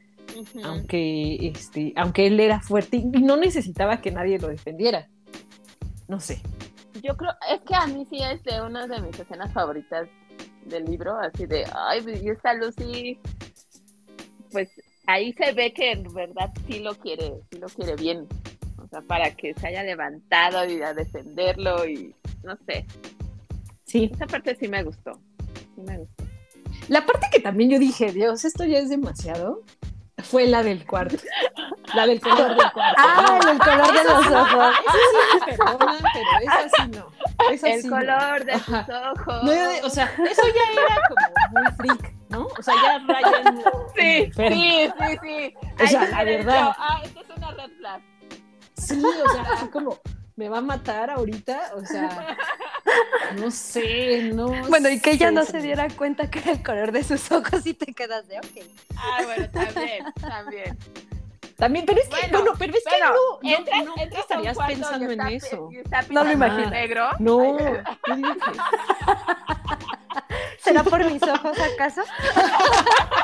aunque, 0.64 1.36
este, 1.54 1.92
aunque 1.96 2.26
él 2.26 2.40
era 2.40 2.60
fuerte 2.60 2.96
y 2.96 3.04
no 3.04 3.36
necesitaba 3.36 4.00
que 4.00 4.10
nadie 4.12 4.38
lo 4.38 4.48
defendiera. 4.48 5.08
No 6.08 6.20
sé. 6.20 6.40
Yo 7.02 7.16
creo, 7.16 7.32
es 7.52 7.60
que 7.62 7.74
a 7.74 7.86
mí 7.86 8.06
sí 8.08 8.18
es 8.22 8.42
de 8.44 8.62
una 8.62 8.86
de 8.86 9.00
mis 9.00 9.18
escenas 9.18 9.52
favoritas 9.52 10.08
del 10.66 10.84
libro, 10.84 11.16
así 11.18 11.46
de, 11.46 11.64
ay, 11.74 12.04
y 12.22 12.28
esta 12.30 12.54
Lucy, 12.54 13.18
pues 14.50 14.68
ahí 15.06 15.32
se 15.32 15.52
ve 15.52 15.72
que 15.72 15.92
en 15.92 16.02
verdad 16.14 16.50
sí 16.66 16.80
lo 16.80 16.94
quiere, 16.94 17.32
sí 17.50 17.58
lo 17.58 17.66
quiere 17.68 17.96
bien, 17.96 18.26
o 18.82 18.86
sea, 18.88 19.00
para 19.02 19.34
que 19.34 19.54
se 19.54 19.66
haya 19.66 19.82
levantado 19.82 20.64
y 20.70 20.80
a 20.82 20.94
defenderlo 20.94 21.86
y 21.86 22.14
no 22.44 22.56
sé, 22.66 22.86
Sí. 23.84 24.10
esa 24.12 24.26
parte 24.26 24.54
sí 24.56 24.68
me 24.68 24.82
gustó, 24.82 25.12
sí 25.74 25.82
me 25.82 25.98
gustó. 25.98 26.24
La 26.88 27.04
parte 27.04 27.26
que 27.32 27.40
también 27.40 27.70
yo 27.70 27.78
dije, 27.78 28.12
Dios, 28.12 28.44
esto 28.44 28.64
ya 28.64 28.78
es 28.78 28.88
demasiado, 28.88 29.62
fue 30.18 30.46
la 30.46 30.62
del 30.62 30.86
cuarto. 30.86 31.16
La 31.94 32.06
del 32.06 32.20
color 32.20 32.48
del 32.56 32.72
cuarto. 32.72 32.80
ah, 32.98 33.38
el 33.50 33.58
color 33.58 33.92
de 33.92 34.04
los 34.04 34.26
ojos. 34.26 34.74
Eso 34.86 34.98
sí 35.12 35.38
me 35.38 35.56
perdonan, 35.56 36.02
pero 36.12 36.28
eso 36.40 36.76
sí 36.76 36.88
no. 36.88 37.52
Eso 37.52 37.66
El 37.66 37.82
sí 37.82 37.88
no. 37.88 37.96
color 37.96 38.44
de 38.44 38.52
tus 38.52 38.68
ojos. 38.70 39.44
No, 39.44 39.86
o 39.86 39.90
sea, 39.90 40.14
eso 40.30 40.42
ya 40.54 40.82
era 40.82 41.00
como 41.08 41.26
muy 41.50 41.72
freak, 41.76 42.14
¿no? 42.28 42.46
O 42.46 42.62
sea, 42.62 42.74
ya 42.82 42.96
en 42.96 43.62
sí, 43.96 44.32
sí, 44.34 44.90
sí, 44.98 45.18
sí. 45.22 45.54
O 45.82 45.86
sea, 45.86 46.08
la 46.08 46.24
verdad. 46.24 46.72
Ah, 46.78 47.00
esta 47.04 47.20
es 47.20 47.30
una 47.36 47.50
red 47.52 47.70
flag. 47.78 48.02
Sí, 48.74 49.02
o 49.04 49.28
sea, 49.30 49.42
así 49.54 49.68
como, 49.68 49.98
¿me 50.36 50.48
va 50.48 50.58
a 50.58 50.62
matar 50.62 51.10
ahorita? 51.10 51.72
O 51.76 51.84
sea, 51.86 52.36
no 53.36 53.50
sé, 53.50 54.30
no 54.34 54.48
Bueno, 54.68 54.88
y 54.88 55.00
que 55.00 55.12
ella 55.12 55.28
sé, 55.28 55.32
no 55.32 55.44
se 55.44 55.58
diera 55.58 55.88
cuenta 55.90 56.30
que 56.30 56.38
era 56.40 56.52
el 56.52 56.62
color 56.62 56.92
de 56.92 57.04
sus 57.04 57.30
ojos 57.32 57.66
y 57.66 57.74
te 57.74 57.92
quedas 57.92 58.26
de, 58.28 58.38
ok. 58.38 58.66
Ah, 58.96 59.20
bueno, 59.24 59.48
también, 59.50 60.04
también. 60.20 60.78
También, 61.56 61.86
pero 61.86 62.00
es 62.00 62.08
que, 62.08 62.16
Bueno, 62.28 62.38
bueno, 62.38 62.52
pero 62.58 62.74
es 62.76 62.82
que 62.82 62.90
Bueno, 62.90 63.14
no, 63.14 63.38
no, 63.42 63.56
entras, 63.56 63.84
no 63.84 63.94
entras 63.96 64.22
estarías 64.22 64.58
pensando 64.66 65.10
en 65.10 65.20
está- 65.20 65.30
eso. 65.30 65.70
No 66.10 66.24
lo 66.24 66.30
de 66.30 66.66
negro. 66.66 67.10
No, 67.20 67.56
¿Será 70.58 70.82
por 70.82 71.04
mis 71.10 71.22
ojos 71.22 71.56
acaso? 71.58 72.02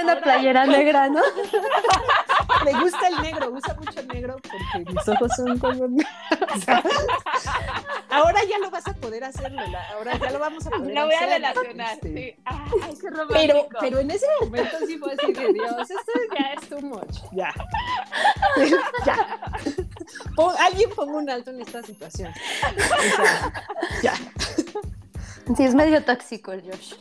trae 0.00 0.14
una 0.14 0.20
playera 0.20 0.66
negra, 0.66 1.08
¿no? 1.08 1.20
Le 2.64 2.72
gusta 2.80 3.08
el 3.08 3.22
negro, 3.22 3.50
usa 3.52 3.74
mucho 3.74 4.02
negro 4.12 4.36
porque 4.42 4.92
mis 4.92 5.08
ojos 5.08 5.30
son 5.36 5.58
como... 5.58 5.84
O 6.54 6.60
sea, 6.60 6.82
ahora 8.10 8.40
ya 8.48 8.58
lo 8.58 8.70
vas 8.70 8.86
a 8.88 8.94
poder 8.94 9.22
hacer, 9.24 9.52
Lola. 9.52 9.82
Ahora 9.92 10.16
ya 10.18 10.30
lo 10.30 10.38
vamos 10.38 10.66
a 10.66 10.70
poder 10.70 10.94
Lo 10.94 11.04
voy 11.04 11.14
a 11.14 11.16
hacer. 11.18 11.28
relacionar, 11.30 11.92
Este, 11.94 12.14
sí. 12.14 12.42
Ay, 12.44 12.94
qué 13.00 13.10
romántico. 13.10 13.34
Pero, 13.34 13.68
pero 13.80 13.98
en 14.00 14.10
ese 14.10 14.26
momento 14.40 14.76
sí 14.86 14.98
fue 14.98 15.12
así 15.12 15.32
de 15.32 15.52
Dios, 15.52 15.90
esto 15.90 16.12
ya 16.38 16.52
es 16.54 16.68
too 16.68 16.80
much. 16.80 17.16
Ya. 17.32 17.52
ya. 19.06 19.40
Pon- 20.34 20.54
alguien 20.58 20.90
ponga 20.96 21.18
un 21.18 21.30
alto 21.30 21.50
en 21.50 21.60
esta 21.60 21.82
situación. 21.82 22.32
O 22.32 23.16
sea, 23.16 23.52
ya. 24.02 24.14
Sí, 25.56 25.64
es 25.64 25.74
medio 25.74 26.02
tóxico 26.04 26.52
el 26.52 26.62
Josh. 26.62 26.94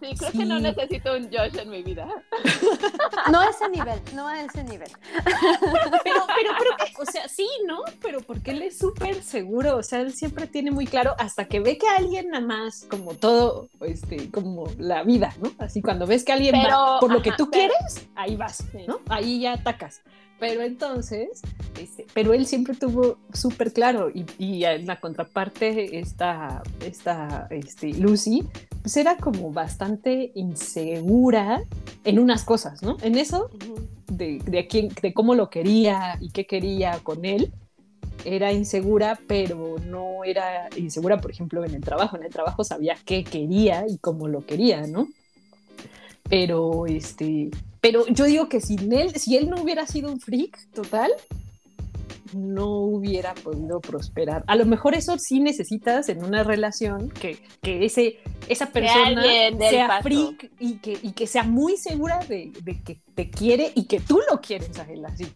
Sí, 0.00 0.14
creo 0.18 0.32
que 0.32 0.44
no 0.44 0.58
necesito 0.60 1.14
un 1.16 1.24
Josh 1.30 1.56
en 1.58 1.70
mi 1.70 1.82
vida. 1.82 2.08
No 3.30 3.40
a 3.40 3.50
ese 3.50 3.68
nivel, 3.68 4.00
no 4.14 4.26
a 4.26 4.40
ese 4.42 4.64
nivel. 4.64 4.90
Pero, 5.24 6.00
pero, 6.02 6.26
pero, 6.58 6.76
que- 6.78 6.92
o 7.02 7.04
sea, 7.04 7.28
sí, 7.28 7.46
¿no? 7.66 7.82
Pero 8.02 8.20
porque 8.22 8.50
él 8.52 8.62
es 8.62 8.78
súper 8.78 9.22
seguro, 9.22 9.76
o 9.76 9.82
sea, 9.82 10.00
él 10.00 10.12
siempre 10.12 10.46
tiene 10.46 10.70
muy 10.70 10.86
claro 10.86 11.14
hasta 11.18 11.44
que 11.44 11.60
ve 11.60 11.76
que 11.78 11.86
alguien 11.88 12.30
nada 12.30 12.44
más, 12.44 12.86
como 12.90 13.14
todo, 13.14 13.68
este, 13.82 14.30
como 14.30 14.66
la 14.78 15.02
vida, 15.02 15.34
¿no? 15.40 15.52
Así 15.58 15.82
cuando 15.82 16.06
ves 16.06 16.24
que 16.24 16.32
alguien 16.32 16.54
Pero, 16.60 16.76
va 16.76 17.00
por 17.00 17.12
lo 17.12 17.22
que 17.22 17.32
tú 17.32 17.50
pero- 17.50 17.68
quieres, 17.74 18.08
ahí 18.16 18.36
vas. 18.36 18.64
¿no? 18.88 19.00
Ahí 19.08 19.40
ya 19.40 19.52
atacas. 19.54 20.00
Pero 20.40 20.62
entonces, 20.62 21.42
este, 21.78 22.06
pero 22.14 22.32
él 22.32 22.46
siempre 22.46 22.74
tuvo 22.74 23.18
súper 23.32 23.74
claro 23.74 24.10
y, 24.10 24.24
y 24.38 24.64
en 24.64 24.86
la 24.86 24.98
contraparte 24.98 25.98
esta, 25.98 26.62
esta 26.84 27.46
este, 27.50 27.92
Lucy, 27.92 28.42
pues 28.80 28.96
era 28.96 29.18
como 29.18 29.52
bastante 29.52 30.32
insegura 30.34 31.62
en 32.04 32.18
unas 32.18 32.44
cosas, 32.44 32.82
¿no? 32.82 32.96
En 33.02 33.18
eso 33.18 33.50
de, 34.08 34.38
de, 34.38 34.66
quién, 34.66 34.88
de 35.02 35.12
cómo 35.12 35.34
lo 35.34 35.50
quería 35.50 36.16
y 36.20 36.30
qué 36.30 36.46
quería 36.46 36.98
con 37.02 37.26
él, 37.26 37.52
era 38.24 38.52
insegura, 38.52 39.18
pero 39.26 39.76
no 39.86 40.24
era 40.24 40.68
insegura, 40.76 41.20
por 41.20 41.30
ejemplo, 41.30 41.64
en 41.64 41.74
el 41.74 41.82
trabajo. 41.82 42.16
En 42.16 42.24
el 42.24 42.32
trabajo 42.32 42.64
sabía 42.64 42.96
qué 43.04 43.24
quería 43.24 43.84
y 43.88 43.98
cómo 43.98 44.28
lo 44.28 44.44
quería, 44.44 44.86
¿no? 44.86 45.08
Pero, 46.28 46.86
este, 46.86 47.50
pero 47.80 48.06
yo 48.06 48.24
digo 48.24 48.48
que 48.48 48.60
sin 48.60 48.92
él, 48.92 49.14
si 49.16 49.36
él 49.36 49.48
no 49.48 49.62
hubiera 49.62 49.86
sido 49.86 50.12
un 50.12 50.20
freak 50.20 50.58
total, 50.72 51.10
no 52.34 52.68
hubiera 52.68 53.34
podido 53.34 53.80
prosperar. 53.80 54.44
A 54.46 54.56
lo 54.56 54.64
mejor 54.64 54.94
eso 54.94 55.18
sí 55.18 55.40
necesitas 55.40 56.08
en 56.08 56.24
una 56.24 56.44
relación 56.44 57.10
que, 57.10 57.38
que 57.62 57.84
ese, 57.84 58.18
esa 58.48 58.66
persona 58.66 59.22
sea 59.70 59.88
paso. 59.88 60.02
freak 60.02 60.52
y 60.58 60.74
que, 60.76 60.98
y 61.02 61.12
que 61.12 61.26
sea 61.26 61.42
muy 61.42 61.76
segura 61.76 62.20
de, 62.28 62.52
de 62.62 62.80
que 62.82 63.00
te 63.14 63.30
quiere 63.30 63.72
y 63.74 63.84
que 63.84 64.00
tú 64.00 64.20
lo 64.30 64.40
quieres 64.40 64.78
a 64.78 64.84
él 64.84 65.04
así, 65.04 65.26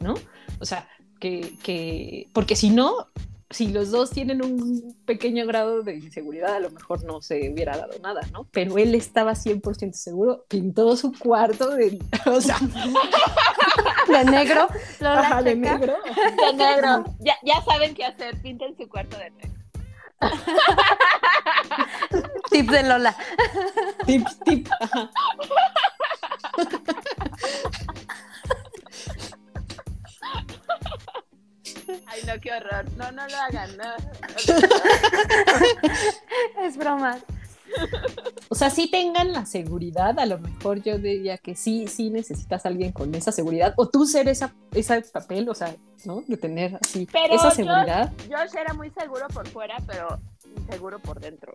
¿no? 0.00 0.14
O 0.60 0.64
sea, 0.64 0.88
que, 1.20 1.54
que 1.62 2.28
porque 2.32 2.56
si 2.56 2.70
no, 2.70 3.08
si 3.54 3.68
los 3.68 3.92
dos 3.92 4.10
tienen 4.10 4.44
un 4.44 4.96
pequeño 5.06 5.46
grado 5.46 5.82
de 5.82 5.94
inseguridad, 5.94 6.56
a 6.56 6.60
lo 6.60 6.70
mejor 6.70 7.04
no 7.04 7.22
se 7.22 7.50
hubiera 7.50 7.76
dado 7.76 7.96
nada, 8.00 8.20
¿no? 8.32 8.48
Pero 8.50 8.78
él 8.78 8.96
estaba 8.96 9.32
100% 9.32 9.92
seguro, 9.92 10.44
pintó 10.48 10.96
su 10.96 11.16
cuarto 11.16 11.70
de, 11.70 12.00
o 12.26 12.40
sea, 12.40 12.58
De 14.08 14.24
negro, 14.24 14.66
Lola 14.98 15.20
ajá, 15.20 15.42
de 15.42 15.54
negro. 15.54 15.94
De 16.36 16.52
negro. 16.52 17.04
Ya, 17.20 17.36
ya 17.44 17.62
saben 17.62 17.94
qué 17.94 18.04
hacer. 18.04 18.40
Pinten 18.42 18.76
su 18.76 18.88
cuarto 18.88 19.16
de 19.18 19.30
negro. 19.30 19.54
Tip 22.50 22.70
de 22.70 22.82
Lola. 22.82 23.16
Tip, 24.04 24.26
tip. 24.44 24.68
ajá. 24.80 25.10
No, 32.34 32.40
qué 32.40 32.52
horror. 32.52 32.84
No, 32.96 33.12
no 33.12 33.26
lo 33.26 33.36
hagan, 33.36 33.76
no. 33.76 33.84
Es 36.62 36.76
broma. 36.76 37.18
O 38.48 38.54
sea, 38.54 38.70
sí 38.70 38.88
tengan 38.88 39.32
la 39.32 39.46
seguridad, 39.46 40.18
a 40.18 40.26
lo 40.26 40.38
mejor 40.38 40.82
yo 40.82 40.98
diría 40.98 41.38
que 41.38 41.56
sí, 41.56 41.88
sí 41.88 42.10
necesitas 42.10 42.64
a 42.64 42.68
alguien 42.68 42.92
con 42.92 43.12
esa 43.14 43.32
seguridad, 43.32 43.74
o 43.76 43.88
tú 43.88 44.06
ser 44.06 44.28
esa, 44.28 44.54
ese 44.72 45.00
papel, 45.02 45.48
o 45.48 45.54
sea, 45.54 45.74
¿no? 46.04 46.22
De 46.28 46.36
tener 46.36 46.78
así 46.80 47.08
Pero 47.10 47.34
esa 47.34 47.50
seguridad. 47.50 48.12
Josh 48.28 48.54
era 48.56 48.74
muy 48.74 48.90
seguro 48.90 49.26
por 49.28 49.48
fuera, 49.48 49.76
pero 49.86 50.20
inseguro 50.56 51.00
por 51.00 51.20
dentro. 51.20 51.54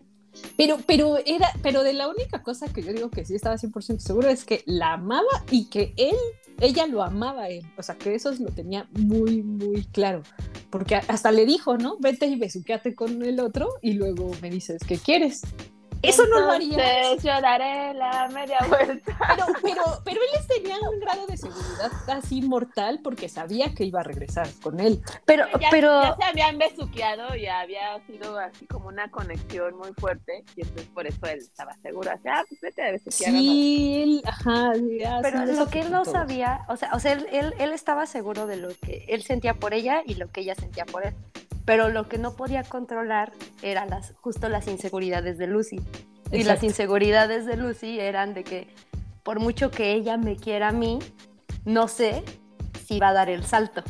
Pero, 0.57 0.77
pero 0.85 1.17
era, 1.25 1.49
pero 1.61 1.83
de 1.83 1.93
la 1.93 2.07
única 2.07 2.43
cosa 2.43 2.71
que 2.71 2.83
yo 2.83 2.91
digo 2.91 3.09
que 3.09 3.25
sí 3.25 3.35
estaba 3.35 3.55
100% 3.55 3.99
seguro 3.99 4.29
es 4.29 4.45
que 4.45 4.63
la 4.65 4.93
amaba 4.93 5.27
y 5.49 5.69
que 5.69 5.93
él, 5.97 6.15
ella 6.61 6.87
lo 6.87 7.03
amaba 7.03 7.43
a 7.43 7.49
él. 7.49 7.65
O 7.77 7.83
sea, 7.83 7.95
que 7.95 8.15
eso 8.15 8.31
lo 8.39 8.51
tenía 8.51 8.87
muy, 8.91 9.43
muy 9.43 9.83
claro. 9.85 10.23
Porque 10.69 10.95
hasta 10.95 11.31
le 11.31 11.45
dijo, 11.45 11.77
¿no? 11.77 11.97
Vete 11.99 12.27
y 12.27 12.37
besuqueate 12.37 12.95
con 12.95 13.23
el 13.23 13.39
otro 13.39 13.69
y 13.81 13.93
luego 13.93 14.31
me 14.41 14.49
dices 14.49 14.81
qué 14.87 14.97
quieres. 14.97 15.41
Eso 16.01 16.25
no 16.27 16.39
lo 16.39 16.51
haría. 16.51 17.15
Yo 17.17 17.41
daré 17.41 17.93
la 17.93 18.27
media 18.29 18.57
vuelta. 18.67 19.17
Pero, 19.27 19.45
pero, 19.61 19.83
pero 20.05 20.21
él 20.21 20.47
tenía 20.47 20.77
un 20.89 20.99
grado 20.99 21.27
de 21.27 21.37
seguridad 21.37 21.91
así 22.07 22.41
mortal 22.41 22.99
porque 23.03 23.27
sabía 23.29 23.73
que 23.73 23.83
iba 23.83 23.99
a 23.99 24.03
regresar 24.03 24.47
con 24.61 24.79
él. 24.79 25.01
Pero, 25.25 25.45
Ya, 25.59 25.69
pero, 25.71 26.01
ya 26.01 26.15
se 26.15 26.23
habían 26.23 26.57
besuqueado 26.57 27.35
y 27.35 27.47
había 27.47 27.99
sido 28.07 28.37
así 28.39 28.65
como 28.67 28.87
una 28.87 29.09
conexión 29.11 29.77
muy 29.77 29.91
fuerte. 29.93 30.43
Y 30.55 30.61
entonces 30.61 30.87
por 30.93 31.07
eso 31.07 31.25
él 31.25 31.39
estaba 31.39 31.75
seguro. 31.81 32.11
Así, 32.11 32.27
ah, 32.29 32.43
pues 32.47 32.61
vete 32.61 32.81
a 32.87 32.91
besuquear. 32.91 33.31
Sí, 33.31 34.01
él, 34.03 34.21
ajá. 34.25 34.73
ya, 34.99 35.19
pero 35.21 35.45
sí, 35.45 35.53
lo 35.55 35.67
que 35.67 35.81
él 35.81 35.91
no 35.91 36.03
todo. 36.03 36.13
sabía, 36.13 36.65
o 36.69 36.77
sea, 36.77 36.91
o 36.93 36.99
sea 36.99 37.13
él, 37.13 37.27
él, 37.31 37.53
él 37.59 37.73
estaba 37.73 38.05
seguro 38.05 38.47
de 38.47 38.57
lo 38.57 38.69
que 38.69 39.05
él 39.09 39.23
sentía 39.23 39.53
por 39.55 39.73
ella 39.73 40.01
y 40.05 40.15
lo 40.15 40.29
que 40.31 40.41
ella 40.41 40.55
sentía 40.55 40.85
por 40.85 41.05
él. 41.05 41.13
Pero 41.69 41.89
lo 41.89 42.09
que 42.09 42.17
no 42.17 42.35
podía 42.35 42.63
controlar 42.63 43.31
eran 43.61 43.91
las, 43.91 44.15
justo 44.21 44.49
las 44.49 44.67
inseguridades 44.67 45.37
de 45.37 45.45
Lucy. 45.45 45.79
Y 46.31 46.41
las 46.43 46.63
inseguridades 46.63 47.45
de 47.45 47.57
Lucy 47.57 47.99
eran 47.99 48.33
de 48.33 48.43
que 48.43 48.67
por 49.21 49.39
mucho 49.39 49.69
que 49.69 49.93
ella 49.93 50.17
me 50.17 50.35
quiera 50.35 50.69
a 50.69 50.71
mí, 50.71 50.97
no 51.65 51.87
sé 51.87 52.23
si 52.87 52.97
va 52.97 53.09
a 53.09 53.13
dar 53.13 53.29
el 53.29 53.45
salto. 53.45 53.83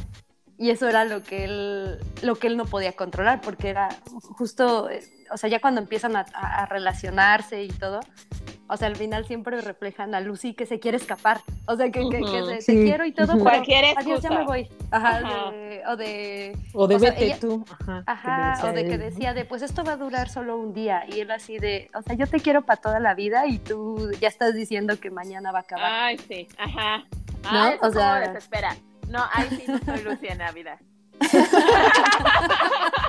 Y 0.58 0.72
eso 0.72 0.90
era 0.90 1.06
lo 1.06 1.24
que 1.24 1.46
él, 1.46 2.00
lo 2.22 2.36
que 2.36 2.48
él 2.48 2.58
no 2.58 2.66
podía 2.66 2.92
controlar, 2.98 3.40
porque 3.40 3.70
era 3.70 3.88
justo, 4.38 4.90
eh, 4.90 5.02
o 5.32 5.38
sea, 5.38 5.50
ya 5.50 5.60
cuando 5.60 5.82
empiezan 5.82 6.16
a, 6.16 6.26
a- 6.34 6.66
relacionarse 6.66 7.64
y 7.64 7.70
todo, 7.70 8.00
o 8.68 8.78
sea, 8.78 8.88
al 8.88 8.96
final 8.96 9.26
siempre 9.26 9.60
reflejan 9.62 10.14
a 10.14 10.20
Lucy 10.20 10.54
que 10.54 10.66
se 10.68 10.80
quiere 10.80 10.98
escapar. 10.98 11.42
O 11.66 11.76
sea, 11.76 11.90
que, 11.92 12.02
que- 12.10 12.20
que 12.22 12.44
se- 12.44 12.56
te 12.56 12.62
sí. 12.62 12.84
quiero 12.84 13.04
y 13.06 13.12
todo, 13.12 13.34
pero 13.34 13.40
Cualquier 13.44 13.98
adiós, 13.98 14.22
ya 14.22 14.30
me 14.30 14.44
voy. 14.46 14.70
Ajá, 14.92 15.18
Ajá. 15.18 15.52
de- 15.52 15.82
o 15.88 15.96
de... 15.96 16.58
O 16.74 16.88
de 16.88 16.96
O 16.96 17.00
sea, 17.00 17.12
vete 17.12 17.26
ella- 17.26 17.40
tú. 17.40 17.66
Ajá, 17.80 18.04
Ajá, 18.06 18.62
que 18.62 18.68
o 18.68 18.72
de 18.74 18.84
le 18.84 18.90
que 18.90 18.98
decía 19.00 19.30
él, 19.30 19.36
¿no? 19.36 19.40
de, 19.42 19.46
pues 19.46 19.62
esto 19.64 19.84
va 19.84 19.94
a 19.94 19.98
durar 19.98 20.30
solo 20.30 20.58
un 20.58 20.74
día. 20.74 21.04
Y 21.08 21.20
él 21.22 21.32
así 21.32 21.58
de, 21.58 21.90
o 21.96 22.02
sea, 22.04 22.16
yo 22.16 22.28
te 22.28 22.40
quiero 22.40 22.62
para 22.64 22.80
toda 22.80 23.00
la 23.00 23.16
vida 23.16 23.48
y 23.48 23.58
tú 23.60 24.12
ya 24.22 24.28
estás 24.28 24.54
diciendo 24.54 25.00
que 25.00 25.10
mañana 25.10 25.52
va 25.52 25.60
a 25.60 25.62
acabar. 25.62 25.92
Ay, 25.92 26.18
sí, 26.28 26.48
ajá. 26.58 26.98
¿No? 27.44 27.50
Ah, 27.50 27.72
eso 27.74 27.88
O 27.88 27.92
sea- 27.92 28.20
como 28.22 28.28
desespera. 28.34 28.76
No, 29.08 29.26
ahí 29.34 29.48
sí 29.50 29.64
no 29.68 29.80
soy 29.80 30.04
Lucy 30.04 30.28
en 30.28 30.38
Navidad. 30.38 30.78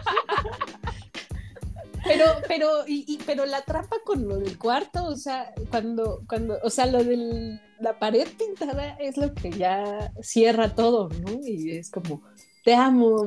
Pero, 2.05 2.25
pero, 2.49 2.87
y, 2.87 3.05
y- 3.07 3.19
pero 3.27 3.47
la 3.47 3.63
trampa 3.63 3.97
con 4.05 4.27
lo 4.29 4.39
del 4.39 4.59
cuarto, 4.59 5.05
o 5.07 5.17
sea, 5.17 5.53
cuando, 5.71 6.23
cuando, 6.29 6.59
o 6.63 6.71
sea, 6.71 6.87
lo 6.87 7.05
de 7.05 7.61
la 7.81 7.99
pared 7.99 8.27
pintada 8.39 8.97
es 8.99 9.17
lo 9.17 9.35
que 9.35 9.51
ya 9.51 10.13
cierra 10.23 10.75
todo, 10.75 11.09
¿no? 11.09 11.41
Y 11.47 11.71
es 11.73 11.91
como, 11.91 12.23
te 12.65 12.75
amo, 12.75 13.25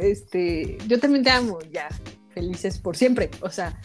este, 0.00 0.78
yo 0.86 0.98
también 1.00 1.24
te 1.24 1.30
amo, 1.30 1.58
ya, 1.70 1.88
felices 2.34 2.78
por 2.78 2.96
siempre. 2.96 3.30
O 3.40 3.50
sea, 3.50 3.80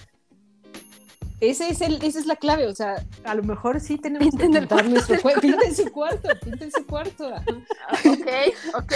ese 1.39 1.69
es 1.69 1.81
el, 1.81 2.01
esa 2.03 2.19
es 2.19 2.25
la 2.25 2.35
clave, 2.35 2.67
o 2.67 2.73
sea, 2.73 3.03
a 3.23 3.35
lo 3.35 3.43
mejor 3.43 3.79
sí 3.79 3.97
tenemos 3.97 4.25
que 4.25 4.37
Pinten 4.37 4.61
pintar 4.61 4.85
nuestro 4.89 5.21
cuarto, 5.21 5.41
pinten 5.41 5.75
su 5.75 5.91
cuarto, 5.91 6.29
pinten 6.43 6.71
su 6.71 6.85
cuarto. 6.85 7.27
Ok, 7.27 8.27
ok. 8.73 8.93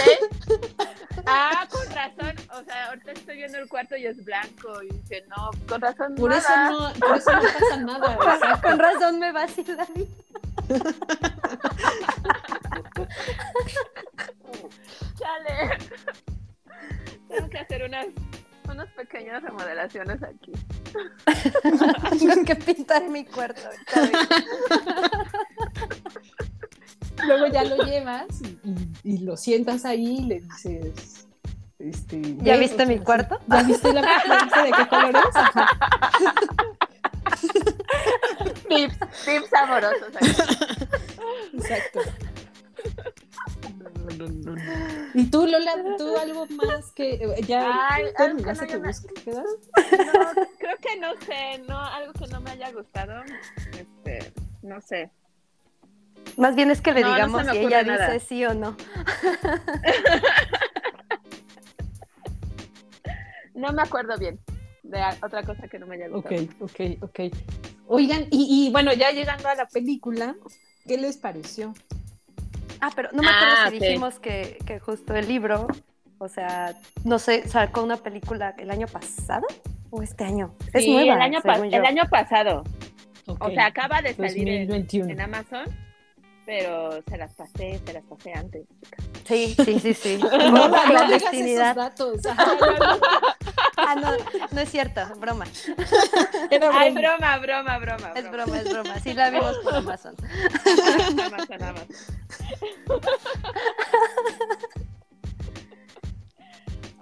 Ah, 1.26 1.68
con 1.70 1.86
razón. 1.94 2.34
O 2.52 2.64
sea, 2.64 2.88
ahorita 2.88 3.12
estoy 3.12 3.36
viendo 3.36 3.58
el 3.58 3.68
cuarto 3.68 3.96
y 3.96 4.06
es 4.06 4.24
blanco. 4.24 4.82
Y 4.82 4.88
dice, 4.88 5.24
no, 5.28 5.50
con 5.68 5.80
razón. 5.80 6.14
Por 6.16 6.32
eso 6.32 6.48
no, 6.70 6.92
por 6.94 7.16
eso 7.16 7.32
no 7.32 7.42
pasa 7.42 7.76
nada. 7.76 8.14
exacto. 8.34 8.68
Con 8.68 8.78
razón 8.78 9.18
me 9.20 9.32
vacila 9.32 9.74
la 9.74 9.86
vida. 9.94 10.08
Chale. 15.18 15.78
Tengo 17.28 17.48
que 17.48 17.58
hacer 17.58 17.84
unas, 17.84 18.06
unas 18.68 18.88
pequeñas 18.90 19.42
remodelaciones 19.42 20.22
aquí. 20.22 20.52
Tengo 22.18 22.44
que 22.46 22.56
pintar 22.56 23.08
mi 23.08 23.24
cuarto. 23.24 23.60
Luego 27.26 27.46
ya 27.48 27.64
lo 27.64 27.76
llevas 27.84 28.26
y, 28.42 28.58
y- 28.68 28.92
y 29.14 29.18
lo 29.18 29.36
sientas 29.36 29.84
ahí 29.84 30.18
y 30.18 30.24
le 30.24 30.40
dices. 30.40 31.26
Este, 31.78 32.36
¿Ya 32.38 32.56
viste 32.56 32.84
o 32.84 32.86
mi 32.86 32.98
cuarto? 33.00 33.38
¿Ya 33.48 33.62
viste, 33.64 33.92
la, 33.92 34.02
viste 34.02 34.62
de 34.62 34.70
qué 34.70 34.86
color 34.88 35.16
es? 35.16 35.36
Ajá. 35.36 35.66
Tips, 38.68 38.98
tips 39.24 39.52
amorosos 39.54 40.16
aquí. 40.16 40.30
Exacto. 41.54 42.00
No, 43.78 44.16
no, 44.16 44.28
no, 44.28 44.54
no. 44.56 44.62
¿Y 45.14 45.30
tú, 45.30 45.46
Lola, 45.46 45.72
tú 45.98 46.16
algo 46.16 46.46
más 46.48 46.92
que 46.92 47.14
eh, 47.14 47.40
ya 47.46 47.88
Ay, 47.90 48.06
terminaste 48.16 48.66
no 48.66 48.72
tu 48.80 48.86
búsqueda? 48.86 49.42
No, 50.06 50.46
creo 50.58 50.76
que 50.78 50.96
no 51.00 51.12
sé, 51.26 51.58
no, 51.68 51.78
algo 51.78 52.12
que 52.12 52.26
no 52.28 52.40
me 52.40 52.50
haya 52.50 52.70
gustado. 52.72 53.22
Este, 53.72 54.32
no 54.62 54.80
sé. 54.80 55.10
Más 56.36 56.54
bien 56.54 56.70
es 56.70 56.80
que 56.80 56.92
le 56.92 57.00
digamos 57.04 57.42
si 57.50 57.58
ella 57.58 57.82
nada. 57.82 58.12
dice 58.12 58.26
sí 58.26 58.44
o 58.44 58.54
no. 58.54 58.76
No 63.54 63.72
me 63.72 63.82
acuerdo 63.82 64.16
bien 64.18 64.40
de 64.82 65.00
otra 65.22 65.42
cosa 65.42 65.68
que 65.68 65.78
no 65.78 65.86
me 65.86 65.96
haya 65.96 66.06
Ok, 66.14 66.30
gustado. 66.30 66.42
ok, 66.60 66.80
ok. 67.02 67.20
Oigan, 67.86 68.26
y, 68.30 68.66
y 68.66 68.72
bueno, 68.72 68.92
ya 68.92 69.10
llegando 69.10 69.48
a 69.48 69.54
la 69.54 69.66
película, 69.68 70.34
¿qué 70.86 70.96
les 70.96 71.16
pareció? 71.18 71.74
Ah, 72.84 72.90
pero 72.96 73.10
no 73.12 73.22
me 73.22 73.28
acuerdo 73.30 73.54
Ah, 73.58 73.70
si 73.70 73.76
ok. 73.76 73.82
dijimos 73.82 74.18
que, 74.18 74.58
que 74.66 74.80
justo 74.80 75.14
el 75.14 75.28
libro, 75.28 75.68
o 76.18 76.28
sea, 76.28 76.74
no 77.04 77.20
sé, 77.20 77.46
sacó 77.48 77.80
una 77.84 77.96
película 77.96 78.54
el 78.58 78.72
año 78.72 78.88
pasado 78.88 79.46
o 79.90 80.02
este 80.02 80.24
año. 80.24 80.52
Es 80.72 80.82
Sí, 80.84 80.90
nueva, 80.90 81.14
el 81.14 81.20
año, 81.22 81.40
pa- 81.42 81.54
según 81.54 81.70
yo. 81.70 81.78
el 81.78 81.86
año 81.86 82.02
pasado. 82.10 82.64
Ok, 83.26 83.38
O 83.40 83.50
sea, 83.50 83.66
acaba 83.66 84.02
de 84.02 84.14
salir 84.14 84.48
en, 84.48 84.66
2021. 84.66 85.12
en 85.12 85.20
Amazon, 85.20 85.64
pero 86.44 87.00
se 87.08 87.16
las 87.16 87.32
pasé, 87.34 87.78
se 87.86 87.92
las 87.92 88.02
pasé 88.04 88.32
antes. 88.32 88.66
chicas. 88.82 89.04
Sí, 89.28 89.54
sí, 89.64 89.78
sí, 89.78 89.94
sí. 89.94 90.18
No, 90.50 90.68
no, 90.68 90.86
no 90.86 91.06
digas 91.06 91.32
esos 91.32 91.76
datos. 91.76 92.26
Ajá, 92.26 92.46
no, 92.60 92.78
no, 92.78 93.00
Ah, 93.76 93.94
no, 93.94 94.10
no 94.50 94.60
es 94.60 94.68
cierto, 94.70 95.00
broma. 95.16 95.46
era 96.50 96.70
Ay, 96.72 96.92
broma. 96.92 97.38
broma, 97.38 97.38
broma, 97.38 97.78
broma. 97.78 98.12
Es 98.14 98.30
broma, 98.30 98.58
es 98.60 98.70
broma. 98.70 99.00
Sí 99.00 99.14
la 99.14 99.30
vimos 99.30 99.56
por 99.58 99.74
Amazon. 99.74 100.14
Amazon, 101.24 101.62
Amazon. 101.62 101.86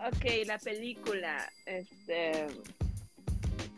Ok, 0.07 0.47
la 0.47 0.59
película. 0.59 1.51
Este. 1.67 2.47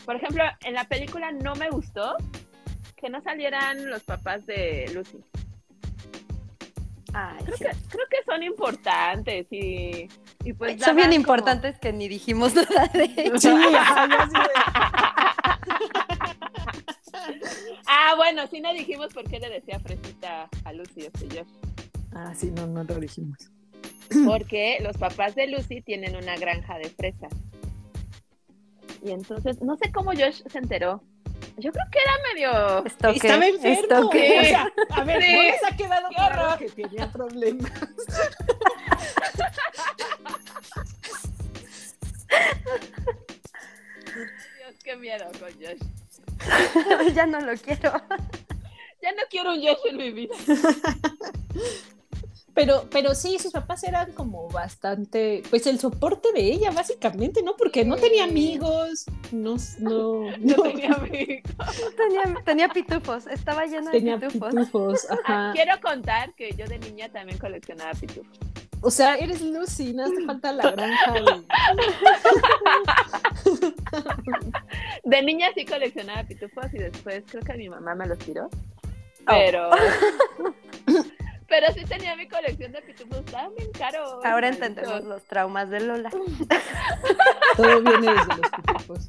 Por 0.05 0.17
ejemplo, 0.17 0.45
en 0.65 0.75
la 0.75 0.85
película 0.85 1.33
no 1.33 1.55
me 1.55 1.71
gustó 1.71 2.17
que 2.97 3.09
no 3.09 3.21
salieran 3.23 3.89
los 3.89 4.03
papás 4.05 4.45
de 4.47 4.91
Lucy. 4.95 5.25
Ay, 7.15 7.45
Creo, 7.45 7.57
sí. 7.57 7.65
que, 7.65 7.71
creo 7.89 8.07
que 8.11 8.25
son 8.25 8.43
importantes 8.43 9.47
y, 9.51 10.09
y 10.45 10.53
pues. 10.53 10.81
Son 10.83 10.97
bien 10.97 11.13
importantes 11.13 11.79
que 11.79 11.93
ni 11.93 12.09
dijimos 12.09 12.55
nada 12.71 12.89
de 12.95 13.05
ellos. 13.17 13.41
Sí, 13.43 13.49
ajá, 13.49 14.09
ya 14.09 14.27
sí 14.27 14.33
como- 14.33 14.47
Ah, 17.87 18.15
bueno, 18.17 18.47
sí 18.49 18.61
no 18.61 18.73
dijimos 18.73 19.13
por 19.13 19.25
qué 19.25 19.39
le 19.39 19.49
decía 19.51 19.79
fresita 19.81 20.49
a 20.65 20.73
Lucy 20.73 21.07
este 21.07 21.27
Josh. 21.27 21.47
de- 21.47 21.63
Ah, 22.15 22.33
sí, 22.37 22.51
no, 22.51 22.67
no 22.67 22.85
lo 22.85 22.95
dijimos. 22.97 23.39
Porque 24.27 24.79
los 24.83 24.97
papás 24.99 25.35
de 25.35 25.47
Lucy 25.47 25.81
tienen 25.81 26.17
una 26.17 26.37
granja 26.37 26.77
de 26.79 26.91
fresas. 26.91 27.33
Y 29.03 29.11
entonces, 29.11 29.63
no 29.63 29.77
sé 29.77 29.91
cómo 29.93 30.13
Josh 30.13 30.43
se 30.47 30.59
enteró. 30.59 31.03
Yo 31.59 31.71
creo 31.73 31.85
que 31.91 31.99
era 31.99 32.13
medio. 32.35 32.85
Estoque, 32.87 33.17
Estaba 33.17 33.47
enfermo. 33.47 33.81
estoque. 33.83 34.41
O 34.41 34.45
sea, 34.45 34.73
a 34.91 35.05
ver, 35.05 35.23
Sí. 35.23 35.33
¿no 35.33 35.43
les 35.43 35.65
ha 35.65 35.77
quedado 35.77 36.09
claro 36.09 36.59
que 36.59 36.69
tenía 36.71 37.11
problemas? 37.11 37.71
qué 44.93 44.97
miedo 44.99 45.25
con 45.39 45.53
Josh. 45.55 47.15
ya 47.15 47.27
no 47.27 47.41
lo 47.41 47.55
quiero. 47.57 47.93
Ya 49.03 49.13
no 49.13 49.23
quiero 49.31 49.53
un 49.53 49.61
Josh 49.61 49.87
en 49.91 49.97
mi 49.97 50.11
vida. 50.13 50.35
Pero, 52.55 52.87
pero 52.91 53.15
sí, 53.15 53.39
sus 53.39 53.51
papás 53.51 53.83
eran 53.83 54.13
como 54.13 54.47
bastante, 54.51 55.43
pues 55.49 55.67
el 55.67 55.81
soporte 55.81 56.33
de 56.35 56.53
ella, 56.53 56.71
básicamente, 56.71 57.43
¿no? 57.43 57.57
Porque 57.57 57.83
no 57.83 57.97
tenía 57.97 58.25
amigos, 58.25 59.07
no, 59.31 59.57
no, 59.79 60.31
No 60.39 60.63
tenía 60.63 60.93
amigos. 60.93 61.51
Tenía, 61.97 62.43
tenía 62.45 62.69
pitufos, 62.69 63.27
estaba 63.27 63.65
llena 63.65 63.91
de 63.91 64.03
pitufos. 64.03 64.51
pitufos, 64.51 65.07
Ah, 65.09 65.17
ajá. 65.25 65.53
Quiero 65.55 65.81
contar 65.81 66.35
que 66.35 66.51
yo 66.55 66.67
de 66.67 66.79
niña 66.79 67.09
también 67.09 67.39
coleccionaba 67.39 67.93
pitufos. 67.95 68.37
O 68.83 68.91
sea, 68.91 69.15
eres 69.15 69.41
Lucy, 69.41 69.95
no 69.95 70.11
te 70.11 70.23
falta 70.25 70.53
la 70.53 70.73
granja 70.73 71.13
de... 71.13 71.23
De 75.05 75.23
niña 75.23 75.49
sí 75.55 75.65
coleccionaba 75.65 76.25
pitufos 76.25 76.75
y 76.75 76.79
después 76.79 77.23
creo 77.31 77.43
que 77.43 77.55
mi 77.55 77.69
mamá 77.69 77.95
me 77.95 78.07
los 78.07 78.19
tiró. 78.19 78.47
Oh. 78.47 78.51
Pero. 79.27 79.71
Pero 81.49 81.67
sí 81.75 81.85
tenía 81.85 82.17
mi 82.17 82.27
colección 82.27 82.73
de 82.73 82.81
pitufos, 82.81 83.19
estaban 83.19 83.55
bien 83.55 83.71
caros. 83.73 84.25
Ahora 84.25 84.49
entendemos 84.49 85.05
los 85.05 85.23
traumas 85.25 85.69
de 85.69 85.81
Lola. 85.81 86.09
Todo 87.57 87.83
viene 87.83 88.11
desde 88.11 88.37
los 88.37 88.51
pitufos. 88.51 89.07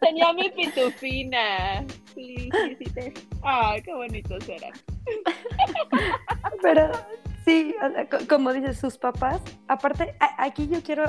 Tenía 0.00 0.32
mi 0.32 0.50
pitufina. 0.50 1.86
Sí, 2.14 2.50
sí, 2.50 2.76
sí. 2.78 2.84
Te... 2.92 3.14
Ay, 3.42 3.80
qué 3.82 3.94
bonitos 3.94 4.48
eran. 4.48 4.72
Pero 6.62 6.90
sí, 7.44 7.74
o 7.82 7.90
sea, 7.90 8.08
co- 8.08 8.18
como 8.28 8.52
dices, 8.52 8.78
sus 8.78 8.98
papás, 8.98 9.40
aparte, 9.68 10.14
aquí 10.38 10.68
yo 10.68 10.82
quiero, 10.82 11.04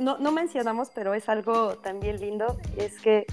no, 0.00 0.18
no 0.18 0.32
mencionamos, 0.32 0.90
pero 0.94 1.14
es 1.14 1.28
algo 1.28 1.76
también 1.78 2.20
lindo, 2.20 2.58
es 2.76 3.00
que 3.00 3.26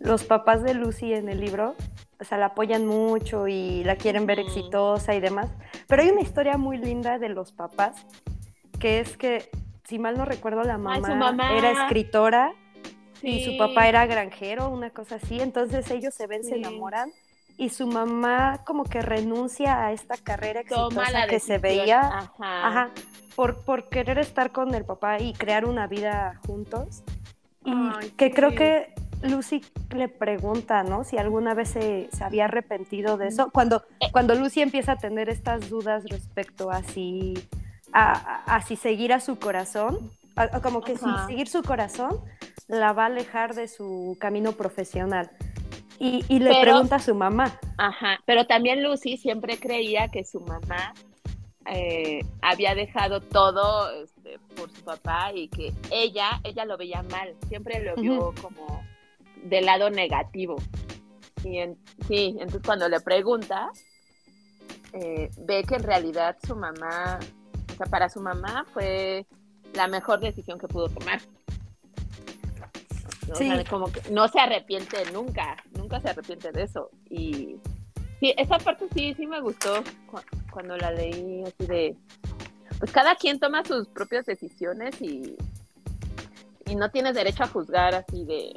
los 0.00 0.24
papás 0.24 0.62
de 0.62 0.74
Lucy 0.74 1.12
en 1.12 1.28
el 1.28 1.40
libro, 1.40 1.76
o 2.20 2.24
sea, 2.24 2.38
la 2.38 2.46
apoyan 2.46 2.86
mucho 2.86 3.48
y 3.48 3.84
la 3.84 3.96
quieren 3.96 4.26
ver 4.26 4.38
exitosa 4.40 5.14
y 5.14 5.20
demás, 5.20 5.50
pero 5.88 6.02
hay 6.02 6.10
una 6.10 6.22
historia 6.22 6.56
muy 6.56 6.78
linda 6.78 7.18
de 7.18 7.28
los 7.28 7.52
papás, 7.52 8.06
que 8.78 9.00
es 9.00 9.16
que, 9.16 9.48
si 9.84 9.98
mal 9.98 10.16
no 10.16 10.24
recuerdo, 10.24 10.62
la 10.62 10.78
mamá, 10.78 11.00
mamá. 11.14 11.52
era 11.56 11.70
escritora 11.70 12.52
y 13.22 13.40
su 13.44 13.56
papá 13.56 13.86
era 13.88 14.06
granjero, 14.06 14.68
una 14.68 14.90
cosa 14.90 15.16
así, 15.16 15.40
entonces 15.40 15.88
ellos 15.90 16.14
se 16.14 16.26
ven, 16.26 16.42
se 16.44 16.56
enamoran 16.56 17.12
y 17.56 17.68
su 17.70 17.86
mamá 17.86 18.60
como 18.64 18.84
que 18.84 19.02
renuncia 19.02 19.84
a 19.86 19.92
esta 19.92 20.16
carrera 20.16 20.62
Toma 20.68 20.86
exitosa 20.86 21.10
la 21.12 21.26
que 21.26 21.40
se 21.40 21.58
decisión. 21.58 21.60
veía, 21.62 22.00
Ajá. 22.00 22.28
ajá, 22.68 22.90
por, 23.36 23.64
por 23.64 23.88
querer 23.88 24.18
estar 24.18 24.52
con 24.52 24.74
el 24.74 24.84
papá 24.84 25.18
y 25.20 25.32
crear 25.34 25.64
una 25.64 25.86
vida 25.86 26.40
juntos. 26.46 27.02
Y 27.64 27.72
Ay, 27.72 28.10
que 28.16 28.32
creo 28.32 28.50
sí. 28.50 28.56
que 28.56 28.94
Lucy 29.22 29.64
le 29.94 30.08
pregunta, 30.08 30.82
¿no? 30.82 31.04
Si 31.04 31.16
alguna 31.16 31.54
vez 31.54 31.68
se, 31.70 32.08
se 32.12 32.24
había 32.24 32.46
arrepentido 32.46 33.16
de 33.16 33.28
eso. 33.28 33.50
Cuando, 33.52 33.84
Eh. 34.00 34.08
cuando 34.10 34.34
Lucy 34.34 34.62
empieza 34.62 34.92
a 34.92 34.96
tener 34.98 35.28
estas 35.28 35.68
dudas 35.70 36.04
respecto 36.08 36.70
a 36.72 36.82
si, 36.82 37.34
a, 37.92 38.12
a- 38.46 38.56
a 38.56 38.62
si 38.62 38.74
seguir 38.74 39.12
a 39.12 39.20
su 39.20 39.38
corazón, 39.38 40.10
a- 40.34 40.60
como 40.60 40.80
que 40.80 40.96
si 40.96 41.04
seguir 41.28 41.46
su 41.48 41.62
corazón 41.62 42.18
la 42.66 42.92
va 42.92 43.04
a 43.04 43.06
alejar 43.06 43.54
de 43.54 43.68
su 43.68 44.16
camino 44.18 44.52
profesional. 44.52 45.30
Y, 46.04 46.24
y 46.28 46.40
le 46.40 46.50
Pero- 46.50 46.60
pregunta 46.62 46.96
a 46.96 46.98
su 46.98 47.14
mamá. 47.14 47.60
Ajá, 47.78 48.18
pero 48.26 48.44
también 48.44 48.82
Lucy 48.82 49.16
siempre 49.16 49.56
creía 49.58 50.08
que 50.08 50.24
su 50.24 50.40
mamá 50.40 50.94
eh, 51.66 52.24
había 52.40 52.74
dejado 52.74 53.20
todo 53.20 53.88
este, 54.02 54.40
por 54.56 54.68
su 54.72 54.82
papá 54.82 55.30
y 55.32 55.46
que 55.46 55.72
ella, 55.92 56.40
ella 56.42 56.64
lo 56.64 56.76
veía 56.76 57.04
mal, 57.04 57.36
siempre 57.48 57.80
lo 57.84 57.94
vio 57.94 58.34
como 58.42 58.82
del 59.44 59.66
lado 59.66 59.90
negativo. 59.90 60.56
Y 61.44 61.58
en- 61.58 61.78
sí, 62.08 62.30
entonces 62.40 62.62
cuando 62.66 62.88
le 62.88 62.98
pregunta, 63.00 63.70
eh, 64.92 65.30
ve 65.38 65.62
que 65.62 65.76
en 65.76 65.84
realidad 65.84 66.36
su 66.44 66.56
mamá, 66.56 67.20
o 67.72 67.76
sea, 67.76 67.86
para 67.86 68.08
su 68.08 68.20
mamá 68.20 68.66
fue 68.72 69.24
la 69.74 69.86
mejor 69.86 70.18
decisión 70.18 70.58
que 70.58 70.66
pudo 70.66 70.88
tomar. 70.88 71.20
Sí. 73.36 73.46
sea, 73.48 73.64
como 73.64 73.90
que 73.90 74.02
no 74.10 74.28
se 74.28 74.38
arrepiente 74.40 74.96
nunca, 75.12 75.56
nunca 75.82 76.00
se 76.00 76.10
arrepiente 76.10 76.52
de 76.52 76.62
eso. 76.62 76.90
Y 77.10 77.56
sí, 78.20 78.32
esa 78.36 78.58
parte 78.58 78.86
sí, 78.94 79.14
sí 79.14 79.26
me 79.26 79.40
gustó 79.40 79.82
cu- 80.06 80.20
cuando 80.52 80.76
la 80.76 80.92
leí 80.92 81.42
así 81.42 81.66
de, 81.66 81.96
pues 82.78 82.92
cada 82.92 83.16
quien 83.16 83.40
toma 83.40 83.64
sus 83.64 83.88
propias 83.88 84.24
decisiones 84.26 85.00
y, 85.02 85.36
y 86.66 86.76
no 86.76 86.90
tienes 86.90 87.14
derecho 87.14 87.42
a 87.42 87.48
juzgar 87.48 87.94
así 87.96 88.24
de, 88.24 88.52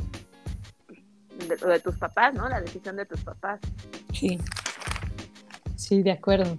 de, 1.48 1.58
lo 1.62 1.68
de 1.70 1.80
tus 1.80 1.98
papás, 1.98 2.34
¿no? 2.36 2.48
La 2.48 2.62
decisión 2.62 2.96
de 2.96 3.06
tus 3.08 3.22
papás. 3.22 3.60
Sí. 4.14 4.40
Sí, 5.76 6.04
de 6.04 6.12
acuerdo. 6.12 6.58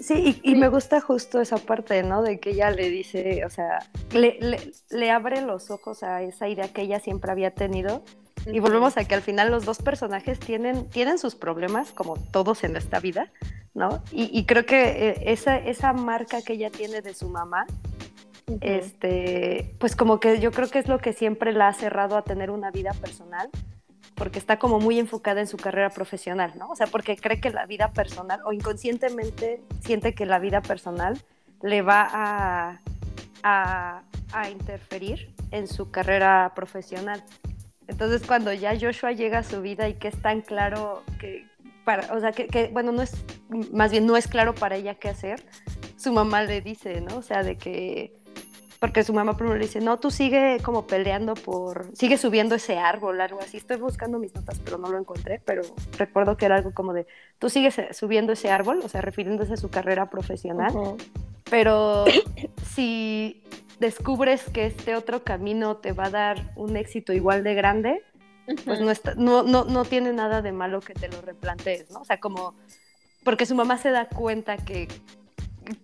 Sí, 0.00 0.40
y, 0.42 0.50
y 0.50 0.54
Sí. 0.54 0.56
me 0.56 0.68
gusta 0.68 1.00
justo 1.00 1.40
esa 1.40 1.56
parte, 1.56 2.02
¿no? 2.02 2.22
De 2.22 2.38
que 2.40 2.50
ella 2.50 2.70
le 2.70 2.90
dice, 2.90 3.44
o 3.44 3.50
sea, 3.50 3.78
le, 4.12 4.38
le, 4.40 4.72
le 4.90 5.10
abre 5.10 5.40
los 5.42 5.70
ojos 5.70 6.02
a 6.02 6.22
esa 6.22 6.48
idea 6.48 6.68
que 6.72 6.82
ella 6.82 7.00
siempre 7.00 7.30
había 7.30 7.52
tenido. 7.54 8.02
Y 8.46 8.60
volvemos 8.60 8.96
a 8.96 9.04
que 9.04 9.14
al 9.14 9.22
final 9.22 9.50
los 9.50 9.64
dos 9.64 9.78
personajes 9.78 10.38
tienen, 10.38 10.88
tienen 10.90 11.18
sus 11.18 11.34
problemas, 11.34 11.92
como 11.92 12.16
todos 12.16 12.62
en 12.64 12.76
esta 12.76 13.00
vida, 13.00 13.30
¿no? 13.72 14.02
Y, 14.12 14.30
y 14.38 14.44
creo 14.44 14.66
que 14.66 15.08
eh, 15.08 15.32
esa, 15.32 15.56
esa 15.56 15.92
marca 15.92 16.42
que 16.42 16.54
ella 16.54 16.70
tiene 16.70 17.00
de 17.00 17.14
su 17.14 17.28
mamá, 17.28 17.66
este, 18.60 19.74
pues 19.78 19.96
como 19.96 20.20
que 20.20 20.40
yo 20.40 20.52
creo 20.52 20.68
que 20.68 20.78
es 20.78 20.88
lo 20.88 20.98
que 20.98 21.12
siempre 21.12 21.52
la 21.52 21.68
ha 21.68 21.72
cerrado 21.72 22.16
a 22.16 22.22
tener 22.22 22.50
una 22.50 22.70
vida 22.70 22.92
personal, 22.92 23.48
porque 24.14 24.38
está 24.38 24.58
como 24.58 24.78
muy 24.78 24.98
enfocada 24.98 25.40
en 25.40 25.46
su 25.46 25.56
carrera 25.56 25.90
profesional, 25.90 26.52
¿no? 26.56 26.68
O 26.68 26.76
sea, 26.76 26.86
porque 26.86 27.16
cree 27.16 27.40
que 27.40 27.50
la 27.50 27.66
vida 27.66 27.92
personal, 27.92 28.40
o 28.44 28.52
inconscientemente 28.52 29.62
siente 29.80 30.14
que 30.14 30.26
la 30.26 30.38
vida 30.38 30.60
personal 30.60 31.20
le 31.62 31.82
va 31.82 32.06
a, 32.12 32.80
a, 33.42 34.02
a 34.32 34.50
interferir 34.50 35.34
en 35.50 35.66
su 35.66 35.90
carrera 35.90 36.52
profesional. 36.54 37.24
Entonces, 37.88 38.26
cuando 38.26 38.52
ya 38.52 38.78
Joshua 38.78 39.12
llega 39.12 39.38
a 39.38 39.42
su 39.42 39.60
vida 39.60 39.88
y 39.88 39.94
que 39.94 40.08
es 40.08 40.20
tan 40.22 40.40
claro 40.40 41.02
que, 41.18 41.46
para, 41.84 42.12
o 42.14 42.20
sea, 42.20 42.32
que, 42.32 42.46
que, 42.46 42.68
bueno, 42.68 42.92
no 42.92 43.02
es, 43.02 43.24
más 43.72 43.90
bien 43.90 44.06
no 44.06 44.16
es 44.16 44.26
claro 44.26 44.54
para 44.54 44.76
ella 44.76 44.94
qué 44.94 45.08
hacer, 45.08 45.42
su 45.96 46.12
mamá 46.12 46.42
le 46.42 46.60
dice, 46.60 47.00
¿no? 47.00 47.18
O 47.18 47.22
sea, 47.22 47.42
de 47.42 47.56
que, 47.56 48.14
porque 48.84 49.02
su 49.02 49.14
mamá 49.14 49.34
primero 49.34 49.56
le 49.56 49.64
dice, 49.64 49.80
no, 49.80 49.98
tú 49.98 50.10
sigue 50.10 50.58
como 50.62 50.86
peleando 50.86 51.32
por, 51.32 51.86
sigue 51.96 52.18
subiendo 52.18 52.54
ese 52.54 52.76
árbol, 52.76 53.18
algo 53.18 53.40
así. 53.40 53.56
Estoy 53.56 53.78
buscando 53.78 54.18
mis 54.18 54.34
notas, 54.34 54.60
pero 54.62 54.76
no 54.76 54.90
lo 54.90 54.98
encontré, 54.98 55.40
pero 55.42 55.62
recuerdo 55.96 56.36
que 56.36 56.44
era 56.44 56.56
algo 56.56 56.74
como 56.74 56.92
de, 56.92 57.06
tú 57.38 57.48
sigues 57.48 57.80
subiendo 57.92 58.34
ese 58.34 58.50
árbol, 58.50 58.82
o 58.84 58.88
sea, 58.90 59.00
refiriéndose 59.00 59.54
a 59.54 59.56
su 59.56 59.70
carrera 59.70 60.10
profesional, 60.10 60.76
Ujú. 60.76 60.98
pero 61.48 62.04
si 62.74 63.42
descubres 63.80 64.42
que 64.50 64.66
este 64.66 64.96
otro 64.96 65.24
camino 65.24 65.78
te 65.78 65.92
va 65.92 66.08
a 66.08 66.10
dar 66.10 66.52
un 66.54 66.76
éxito 66.76 67.14
igual 67.14 67.42
de 67.42 67.54
grande, 67.54 68.02
pues 68.66 68.82
no, 68.82 68.90
está, 68.90 69.14
no, 69.14 69.44
no, 69.44 69.64
no 69.64 69.86
tiene 69.86 70.12
nada 70.12 70.42
de 70.42 70.52
malo 70.52 70.80
que 70.80 70.92
te 70.92 71.08
lo 71.08 71.22
replantees, 71.22 71.90
¿no? 71.90 72.00
O 72.00 72.04
sea, 72.04 72.20
como, 72.20 72.54
porque 73.24 73.46
su 73.46 73.54
mamá 73.54 73.78
se 73.78 73.92
da 73.92 74.10
cuenta 74.10 74.58
que, 74.58 74.88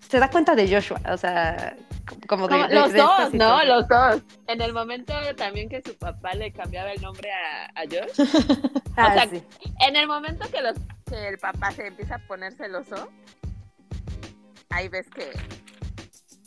se 0.08 0.18
da 0.18 0.28
cuenta 0.30 0.54
de 0.54 0.72
Joshua, 0.72 1.00
o 1.10 1.16
sea, 1.16 1.76
como 2.26 2.48
de... 2.48 2.68
Los 2.68 2.92
de 2.92 2.98
dos, 2.98 3.34
¿no? 3.34 3.64
Los 3.64 3.88
dos. 3.88 4.22
En 4.46 4.60
el 4.60 4.72
momento 4.72 5.12
también 5.36 5.68
que 5.68 5.82
su 5.82 5.96
papá 5.96 6.34
le 6.34 6.52
cambiaba 6.52 6.92
el 6.92 7.00
nombre 7.00 7.30
a, 7.32 7.66
a 7.80 7.84
Josh, 7.84 8.28
Ah, 8.96 9.08
o 9.08 9.12
sea, 9.14 9.28
sí. 9.30 9.42
en 9.86 9.96
el 9.96 10.06
momento 10.06 10.48
que, 10.50 10.60
los, 10.60 10.74
que 11.06 11.28
el 11.28 11.38
papá 11.38 11.70
se 11.72 11.86
empieza 11.86 12.16
a 12.16 12.18
poner 12.26 12.52
celoso, 12.54 13.08
ahí 14.70 14.88
ves 14.88 15.08
que, 15.10 15.30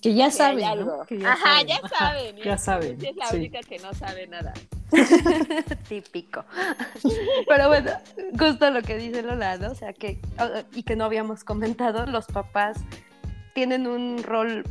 Que 0.02 0.14
ya 0.14 0.26
que 0.26 0.32
saben, 0.32 0.60
¿no? 0.60 0.68
algo. 0.72 1.06
Que 1.06 1.26
Ajá, 1.26 1.38
saben. 1.38 1.68
ya 1.68 1.88
saben. 1.88 2.38
ya 2.38 2.58
saben, 2.58 3.06
es 3.06 3.16
la 3.16 3.26
sí. 3.28 3.38
única 3.38 3.60
que 3.62 3.80
no 3.80 3.94
sabe 3.94 4.28
nada. 4.28 4.54
Típico. 5.90 6.46
Pero 7.48 7.68
bueno, 7.68 7.92
justo 8.38 8.70
lo 8.70 8.82
que 8.82 8.98
dice 8.98 9.24
Lola, 9.24 9.58
¿no? 9.58 9.72
O 9.72 9.76
sea, 9.76 9.94
que, 9.94 10.20
y 10.74 10.84
que 10.84 10.96
no 10.96 11.06
habíamos 11.06 11.44
comentado, 11.44 12.06
los 12.06 12.28
papás 12.28 12.78
tienen 13.54 13.88
un 13.88 14.24
rol, 14.24 14.64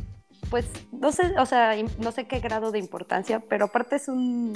pues, 0.49 0.65
no 0.91 1.11
sé, 1.11 1.37
o 1.39 1.45
sea, 1.45 1.75
no 1.99 2.11
sé 2.11 2.27
qué 2.27 2.39
grado 2.39 2.71
de 2.71 2.79
importancia, 2.79 3.39
pero 3.39 3.65
aparte 3.65 3.95
es 3.95 4.07
un... 4.07 4.53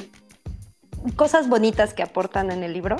cosas 1.15 1.49
bonitas 1.49 1.93
que 1.93 2.03
aportan 2.03 2.51
en 2.51 2.63
el 2.63 2.73
libro, 2.73 2.97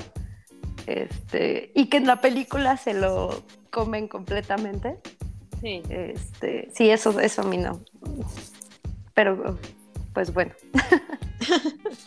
este, 0.86 1.70
y 1.74 1.86
que 1.86 1.98
en 1.98 2.06
la 2.06 2.20
película 2.20 2.76
se 2.76 2.94
lo 2.94 3.42
comen 3.70 4.08
completamente. 4.08 4.98
Sí. 5.60 5.82
Este, 5.90 6.70
sí, 6.74 6.90
eso, 6.90 7.18
eso 7.20 7.42
a 7.42 7.44
mí 7.44 7.58
no. 7.58 7.80
Pero, 9.14 9.58
pues 10.14 10.32
bueno. 10.32 10.52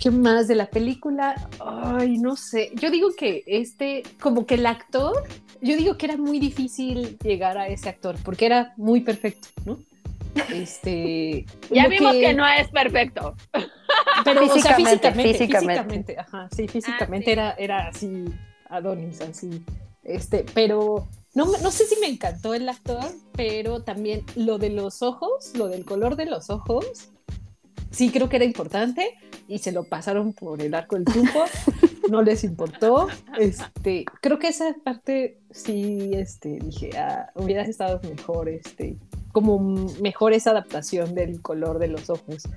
¿Qué 0.00 0.10
más 0.10 0.48
de 0.48 0.54
la 0.54 0.66
película? 0.66 1.48
Ay, 1.60 2.16
no 2.16 2.34
sé. 2.34 2.72
Yo 2.74 2.90
digo 2.90 3.10
que 3.14 3.44
este, 3.46 4.02
como 4.18 4.46
que 4.46 4.54
el 4.54 4.64
actor, 4.64 5.24
yo 5.60 5.76
digo 5.76 5.96
que 5.96 6.06
era 6.06 6.16
muy 6.16 6.38
difícil 6.38 7.18
llegar 7.18 7.58
a 7.58 7.68
ese 7.68 7.88
actor 7.88 8.16
porque 8.24 8.46
era 8.46 8.72
muy 8.76 9.00
perfecto, 9.00 9.48
¿no? 9.64 9.78
Este. 10.52 11.46
Ya 11.70 11.88
vimos 11.88 12.12
que... 12.12 12.34
no 12.34 12.46
es 12.46 12.68
perfecto. 12.68 13.34
Pero, 14.24 14.44
o 14.44 14.58
sea, 14.58 14.74
Físicamente, 14.74 15.12
físicamente, 15.12 15.38
físicamente. 15.38 15.82
físicamente, 15.82 16.18
ajá, 16.18 16.48
sí, 16.54 16.68
físicamente 16.68 17.24
sí. 17.26 17.32
era, 17.32 17.54
era 17.58 17.88
así, 17.88 18.24
Adonis, 18.68 19.20
así. 19.20 19.62
Este, 20.04 20.44
pero 20.54 21.08
no, 21.34 21.46
no 21.46 21.70
sé 21.70 21.86
si 21.86 21.98
me 22.00 22.06
encantó 22.06 22.54
el 22.54 22.68
actor, 22.68 23.04
pero 23.36 23.82
también 23.82 24.24
lo 24.36 24.58
de 24.58 24.70
los 24.70 25.02
ojos, 25.02 25.52
lo 25.54 25.68
del 25.68 25.84
color 25.84 26.16
de 26.16 26.26
los 26.26 26.50
ojos, 26.50 27.10
sí 27.90 28.10
creo 28.10 28.28
que 28.28 28.36
era 28.36 28.44
importante 28.44 29.16
y 29.48 29.58
se 29.58 29.72
lo 29.72 29.84
pasaron 29.84 30.32
por 30.32 30.62
el 30.62 30.74
arco 30.74 30.96
del 30.96 31.04
triunfo, 31.04 31.44
no 32.10 32.22
les 32.22 32.44
importó. 32.44 33.08
Este, 33.38 34.04
creo 34.20 34.38
que 34.38 34.48
esa 34.48 34.74
parte 34.84 35.39
sí, 35.50 36.10
este, 36.14 36.58
dije, 36.60 36.90
ah, 36.98 37.30
hubiera 37.34 37.62
estado 37.62 38.00
mejor, 38.08 38.48
este, 38.48 38.96
como 39.32 39.58
mejor 40.00 40.32
esa 40.32 40.50
adaptación 40.50 41.14
del 41.14 41.40
color 41.42 41.78
de 41.78 41.88
los 41.88 42.10
ojos. 42.10 42.48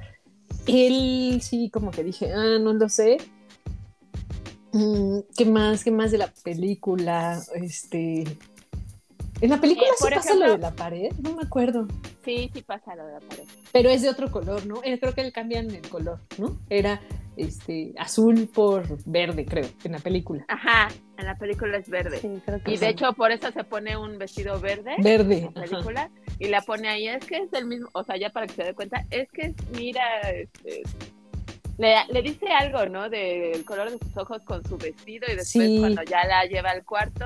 Él 0.67 1.39
sí, 1.41 1.69
como 1.69 1.91
que 1.91 2.03
dije, 2.03 2.31
ah, 2.33 2.59
no 2.59 2.73
lo 2.73 2.89
sé. 2.89 3.17
Mm, 4.71 5.19
¿Qué 5.35 5.45
más? 5.45 5.83
¿Qué 5.83 5.91
más 5.91 6.11
de 6.11 6.17
la 6.17 6.33
película? 6.43 7.41
Este, 7.55 8.23
¿En 9.43 9.49
la 9.49 9.59
película 9.59 9.87
eh, 9.87 9.93
sí 9.97 10.05
pasa 10.09 10.35
lo 10.35 10.51
de 10.51 10.57
la 10.57 10.71
pared? 10.71 11.11
No 11.21 11.35
me 11.35 11.43
acuerdo. 11.43 11.85
Sí, 12.23 12.49
sí 12.53 12.61
pasa 12.61 12.95
lo 12.95 13.05
de 13.05 13.13
la 13.13 13.19
pared. 13.19 13.43
Pero 13.73 13.89
es 13.89 14.01
de 14.01 14.09
otro 14.09 14.31
color, 14.31 14.65
¿no? 14.65 14.81
Eh, 14.85 14.97
creo 14.99 15.13
que 15.13 15.21
le 15.21 15.33
cambian 15.33 15.69
el 15.69 15.81
color, 15.89 16.21
¿no? 16.37 16.57
Era 16.69 17.01
este 17.35 17.93
azul 17.97 18.49
por 18.53 19.03
verde, 19.05 19.45
creo, 19.45 19.67
en 19.83 19.91
la 19.91 19.99
película. 19.99 20.45
Ajá, 20.47 20.87
en 21.23 21.27
la 21.27 21.37
película 21.37 21.77
es 21.77 21.89
verde. 21.89 22.19
Sí, 22.19 22.41
creo 22.45 22.61
que 22.61 22.71
y 22.71 22.77
de 22.77 22.89
hecho 22.89 23.13
por 23.13 23.31
eso 23.31 23.51
se 23.51 23.63
pone 23.63 23.97
un 23.97 24.17
vestido 24.17 24.59
verde. 24.59 24.95
Verde. 24.99 25.37
En 25.37 25.53
la 25.53 25.61
película. 25.61 26.09
Y 26.39 26.47
la 26.47 26.61
pone 26.61 26.87
ahí, 26.89 27.07
es 27.07 27.25
que 27.25 27.37
es 27.37 27.53
el 27.53 27.65
mismo, 27.65 27.89
o 27.93 28.03
sea, 28.03 28.17
ya 28.17 28.29
para 28.29 28.47
que 28.47 28.53
se 28.53 28.63
dé 28.63 28.73
cuenta, 28.73 29.05
es 29.09 29.31
que 29.31 29.53
mira, 29.75 30.03
este, 30.29 30.83
le, 31.77 31.95
le, 32.11 32.21
dice 32.21 32.47
algo, 32.47 32.85
¿no? 32.85 33.09
Del 33.09 33.63
color 33.65 33.91
de 33.91 33.97
sus 33.97 34.17
ojos 34.17 34.43
con 34.43 34.63
su 34.63 34.77
vestido 34.77 35.25
y 35.31 35.35
después 35.35 35.79
cuando 35.79 36.03
ya 36.03 36.25
la 36.25 36.45
lleva 36.45 36.71
al 36.71 36.83
cuarto, 36.83 37.25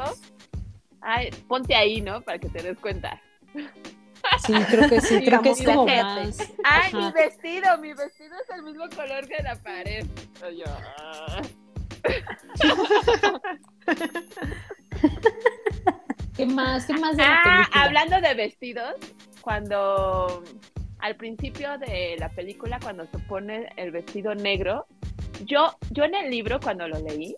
Ay, 1.01 1.29
ponte 1.47 1.75
ahí, 1.75 2.01
¿no? 2.01 2.21
Para 2.21 2.39
que 2.39 2.49
te 2.49 2.61
des 2.61 2.77
cuenta. 2.79 3.21
Sí, 4.45 4.53
creo 4.69 4.89
que 4.89 5.01
sí, 5.01 5.21
creo 5.25 5.41
que 5.41 5.51
es 5.51 5.63
como 5.63 5.85
más... 5.85 6.39
Ay, 6.63 6.93
mi 6.93 7.11
vestido, 7.11 7.77
mi 7.77 7.93
vestido 7.93 8.35
es 8.43 8.49
el 8.55 8.63
mismo 8.63 8.85
color 8.95 9.27
que 9.27 9.41
la 9.41 9.55
pared. 9.55 10.05
yo... 10.55 10.65
Ah. 10.99 11.41
¿Qué 16.35 16.45
más? 16.45 16.85
¿Qué 16.85 16.93
más 16.93 17.17
de 17.17 17.23
la 17.23 17.41
ah, 17.43 17.67
hablando 17.73 18.21
de 18.21 18.33
vestidos, 18.35 18.95
cuando 19.41 20.43
al 20.99 21.15
principio 21.15 21.77
de 21.77 22.15
la 22.19 22.29
película, 22.29 22.79
cuando 22.81 23.05
se 23.05 23.19
pone 23.19 23.69
el 23.75 23.91
vestido 23.91 24.35
negro, 24.35 24.85
yo, 25.45 25.75
yo 25.91 26.03
en 26.03 26.15
el 26.15 26.29
libro, 26.29 26.59
cuando 26.59 26.87
lo 26.87 26.99
leí, 26.99 27.35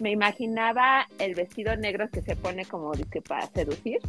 me 0.00 0.10
imaginaba 0.10 1.06
el 1.18 1.34
vestido 1.34 1.76
negro 1.76 2.08
que 2.10 2.22
se 2.22 2.36
pone 2.36 2.64
como 2.64 2.92
dice 2.92 3.20
para 3.22 3.46
seducir, 3.48 4.00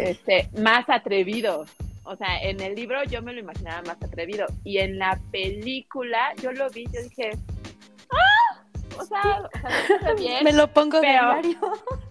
Este, 0.00 0.48
más 0.58 0.88
atrevido. 0.88 1.66
O 2.04 2.16
sea, 2.16 2.42
en 2.42 2.60
el 2.60 2.74
libro 2.74 3.02
yo 3.04 3.22
me 3.22 3.32
lo 3.32 3.40
imaginaba 3.40 3.82
más 3.82 4.02
atrevido 4.02 4.46
y 4.64 4.78
en 4.78 4.98
la 4.98 5.20
película 5.30 6.32
yo 6.42 6.52
lo 6.52 6.70
vi, 6.70 6.86
yo 6.86 7.02
dije, 7.02 7.30
¡ah! 8.10 8.64
O 8.98 9.04
sea, 9.04 9.42
o 9.42 10.00
sea 10.00 10.14
bien. 10.14 10.44
me 10.44 10.52
lo 10.52 10.72
pongo 10.72 11.00
pero, 11.00 11.40
de 11.42 11.56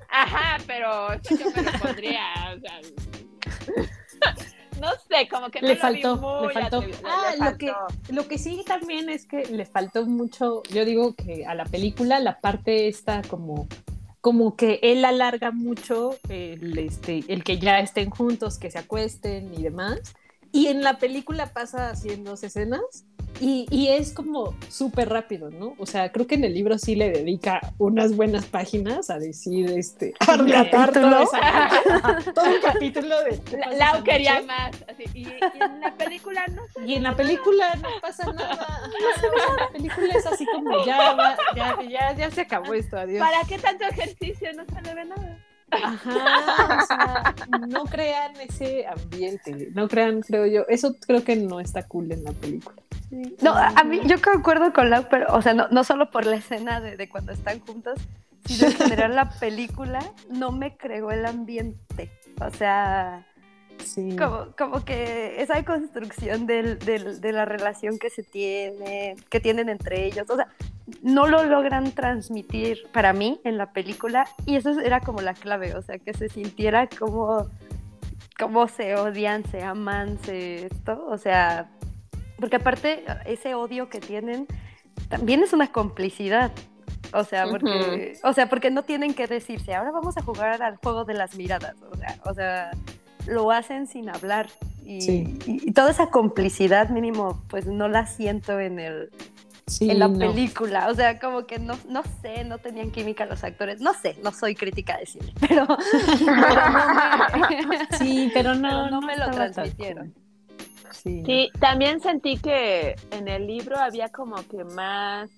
Ajá, 0.10 0.58
pero 0.66 1.14
yo 1.24 1.52
me 1.56 1.62
lo 1.64 1.72
pondría, 1.80 2.24
o 2.56 2.60
sea, 2.60 2.82
no 4.80 4.90
sé, 5.10 5.28
como 5.30 5.50
que 5.50 5.62
le 5.62 5.76
faltó, 5.76 6.42
le 6.48 6.54
faltó. 6.54 6.84
ah, 7.04 7.52
lo 7.52 7.58
que 7.58 7.74
lo 8.10 8.28
que 8.28 8.38
sí 8.38 8.64
también 8.66 9.10
es 9.10 9.26
que 9.26 9.46
le 9.46 9.66
faltó 9.66 10.06
mucho, 10.06 10.64
yo 10.72 10.86
digo 10.86 11.16
que 11.16 11.46
a 11.46 11.54
la 11.54 11.66
película 11.66 12.20
la 12.20 12.40
parte 12.40 12.88
está 12.88 13.22
como 13.22 13.68
como 14.22 14.56
que 14.56 14.80
él 14.84 15.06
alarga 15.06 15.52
mucho 15.52 16.18
el, 16.28 16.78
este, 16.78 17.24
el 17.30 17.44
que 17.44 17.58
ya 17.58 17.80
estén 17.80 18.10
juntos, 18.10 18.58
que 18.58 18.70
se 18.70 18.78
acuesten 18.78 19.54
y 19.54 19.64
demás. 19.64 20.14
Y 20.52 20.68
en 20.68 20.84
la 20.84 20.98
película 20.98 21.54
pasa 21.54 21.90
haciendo 21.90 22.34
escenas 22.34 23.06
y, 23.42 23.88
es 23.88 24.12
como 24.12 24.54
súper 24.68 25.10
rápido, 25.10 25.50
¿no? 25.50 25.76
O 25.78 25.86
sea, 25.86 26.12
creo 26.12 26.28
que 26.28 26.36
en 26.36 26.44
el 26.44 26.54
libro 26.54 26.78
sí 26.78 26.96
le 26.96 27.10
dedica 27.10 27.62
unas 27.78 28.16
buenas 28.16 28.46
páginas 28.46 29.10
a 29.10 29.18
decir, 29.18 29.70
este, 29.72 30.14
a 30.20 30.36
relatar 30.36 30.92
todo, 30.92 31.26
todo 32.36 32.46
un 32.46 32.62
capítulo 32.62 33.16
de... 33.24 33.42
Lau 33.78 34.04
quería 34.04 34.42
más, 34.42 34.72
así, 34.90 35.06
y, 35.14 35.28
en 35.62 35.80
la 35.80 35.96
película 35.96 36.46
no 36.48 36.64
Y 36.86 36.96
en 36.96 37.04
la 37.04 37.16
película 37.16 37.76
no 37.82 37.90
pasa 38.02 38.32
nada. 38.34 38.82
la 39.58 39.70
película 39.70 40.14
es 40.14 40.26
así 40.26 40.46
como, 40.46 40.86
ya, 40.86 41.16
ya, 41.56 41.78
ya, 41.90 42.16
ya 42.16 42.32
se 42.32 42.42
acabó 42.42 42.74
esto, 42.74 42.98
adiós. 42.98 43.20
¿Para 43.20 43.42
qué 43.48 43.58
tanto 43.58 43.86
ejercicio? 43.86 44.50
No 44.54 44.66
se 44.66 44.82
le 44.82 44.96
ve 44.96 45.06
nada. 45.06 45.46
Ajá, 45.72 46.80
o 46.82 46.88
sea, 46.88 47.36
no 47.68 47.86
crean 47.86 48.36
ese 48.38 48.86
ambiente, 48.88 49.70
no 49.74 49.88
crean, 49.88 50.22
creo 50.22 50.46
yo, 50.48 50.66
eso 50.68 50.96
creo 51.06 51.24
que 51.24 51.36
no 51.36 51.60
está 51.60 51.88
cool 51.88 52.12
en 52.12 52.24
la 52.24 52.32
película. 52.32 52.82
No, 53.42 53.54
a 53.56 53.84
mí 53.84 54.02
yo 54.06 54.22
concuerdo 54.22 54.72
con 54.72 54.90
Lau, 54.90 55.06
pero, 55.10 55.34
o 55.34 55.42
sea, 55.42 55.54
no, 55.54 55.68
no 55.70 55.84
solo 55.84 56.12
por 56.12 56.26
la 56.26 56.36
escena 56.36 56.80
de, 56.80 56.96
de, 56.96 57.10
cuando 57.10 57.32
están 57.32 57.60
juntos, 57.60 58.00
sino 58.46 58.68
en 58.68 58.74
general 58.74 59.16
la 59.16 59.30
película 59.30 60.00
no 60.30 60.52
me 60.52 60.78
creó 60.78 61.12
el 61.12 61.26
ambiente. 61.26 62.12
O 62.40 62.52
sea, 62.52 63.26
sí. 63.84 64.16
como, 64.16 64.52
como 64.58 64.86
que 64.86 65.42
esa 65.42 65.64
construcción 65.66 66.46
del, 66.46 66.78
del, 66.80 67.20
de 67.20 67.32
la 67.32 67.46
relación 67.46 67.98
que 67.98 68.12
se 68.12 68.24
tiene, 68.24 69.16
que 69.30 69.40
tienen 69.40 69.70
entre 69.70 70.06
ellos, 70.06 70.30
o 70.30 70.36
sea, 70.36 70.48
no 71.02 71.28
lo 71.28 71.44
logran 71.44 71.92
transmitir 71.92 72.88
para 72.94 73.12
mí 73.14 73.42
en 73.44 73.58
la 73.58 73.74
película 73.74 74.28
y 74.46 74.56
eso 74.56 74.80
era 74.80 75.00
como 75.00 75.22
la 75.22 75.34
clave, 75.34 75.76
o 75.76 75.82
sea, 75.82 75.98
que 75.98 76.14
se 76.14 76.30
sintiera 76.30 76.88
como, 76.88 77.48
como 78.38 78.68
se 78.68 78.96
odian, 78.96 79.44
se 79.50 79.64
aman, 79.64 80.20
se 80.20 80.68
esto, 80.68 81.06
o 81.08 81.18
sea 81.18 81.70
porque 82.40 82.58
aparte, 82.58 83.04
ese 83.26 83.56
odio 83.56 83.90
que 83.90 84.00
tienen 84.00 84.48
también 85.10 85.44
es 85.44 85.54
una 85.54 85.72
complicidad. 85.72 86.52
O 87.14 87.24
sea, 87.24 87.48
porque, 87.48 88.18
o 88.24 88.34
sea, 88.34 88.50
porque 88.50 88.70
no 88.70 88.84
tienen 88.84 89.14
que 89.14 89.26
decirse, 89.26 89.74
ahora 89.74 89.92
vamos 89.92 90.18
a 90.18 90.22
jugar 90.22 90.62
al 90.62 90.78
juego 90.78 91.06
de 91.06 91.16
las 91.16 91.36
miradas. 91.36 91.76
O 91.92 91.98
sea, 91.98 92.20
o 92.26 92.34
sea 92.34 92.72
lo 93.30 93.52
hacen 93.52 93.88
sin 93.88 94.10
hablar. 94.10 94.50
Y, 94.86 95.72
toda 95.72 95.92
esa 95.92 96.10
complicidad 96.10 96.90
mínimo, 96.90 97.44
pues 97.48 97.68
no 97.68 97.88
la 97.88 98.08
siento 98.08 98.60
en 98.60 98.80
el, 98.80 99.12
en 99.82 100.00
la 100.00 100.10
película. 100.10 100.88
O 100.90 100.96
sea, 100.96 101.20
como 101.20 101.46
que 101.46 101.60
no, 101.60 101.78
no 101.88 102.02
sé, 102.22 102.44
no 102.44 102.58
tenían 102.58 102.92
química 102.92 103.26
los 103.26 103.44
actores. 103.44 103.82
No 103.82 103.94
sé, 103.94 104.18
no 104.24 104.32
soy 104.32 104.56
crítica 104.56 104.98
de 104.98 105.06
cine, 105.06 105.34
pero, 105.48 105.68
sí, 108.00 108.32
pero 108.34 108.56
no, 108.56 108.90
no, 108.90 109.02
me 109.02 109.16
lo 109.16 109.30
transmitieron. 109.30 110.14
Sí. 110.92 111.52
también 111.60 112.02
sentí 112.02 112.38
que 112.38 112.96
en 113.12 113.28
el 113.28 113.48
libro 113.48 113.78
había 113.78 114.10
como 114.10 114.36
que 114.48 114.64
más 114.64 115.30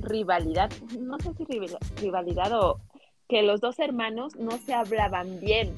rivalidad, 0.00 0.70
no 0.98 1.18
sé 1.18 1.34
si 1.34 1.44
rivalidad 2.00 2.52
o 2.52 2.80
que 3.28 3.42
los 3.42 3.60
dos 3.60 3.78
hermanos 3.78 4.36
no 4.36 4.52
se 4.52 4.74
hablaban 4.74 5.40
bien. 5.40 5.74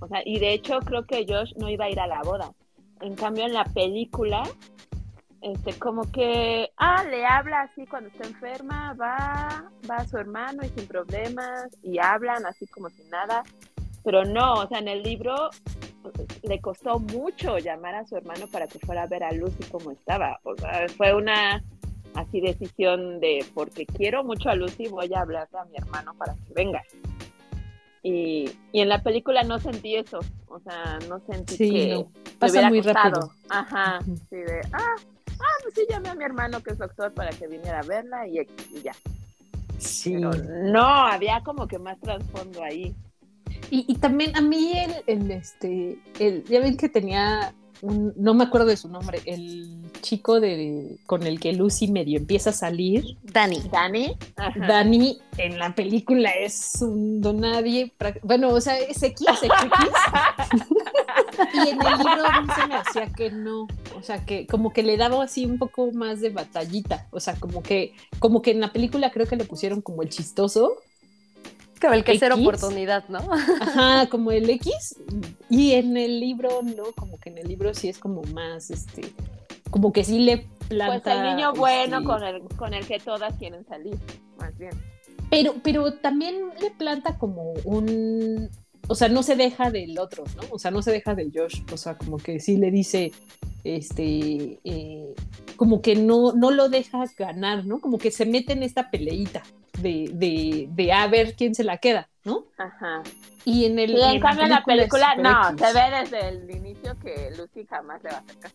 O 0.00 0.08
sea, 0.08 0.20
y 0.24 0.38
de 0.38 0.52
hecho 0.52 0.80
creo 0.80 1.06
que 1.06 1.24
Josh 1.28 1.52
no 1.56 1.68
iba 1.68 1.86
a 1.86 1.90
ir 1.90 2.00
a 2.00 2.06
la 2.06 2.22
boda. 2.22 2.52
En 3.00 3.14
cambio 3.14 3.46
en 3.46 3.54
la 3.54 3.64
película, 3.64 4.42
este, 5.40 5.72
como 5.74 6.10
que, 6.12 6.70
ah, 6.76 7.04
le 7.04 7.24
habla 7.24 7.62
así 7.62 7.86
cuando 7.86 8.10
está 8.10 8.26
enferma, 8.26 8.94
va, 8.94 9.70
va 9.90 9.96
a 9.96 10.06
su 10.06 10.18
hermano 10.18 10.62
y 10.64 10.68
sin 10.68 10.86
problemas, 10.86 11.68
y 11.82 11.98
hablan 11.98 12.46
así 12.46 12.66
como 12.66 12.90
sin 12.90 13.08
nada. 13.10 13.42
Pero 14.04 14.24
no, 14.24 14.54
o 14.54 14.68
sea, 14.68 14.78
en 14.78 14.88
el 14.88 15.02
libro 15.02 15.50
le 16.42 16.60
costó 16.60 16.98
mucho 16.98 17.58
llamar 17.58 17.94
a 17.94 18.06
su 18.06 18.16
hermano 18.16 18.46
para 18.48 18.66
que 18.66 18.78
fuera 18.80 19.02
a 19.04 19.06
ver 19.06 19.22
a 19.22 19.32
Lucy 19.32 19.64
como 19.70 19.92
estaba. 19.92 20.40
O 20.44 20.56
sea, 20.56 20.86
fue 20.96 21.14
una 21.14 21.62
así 22.14 22.40
decisión 22.40 23.20
de 23.20 23.44
porque 23.54 23.86
quiero 23.86 24.24
mucho 24.24 24.50
a 24.50 24.54
Lucy, 24.54 24.88
voy 24.88 25.12
a 25.14 25.20
hablarle 25.20 25.58
a 25.58 25.64
mi 25.64 25.76
hermano 25.76 26.14
para 26.14 26.34
que 26.34 26.54
venga. 26.54 26.82
Y, 28.02 28.50
y 28.72 28.80
en 28.80 28.88
la 28.88 29.02
película 29.02 29.44
no 29.44 29.60
sentí 29.60 29.94
eso, 29.94 30.18
o 30.48 30.58
sea, 30.58 30.98
no 31.08 31.20
sentí 31.20 31.56
que 31.56 32.04
pasa 32.38 32.68
muy 32.68 32.80
rápido. 32.80 33.30
Ajá, 33.48 34.00
sí, 34.28 34.36
de, 34.36 34.60
ah, 34.72 34.96
ah, 35.40 35.56
pues 35.62 35.74
sí, 35.74 35.82
llamé 35.88 36.08
a 36.08 36.14
mi 36.16 36.24
hermano 36.24 36.60
que 36.62 36.72
es 36.72 36.78
doctor 36.78 37.14
para 37.14 37.30
que 37.30 37.46
viniera 37.46 37.78
a 37.78 37.84
verla 37.84 38.26
y, 38.26 38.40
y 38.40 38.82
ya. 38.82 38.92
Sí. 39.78 40.14
Pero 40.14 40.32
no, 40.32 40.84
había 40.84 41.42
como 41.44 41.68
que 41.68 41.78
más 41.78 41.98
trasfondo 42.00 42.64
ahí. 42.64 42.92
Y, 43.70 43.94
también 43.96 44.36
a 44.36 44.40
mí 44.40 44.72
el, 45.06 45.30
este, 45.30 45.98
el, 46.18 46.44
ya 46.44 46.60
ven 46.60 46.76
que 46.76 46.88
tenía 46.88 47.54
un, 47.80 48.12
no 48.16 48.34
me 48.34 48.44
acuerdo 48.44 48.68
de 48.68 48.76
su 48.76 48.88
nombre, 48.88 49.20
el 49.26 49.82
chico 50.02 50.40
de, 50.40 50.98
con 51.06 51.24
el 51.24 51.40
que 51.40 51.52
Lucy 51.52 51.88
medio 51.88 52.18
empieza 52.18 52.50
a 52.50 52.52
salir. 52.52 53.16
Dani. 53.22 53.62
Dani. 53.70 54.16
Dani 54.56 55.18
en 55.38 55.58
la 55.58 55.74
película 55.74 56.30
es 56.30 56.78
un 56.80 57.20
donadie. 57.20 57.92
Bueno, 58.22 58.50
o 58.50 58.60
sea, 58.60 58.78
es 58.78 59.02
X, 59.02 59.26
es 59.28 59.42
X. 59.42 59.54
y 61.54 61.70
en 61.70 61.80
el 61.80 61.98
libro 61.98 62.24
se 62.54 62.66
me 62.66 62.74
hacía 62.74 63.06
que 63.12 63.30
no. 63.30 63.66
O 63.96 64.02
sea, 64.02 64.24
que 64.24 64.46
como 64.46 64.72
que 64.72 64.82
le 64.82 64.96
daba 64.96 65.24
así 65.24 65.44
un 65.44 65.58
poco 65.58 65.90
más 65.92 66.20
de 66.20 66.30
batallita. 66.30 67.06
O 67.10 67.20
sea, 67.20 67.34
como 67.34 67.62
que, 67.62 67.94
como 68.18 68.42
que 68.42 68.52
en 68.52 68.60
la 68.60 68.72
película 68.72 69.10
creo 69.10 69.26
que 69.26 69.36
le 69.36 69.44
pusieron 69.44 69.80
como 69.80 70.02
el 70.02 70.08
chistoso 70.08 70.76
Como 71.82 71.94
el 71.94 72.04
que 72.04 72.12
X. 72.12 72.30
oportunidad, 72.30 73.08
¿no? 73.08 73.18
Ajá, 73.60 74.06
como 74.08 74.30
el 74.30 74.48
X. 74.48 74.96
Y 75.50 75.72
en 75.72 75.96
el 75.96 76.20
libro, 76.20 76.60
no, 76.62 76.84
como 76.96 77.18
que 77.18 77.30
en 77.30 77.38
el 77.38 77.48
libro 77.48 77.74
sí 77.74 77.88
es 77.88 77.98
como 77.98 78.22
más, 78.32 78.70
este, 78.70 79.02
como 79.70 79.92
que 79.92 80.04
sí 80.04 80.20
le 80.20 80.46
planta. 80.68 81.02
Pues 81.02 81.16
el 81.16 81.36
niño 81.36 81.52
bueno 81.54 81.98
este, 81.98 82.06
con 82.06 82.22
el, 82.22 82.42
con 82.56 82.74
el 82.74 82.86
que 82.86 83.00
todas 83.00 83.36
quieren 83.36 83.66
salir, 83.66 83.96
más 84.38 84.56
bien. 84.56 84.72
Pero, 85.28 85.54
pero 85.62 85.94
también 85.94 86.36
le 86.60 86.70
planta 86.70 87.18
como 87.18 87.52
un. 87.64 88.48
O 88.88 88.94
sea, 88.94 89.08
no 89.08 89.22
se 89.22 89.36
deja 89.36 89.70
del 89.70 89.98
otro, 89.98 90.24
¿no? 90.36 90.42
O 90.50 90.58
sea, 90.58 90.70
no 90.70 90.82
se 90.82 90.90
deja 90.90 91.14
del 91.14 91.32
Josh. 91.34 91.62
O 91.72 91.76
sea, 91.76 91.96
como 91.96 92.18
que 92.18 92.40
sí 92.40 92.56
le 92.56 92.70
dice, 92.70 93.12
este, 93.64 94.58
eh, 94.64 95.14
como 95.56 95.80
que 95.82 95.94
no, 95.94 96.32
no 96.32 96.50
lo 96.50 96.68
deja 96.68 97.04
ganar, 97.16 97.64
¿no? 97.64 97.80
Como 97.80 97.98
que 97.98 98.10
se 98.10 98.26
mete 98.26 98.52
en 98.52 98.62
esta 98.62 98.90
peleita 98.90 99.42
de, 99.80 100.10
de, 100.12 100.68
de 100.70 100.92
a 100.92 101.06
ver 101.06 101.34
quién 101.34 101.54
se 101.54 101.64
la 101.64 101.78
queda, 101.78 102.08
¿no? 102.24 102.44
Ajá. 102.58 103.02
Y 103.44 103.66
en 103.66 103.78
el. 103.78 103.92
Y 103.92 104.02
en 104.02 104.20
cambio 104.20 104.46
la 104.46 104.64
película, 104.64 105.10
super 105.16 105.22
no, 105.22 105.50
X. 105.50 105.66
se 105.66 105.72
ve 105.72 106.00
desde 106.00 106.28
el 106.28 106.50
inicio 106.50 106.98
que 106.98 107.32
Lucy 107.36 107.66
jamás 107.66 108.02
le 108.02 108.10
va 108.10 108.16
a 108.16 108.20
hacer 108.20 108.38
caso. 108.38 108.54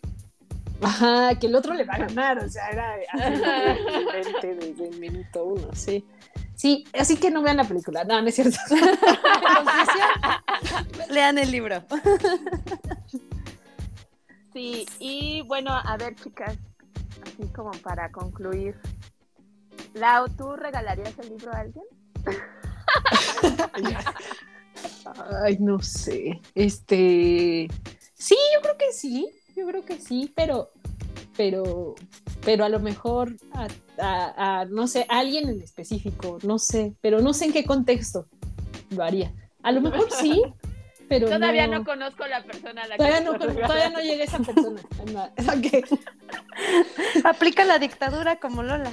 Ajá, 0.81 1.39
que 1.39 1.47
el 1.47 1.55
otro 1.55 1.73
le 1.73 1.85
va 1.85 1.95
a 1.95 1.99
ganar, 1.99 2.37
o 2.37 2.49
sea, 2.49 2.69
era 2.69 2.95
desde 4.41 4.87
el 4.87 4.99
minuto 4.99 5.45
uno, 5.45 5.69
sí. 5.73 6.05
Sí, 6.57 6.85
así 6.97 7.17
que 7.17 7.29
no 7.29 7.43
vean 7.43 7.57
la 7.57 7.65
película, 7.65 8.03
no, 8.03 8.19
no 8.19 8.27
es 8.27 8.33
cierto. 8.33 8.57
Lean 11.09 11.37
el 11.37 11.51
libro. 11.51 11.83
Sí, 14.53 14.87
y 14.97 15.43
bueno, 15.43 15.71
a 15.71 15.97
ver, 15.97 16.15
chicas, 16.15 16.57
así 17.21 17.47
como 17.53 17.69
para 17.83 18.11
concluir. 18.11 18.75
Lau, 19.93 20.29
¿tú 20.29 20.55
regalarías 20.55 21.13
el 21.19 21.29
libro 21.29 21.53
a 21.53 21.59
alguien? 21.59 21.85
Ay, 25.43 25.57
no 25.59 25.79
sé. 25.79 26.41
Este. 26.55 27.67
Sí, 28.15 28.35
yo 28.55 28.61
creo 28.61 28.77
que 28.77 28.93
sí. 28.93 29.29
Yo 29.55 29.67
creo 29.67 29.85
que 29.85 29.99
sí, 29.99 30.33
pero. 30.35 30.71
Pero. 31.35 31.93
Pero 32.45 32.63
a 32.65 32.69
lo 32.69 32.79
mejor 32.79 33.35
a, 33.53 33.67
a- 33.99 34.59
a, 34.61 34.65
no 34.65 34.87
sé, 34.87 35.05
a 35.09 35.19
alguien 35.19 35.49
en 35.49 35.61
específico, 35.61 36.37
no 36.43 36.59
sé, 36.59 36.93
pero 37.01 37.19
no 37.21 37.33
sé 37.33 37.45
en 37.45 37.53
qué 37.53 37.65
contexto 37.65 38.27
lo 38.91 39.03
haría. 39.03 39.33
A 39.63 39.71
lo 39.71 39.81
mejor 39.81 40.09
sí, 40.11 40.41
pero 41.09 41.27
Todavía 41.29 41.67
no, 41.67 41.79
no, 41.79 41.85
conozco 41.85 42.25
la 42.27 42.43
persona 42.43 42.83
a 42.83 42.87
la 42.87 42.97
todavía 42.97 43.19
que 43.19 43.25
no, 43.25 43.33
todavía 43.37 43.89
no 43.89 43.99
llegué 43.99 44.21
a 44.21 44.25
esa 44.25 44.39
persona. 44.39 44.81
Aplica 47.23 47.65
la 47.65 47.79
dictadura 47.79 48.39
como 48.39 48.63
Lola. 48.63 48.91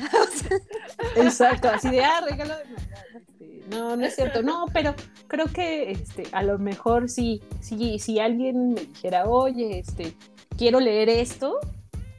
Exacto, 1.17 1.69
así 1.69 1.91
de, 1.91 2.05
ah, 2.05 2.21
regalo 2.29 2.57
de 2.57 2.65
Navidad. 2.65 3.05
Este, 3.15 3.65
no, 3.71 3.97
no 3.97 4.05
es 4.07 4.15
cierto. 4.15 4.43
No, 4.43 4.67
pero 4.73 4.95
creo 5.29 5.47
que 5.47 5.93
este, 5.93 6.25
a 6.33 6.43
lo 6.43 6.59
mejor 6.59 7.09
sí, 7.09 7.43
sí, 7.61 7.99
si 7.99 8.19
alguien 8.21 8.75
me 8.75 8.81
dijera, 8.83 9.27
oye, 9.27 9.79
este, 9.79 10.15
quiero 10.57 10.81
leer 10.81 11.09
esto, 11.09 11.59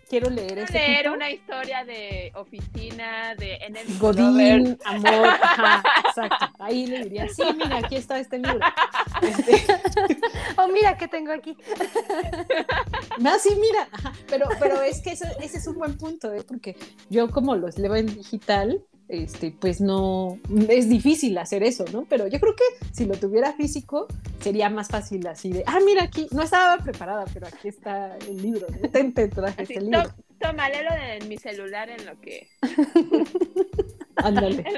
quiero 0.10 0.30
leer 0.30 0.66
Quiero 0.66 0.72
leer 0.74 1.04
tipo, 1.04 1.16
una 1.16 1.32
historia 1.32 1.84
de 1.86 2.32
oficina, 2.36 3.36
de 3.36 3.56
Enemy 3.56 3.98
Godín, 4.00 4.78
amor, 4.86 5.28
ajá, 5.42 5.84
exacto. 6.08 6.46
Ahí 6.60 6.88
le 6.88 7.04
diría, 7.04 7.28
sí, 7.30 7.44
mira, 7.56 7.78
aquí 7.78 7.96
está 7.96 8.20
este 8.20 8.38
libro. 8.38 8.60
Este, 9.22 9.64
Oh, 10.58 10.68
mira 10.68 10.98
qué 10.98 11.08
tengo 11.08 11.32
aquí. 11.34 11.58
no, 13.20 13.38
sí, 13.40 13.50
mira, 13.60 13.88
ajá, 13.92 14.14
pero, 14.28 14.48
pero 14.60 14.82
es 14.82 15.02
que 15.02 15.12
eso- 15.12 15.26
ese 15.42 15.58
es 15.58 15.68
un 15.68 15.76
buen 15.78 15.98
punto, 15.98 16.34
¿eh? 16.34 16.44
porque 16.48 16.76
yo 17.10 17.30
como 17.30 17.56
los 17.56 17.78
leo 17.78 17.96
en 17.96 18.06
digital, 18.08 18.82
este, 19.08 19.52
pues 19.52 19.82
no, 19.82 20.40
es 20.70 20.90
difícil 20.90 21.38
hacer 21.38 21.64
eso, 21.64 21.86
¿no? 21.92 22.06
Pero 22.06 22.28
yo 22.28 22.40
creo 22.40 22.56
que 22.56 22.64
si 22.92 23.06
lo 23.06 23.16
tuviera 23.16 23.54
físico, 23.54 24.08
sería 24.40 24.70
más 24.70 24.88
fácil 24.88 25.26
así 25.28 25.52
de, 25.52 25.64
ah, 25.68 25.80
mira 25.86 26.04
aquí, 26.04 26.28
no 26.32 26.42
estaba 26.42 26.84
preparada, 26.84 27.26
pero 27.34 27.48
aquí 27.48 27.68
está 27.68 28.18
el 28.18 28.42
libro, 28.42 28.68
¿no? 28.82 28.90
Ten, 28.90 29.14
te 29.14 29.28
traje 29.28 29.64
Así, 29.64 29.74
este 29.74 29.86
libro, 29.86 30.04
toma, 30.40 30.70
léelo 30.70 30.90
en 30.92 31.28
mi 31.30 31.38
celular 31.38 31.90
en 31.90 32.06
lo 32.06 32.20
que... 32.20 32.48
ándale. 34.16 34.64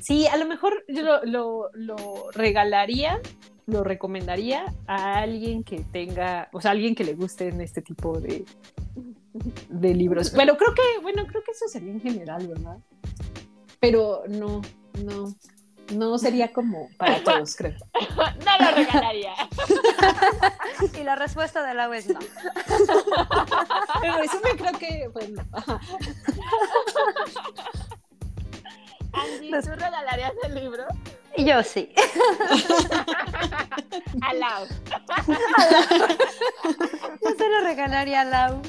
Sí, 0.00 0.26
a 0.26 0.36
lo 0.36 0.46
mejor 0.46 0.84
yo 0.88 1.02
lo, 1.02 1.24
lo, 1.24 1.70
lo 1.74 2.30
regalaría, 2.32 3.20
lo 3.66 3.84
recomendaría 3.84 4.64
a 4.88 5.20
alguien 5.20 5.62
que 5.62 5.84
tenga, 5.92 6.48
o 6.52 6.60
sea, 6.60 6.72
alguien 6.72 6.96
que 6.96 7.04
le 7.04 7.14
guste 7.14 7.46
en 7.46 7.60
este 7.60 7.82
tipo 7.82 8.18
de, 8.18 8.44
de 9.32 9.94
libros. 9.94 10.30
Pero 10.30 10.56
creo 10.56 10.74
que, 10.74 11.00
bueno, 11.00 11.26
creo 11.26 11.42
que 11.42 11.52
eso 11.52 11.66
sería 11.68 11.92
en 11.92 12.00
general, 12.00 12.46
¿verdad? 12.46 12.78
Pero 13.80 14.24
no, 14.28 14.62
no, 15.04 15.34
no 15.94 16.18
sería 16.18 16.52
como 16.52 16.88
para 16.96 17.22
todos, 17.24 17.56
creo. 17.56 17.76
no 18.18 18.64
lo 18.64 18.76
regalaría. 18.76 19.34
Y 20.98 21.04
la 21.04 21.14
respuesta 21.14 21.64
de 21.64 21.74
la 21.74 21.96
es 21.96 22.08
no. 22.08 22.18
En 24.02 24.18
resumen, 24.18 24.56
creo 24.56 24.78
que, 24.78 25.08
bueno. 25.12 25.44
Angie, 29.12 29.62
¿tú 29.62 29.70
regalarías 29.70 30.32
el 30.44 30.54
libro? 30.54 30.84
Y 31.36 31.44
yo 31.44 31.62
sí. 31.62 31.92
A 34.20 34.34
Lau. 34.34 34.66
Yo 37.22 37.30
se 37.36 37.48
lo 37.48 37.60
regalaría 37.62 38.20
a 38.20 38.24
Lau. 38.24 38.62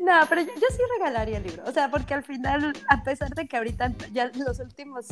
No, 0.00 0.20
pero 0.28 0.42
yo, 0.42 0.48
yo 0.54 0.66
sí 0.70 0.78
regalaría 0.98 1.38
el 1.38 1.44
libro. 1.44 1.62
O 1.66 1.72
sea, 1.72 1.90
porque 1.90 2.14
al 2.14 2.24
final, 2.24 2.72
a 2.88 3.02
pesar 3.02 3.30
de 3.30 3.46
que 3.46 3.56
ahorita 3.56 3.92
ya 4.12 4.30
los 4.34 4.58
últimos, 4.60 5.06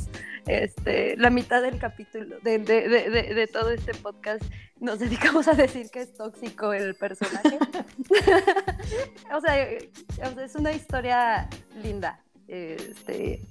este, 0.46 1.16
la 1.16 1.30
mitad 1.30 1.62
del 1.62 1.78
capítulo 1.78 2.38
de, 2.40 2.58
de, 2.58 2.88
de, 2.88 3.46
todo 3.46 3.70
este 3.70 3.94
podcast 3.94 4.42
nos 4.80 4.98
dedicamos 4.98 5.48
a 5.48 5.54
decir 5.54 5.90
que 5.90 6.00
es 6.00 6.14
tóxico 6.14 6.72
el 6.72 6.94
personaje. 6.94 7.58
o 9.34 9.40
sea, 9.40 9.62
es 9.62 10.54
una 10.54 10.72
historia 10.72 11.48
linda. 11.82 12.20
Este, 12.48 13.42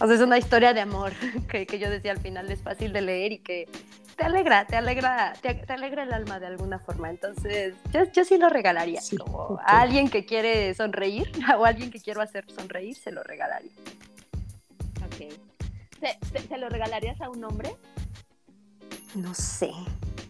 o 0.00 0.06
sea, 0.06 0.14
es 0.16 0.20
una 0.22 0.38
historia 0.38 0.72
de 0.74 0.80
amor 0.80 1.12
que, 1.50 1.66
que 1.66 1.78
yo 1.78 1.90
decía 1.90 2.12
al 2.12 2.20
final 2.20 2.50
es 2.50 2.62
fácil 2.62 2.92
de 2.92 3.00
leer 3.02 3.32
y 3.32 3.38
que 3.38 3.68
te 4.16 4.24
alegra, 4.24 4.66
te 4.66 4.74
alegra, 4.76 5.32
te, 5.40 5.54
te 5.54 5.72
alegra 5.72 6.02
el 6.02 6.12
alma 6.12 6.40
de 6.40 6.46
alguna 6.46 6.80
forma. 6.80 7.08
Entonces, 7.08 7.74
yo, 7.92 8.02
yo 8.12 8.24
sí 8.24 8.36
lo 8.36 8.48
regalaría. 8.48 9.00
Sí, 9.00 9.16
como 9.16 9.38
ok. 9.38 9.60
a 9.64 9.80
alguien 9.80 10.08
que 10.10 10.24
quiere 10.26 10.74
sonreír 10.74 11.30
o 11.58 11.64
a 11.64 11.68
alguien 11.68 11.90
que 11.90 12.00
quiero 12.00 12.20
hacer 12.20 12.44
sonreír, 12.50 12.96
se 12.96 13.12
lo 13.12 13.22
regalaría. 13.22 13.70
Ok. 15.06 15.32
¿Se, 16.00 16.18
se- 16.40 16.48
se 16.48 16.58
lo 16.58 16.68
regalarías 16.68 17.20
a 17.20 17.30
un 17.30 17.44
hombre? 17.44 17.74
No 19.14 19.32
sé. 19.34 19.70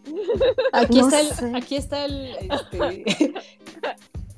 Aquí 0.72 0.98
No 1.00 1.08
está 1.08 1.20
el, 1.20 1.26
sé. 1.28 1.52
aquí 1.56 1.76
está 1.76 2.04
el, 2.04 2.36
este, 2.50 3.34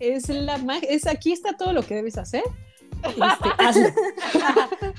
es 0.01 0.29
la 0.29 0.59
es 0.89 1.07
aquí 1.07 1.33
está 1.33 1.57
todo 1.57 1.73
lo 1.73 1.83
que 1.83 1.95
debes 1.97 2.19
hacer. 2.19 2.43
Este, 3.03 3.25
hazlo. 3.59 3.89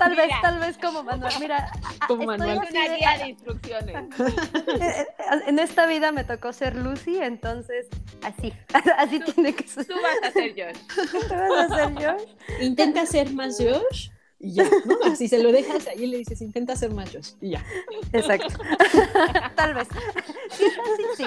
Tal 0.02 0.16
vez, 0.16 0.30
tal 0.42 0.60
vez 0.60 0.78
como 0.78 1.04
Manuel. 1.04 1.34
Mira, 1.40 1.72
a- 2.00 2.08
Como 2.08 2.32
estoy 2.32 2.48
Manuel. 2.48 2.58
Una 2.70 2.96
guía 2.96 3.18
de 3.20 3.30
instrucciones. 3.30 3.96
eh, 4.82 4.82
eh, 4.82 5.06
en 5.48 5.60
esta 5.60 5.86
vida 5.86 6.12
me 6.12 6.24
tocó 6.24 6.52
ser 6.54 6.76
Lucy, 6.76 7.18
entonces 7.20 7.88
así, 8.24 8.52
así 8.98 9.20
Tú- 9.20 9.32
tiene 9.34 9.54
que 9.54 9.68
ser. 9.68 9.86
Tú 9.86 9.94
vas 10.02 10.18
a 10.24 10.32
ser 10.32 10.52
Josh. 10.52 10.80
¿Tú 11.28 11.36
vas 11.54 11.72
a 11.72 11.76
ser 11.76 11.96
yo? 12.00 12.18
Intenta 12.62 13.06
ser 13.06 13.32
más 13.32 13.58
Josh 13.60 14.10
y 14.40 14.54
ya, 14.56 14.64
¿no? 14.86 14.98
Así 15.12 15.28
se 15.28 15.38
lo 15.44 15.52
dejas 15.52 15.86
ahí 15.88 16.04
y 16.04 16.08
le 16.08 16.18
dices, 16.18 16.42
intenta 16.42 16.76
ser 16.76 16.92
más 16.92 17.12
Josh 17.14 17.34
y 17.42 17.52
ya. 17.52 17.64
Exacto. 18.12 18.48
Tal 19.56 19.76
vez. 19.76 19.88
Sí, 20.50 20.66
sí, 20.98 21.04
sí. 21.18 21.26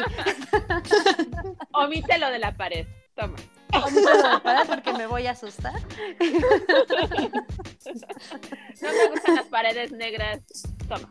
Omite 1.72 2.18
lo 2.18 2.29
de 2.31 2.39
la 2.41 2.53
pared. 2.57 2.87
Toma. 3.14 3.37
Parar 4.42 4.66
porque 4.66 4.92
me 4.92 5.06
voy 5.06 5.26
a 5.26 5.32
asustar. 5.32 5.74
No 8.82 8.88
me 8.92 9.08
gustan 9.10 9.36
las 9.36 9.46
paredes 9.46 9.92
negras. 9.92 10.40
Toma. 10.88 11.10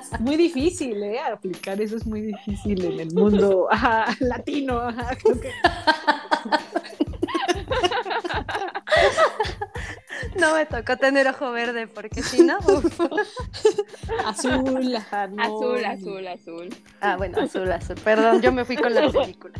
Es 0.00 0.20
muy 0.20 0.36
difícil, 0.36 1.02
¿eh? 1.02 1.18
Aplicar 1.20 1.80
eso 1.80 1.96
es 1.96 2.06
muy 2.06 2.20
difícil 2.22 2.84
en 2.84 3.00
el 3.00 3.12
mundo 3.14 3.68
ajá, 3.70 4.06
latino. 4.20 4.78
Ajá, 4.80 5.16
creo 5.16 5.40
que- 5.40 5.50
No 10.38 10.54
me 10.54 10.66
tocó 10.66 10.96
tener 10.96 11.26
ojo 11.28 11.50
verde 11.52 11.86
porque 11.88 12.22
si 12.22 12.42
no. 12.42 12.58
uf. 12.66 13.00
Azul. 14.24 14.96
Azul, 15.38 15.84
azul, 15.84 16.26
azul. 16.28 16.68
Ah, 17.00 17.16
bueno, 17.16 17.40
azul, 17.40 17.70
azul. 17.70 17.96
Perdón, 18.04 18.40
yo 18.40 18.52
me 18.52 18.64
fui 18.64 18.76
con 18.76 18.94
la 18.94 19.00
película. 19.12 19.54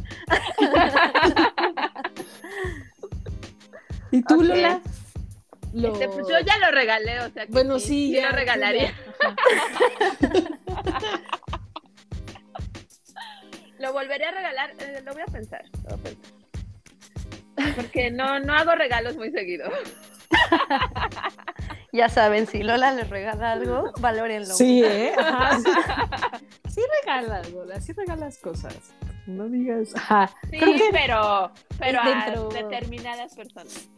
¿Y 4.11 4.23
tú, 4.23 4.35
Ok. 4.37 4.43
Lola? 4.43 4.81
Lo- 5.75 5.93
Este, 5.95 6.09
pues 6.09 6.29
yo 6.29 6.39
ya 6.41 6.59
lo 6.59 6.71
regalé, 6.71 7.21
o 7.21 7.31
sea 7.31 7.47
que 7.47 7.53
Bueno, 7.53 7.79
sí, 7.79 8.13
ya, 8.13 8.31
lo 8.31 8.37
regalaría. 8.37 8.93
ya. 9.23 9.35
¿Lo 13.79 13.93
volvería 13.93 14.29
a 14.29 14.33
regalar? 14.33 14.71
Eh, 14.79 15.03
lo 15.05 15.13
voy 15.13 15.23
a 15.23 15.27
pensar, 15.27 15.63
lo 15.89 15.97
voy 15.97 15.99
a 15.99 16.03
pensar. 16.03 16.42
Porque 17.77 18.11
no, 18.11 18.41
no 18.41 18.55
hago 18.55 18.75
regalos 18.75 19.17
muy 19.17 19.31
seguido. 19.31 19.71
Ya 21.95 22.09
saben, 22.09 22.47
si 22.47 22.63
Lola 22.63 22.91
les 22.93 23.11
regala 23.11 23.53
algo, 23.53 23.93
valórenlo. 24.01 24.55
Sí, 24.55 24.83
¿eh? 24.83 25.13
Ajá. 25.19 25.59
Sí 26.67 26.81
regalas, 27.03 27.51
Lola, 27.53 27.79
sí 27.83 27.93
regalas 27.93 28.39
cosas. 28.39 28.95
No 29.27 29.47
digas. 29.51 29.95
Ajá. 29.95 30.31
Sí, 30.51 30.59
Creo 30.59 30.75
que 30.75 30.89
pero, 30.91 31.53
pero 31.79 32.01
a 32.01 32.31
determinadas 32.55 33.35
personas. 33.35 33.91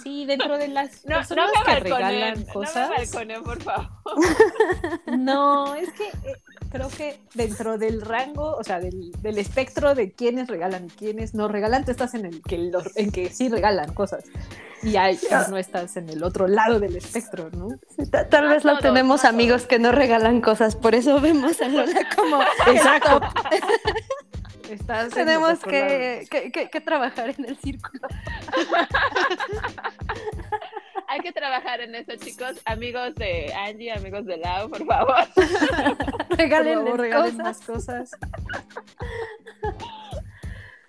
sí, 0.00 0.26
dentro 0.26 0.58
de 0.58 0.68
las 0.68 1.04
No, 1.04 1.16
no 1.16 1.18
personas 1.26 1.50
me 1.66 1.74
que 1.74 1.80
regalan 1.80 2.34
no 2.34 2.46
me 2.46 2.52
cosas. 2.52 2.88
balconeen, 2.88 3.42
por 3.42 3.60
favor. 3.60 3.88
No, 5.18 5.74
es 5.74 5.90
que 5.94 6.04
eh, 6.06 6.42
creo 6.70 6.88
que 6.88 7.18
dentro 7.34 7.78
del 7.78 8.00
rango, 8.00 8.56
o 8.56 8.64
sea, 8.64 8.80
del, 8.80 9.12
del 9.22 9.38
espectro 9.38 9.94
de 9.94 10.12
quienes 10.12 10.48
regalan 10.48 10.86
y 10.86 10.90
quienes 10.90 11.34
no 11.34 11.48
regalan, 11.48 11.84
tú 11.84 11.90
estás 11.90 12.14
en 12.14 12.26
el 12.26 12.42
que 12.42 12.58
los- 12.58 12.96
en 12.96 13.10
que 13.10 13.30
sí 13.30 13.48
regalan 13.48 13.92
cosas. 13.92 14.24
Y 14.82 14.96
hay, 14.96 15.18
no 15.50 15.58
estás 15.58 15.96
en 15.98 16.08
el 16.08 16.22
otro 16.22 16.48
lado 16.48 16.80
del 16.80 16.96
espectro, 16.96 17.50
¿no? 17.50 17.68
Ta- 18.10 18.28
Tal 18.30 18.48
vez 18.48 18.62
todos, 18.62 18.80
tenemos 18.80 19.26
amigos 19.26 19.66
que 19.66 19.78
no 19.78 19.92
regalan 19.92 20.40
cosas, 20.40 20.74
por 20.76 20.94
eso 20.94 21.20
vemos 21.20 21.60
a 21.60 21.68
Lola 21.68 22.00
como 22.16 22.40
Exacto. 22.72 23.20
Estás 24.70 25.08
tenemos 25.08 25.58
que, 25.64 26.24
que- 26.30 26.52
que- 26.52 26.70
que 26.70 26.80
trabajar 26.80 27.34
en 27.36 27.44
el 27.44 27.58
círculo. 27.58 28.06
Hay 31.10 31.18
que 31.20 31.32
trabajar 31.32 31.80
en 31.80 31.92
eso, 31.96 32.12
chicos. 32.14 32.60
Amigos 32.64 33.16
de 33.16 33.52
Angie, 33.52 33.90
amigos 33.90 34.24
de 34.26 34.36
Lau, 34.36 34.70
por 34.70 34.86
favor. 34.86 35.26
Regalen 36.30 36.84
cosas. 36.86 37.34
más 37.34 37.60
cosas. 37.62 38.10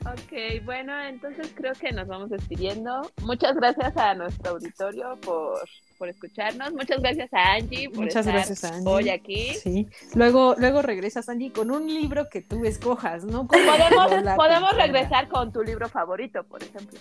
Ok, 0.01 0.63
bueno, 0.63 0.93
entonces 1.03 1.51
creo 1.55 1.73
que 1.73 1.91
nos 1.91 2.07
vamos 2.07 2.29
despidiendo. 2.29 3.11
Muchas 3.23 3.55
gracias 3.55 3.97
a 3.97 4.13
nuestro 4.13 4.51
auditorio 4.51 5.19
por, 5.21 5.67
por 6.01 6.09
escucharnos. 6.09 6.73
Muchas 6.73 6.99
gracias 6.99 7.31
a 7.31 7.53
Angie 7.53 7.87
por 7.87 7.99
Muchas 7.99 8.25
estar 8.25 8.33
gracias 8.33 8.63
a 8.63 8.69
Angie. 8.69 8.89
hoy 8.89 9.09
aquí. 9.11 9.53
Sí. 9.53 9.87
Luego, 10.15 10.55
luego 10.57 10.81
regresas, 10.81 11.29
Angie, 11.29 11.51
con 11.51 11.69
un 11.69 11.85
libro 11.85 12.27
que 12.27 12.41
tú 12.41 12.65
escojas, 12.65 13.23
¿no? 13.23 13.47
Podemos, 13.47 14.75
regresar 14.75 15.27
con 15.27 15.53
tu 15.53 15.61
libro 15.61 15.87
favorito, 15.89 16.43
por 16.43 16.63
ejemplo. 16.63 16.99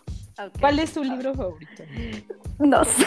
¿Cuál 0.60 0.80
es 0.80 0.92
tu 0.92 1.02
libro 1.02 1.32
favorito? 1.32 1.82
No 2.58 2.84
sé. 2.84 3.06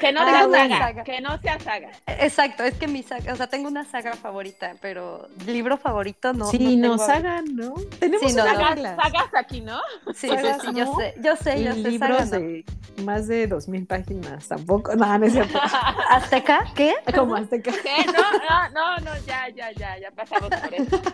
Que 0.00 0.12
no 0.12 0.20
Ah, 0.22 0.26
sea 0.30 0.48
saga, 0.68 0.78
saga. 0.78 1.04
que 1.04 1.20
no 1.20 1.38
sea 1.38 1.58
saga. 1.60 1.90
Exacto, 2.06 2.62
es 2.64 2.74
que 2.74 2.86
mi 2.88 3.02
saga, 3.02 3.32
o 3.32 3.36
sea, 3.36 3.46
tengo 3.48 3.68
una 3.68 3.84
saga 3.84 4.12
favorita, 4.14 4.74
pero 4.80 5.28
libro 5.46 5.76
favorito 5.76 6.32
no. 6.32 6.46
sí, 6.46 6.76
no 6.76 6.94
hagan, 6.94 7.56
¿no? 7.56 7.74
Tenemos 7.98 8.30
Sí, 8.30 8.36
no, 8.36 8.44
no. 8.44 8.50
Sagas, 8.54 8.96
aquí, 9.34 9.60
¿no? 9.60 9.80
Sí, 10.14 10.28
sí, 10.28 10.36
sí, 10.60 10.66
yo 10.74 10.84
¿no? 10.84 10.96
sé, 10.96 11.14
yo 11.22 11.36
sé, 11.36 11.58
Y 11.60 11.64
yo 11.64 11.72
sé. 11.74 11.78
libros 11.90 12.18
saga, 12.28 12.38
no. 12.38 12.44
de 12.46 12.64
más 13.04 13.26
de 13.28 13.46
dos 13.46 13.68
mil 13.68 13.86
páginas, 13.86 14.48
tampoco. 14.48 14.94
No, 14.96 15.18
no 15.18 15.26
es 15.26 15.32
cierto. 15.32 15.58
¿Azteca? 16.10 16.64
¿Qué? 16.74 16.94
Como 17.14 17.34
Azteca. 17.36 17.70
¿Qué? 17.82 18.04
No, 18.06 18.22
no, 18.32 18.70
no, 18.70 18.96
no, 19.04 19.20
ya, 19.26 19.48
ya, 19.48 19.70
ya, 19.72 19.98
ya 19.98 20.10
pasamos 20.10 20.48
por 20.50 20.74
eso. 20.74 21.00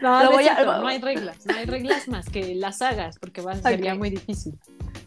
No, 0.00 0.18
Lo 0.18 0.24
no, 0.26 0.30
voy 0.32 0.46
a- 0.48 0.62
no 0.64 0.86
hay 0.88 0.98
reglas. 1.00 1.46
No 1.46 1.56
hay 1.56 1.64
reglas 1.64 2.06
más 2.08 2.28
que 2.28 2.54
las 2.54 2.78
sagas, 2.78 3.18
porque 3.18 3.40
va, 3.40 3.54
sería 3.56 3.92
Ok. 3.92 3.98
muy 3.98 4.10
difícil. 4.10 4.54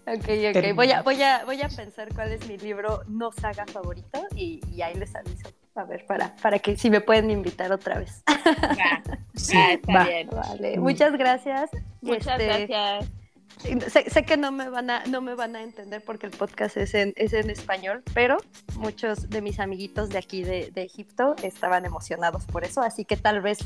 Ok, 0.08 0.28
ok. 0.56 0.76
Voy 0.76 0.92
a, 0.92 1.02
voy, 1.04 1.22
a, 1.22 1.44
voy 1.46 1.62
a 1.62 1.70
pensar 1.70 2.10
cuál 2.16 2.32
es 2.32 2.48
mi 2.48 2.58
libro 2.58 2.89
no 3.08 3.32
saga 3.32 3.66
favorito 3.68 4.22
y, 4.36 4.62
y 4.72 4.82
ahí 4.82 4.96
les 4.96 5.16
aviso. 5.16 5.50
A 5.76 5.84
ver, 5.86 6.06
para, 6.06 6.36
para 6.38 6.60
que 6.60 6.76
si 6.78 6.90
me 6.90 7.00
pueden 7.02 7.30
invitar 7.32 7.72
otra 7.72 8.00
vez. 8.00 8.24
Va, 8.28 9.04
Sí, 9.36 9.56
va, 9.58 9.74
está 9.74 9.94
va. 9.94 10.04
bien. 10.06 10.30
Vale, 10.30 10.80
muchas 10.80 11.14
gracias. 11.14 11.70
Muchas 12.02 12.40
Este, 12.40 12.68
gracias. 12.68 13.12
Sé, 13.60 14.10
sé 14.10 14.24
que 14.24 14.38
no 14.38 14.54
me 14.54 14.70
van 14.70 14.90
a 14.90 15.04
no 15.06 15.20
me 15.20 15.36
van 15.36 15.54
a 15.58 15.62
entender 15.62 16.02
porque 16.02 16.26
el 16.26 16.32
podcast 16.32 16.78
es 16.78 16.94
en, 16.94 17.12
es 17.18 17.34
en 17.34 17.50
español, 17.50 18.04
pero 18.14 18.38
muchos 18.78 19.30
de 19.30 19.42
mis 19.42 19.60
amiguitos 19.60 20.08
de 20.10 20.18
aquí 20.18 20.44
de, 20.44 20.72
de 20.72 20.84
Egipto 20.84 21.36
estaban 21.44 21.86
emocionados 21.86 22.46
por 22.46 22.64
eso, 22.64 22.82
así 22.82 23.04
que 23.04 23.18
tal 23.18 23.42
vez 23.42 23.58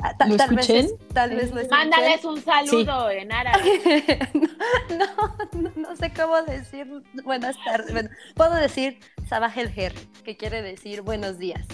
ah, 0.00 0.16
ta- 0.16 0.26
¿Lo 0.26 0.36
tal 0.38 0.52
escuchen? 0.58 0.86
es- 0.86 1.08
tal 1.12 1.30
vez 1.36 1.50
lo 1.52 1.60
escuchen. 1.60 1.90
Mándales 1.90 2.24
un 2.24 2.42
saludo 2.42 3.10
en 3.10 3.30
árabe. 3.30 4.18
no, 4.90 5.60
no, 5.60 5.72
no 5.76 5.96
sé 5.96 6.12
cómo 6.14 6.40
decir 6.42 6.86
buenas 7.22 7.56
tardes. 7.62 7.92
Bueno, 7.92 8.08
puedo 8.34 8.54
decir 8.54 9.00
Sabah 9.28 9.52
el 9.56 9.70
Her, 9.78 9.92
que 10.24 10.36
quiere 10.38 10.62
decir 10.62 11.02
buenos 11.02 11.38
días. 11.38 11.66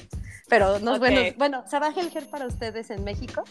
Pero 0.49 0.79
no 0.79 0.93
es 0.93 0.97
Ok. 0.97 1.01
buenos. 1.01 1.37
Bueno, 1.37 1.65
Sabah 1.67 1.93
el 1.97 2.11
Her 2.17 2.27
para 2.29 2.47
ustedes 2.47 2.91
en 2.91 3.05
México. 3.05 3.45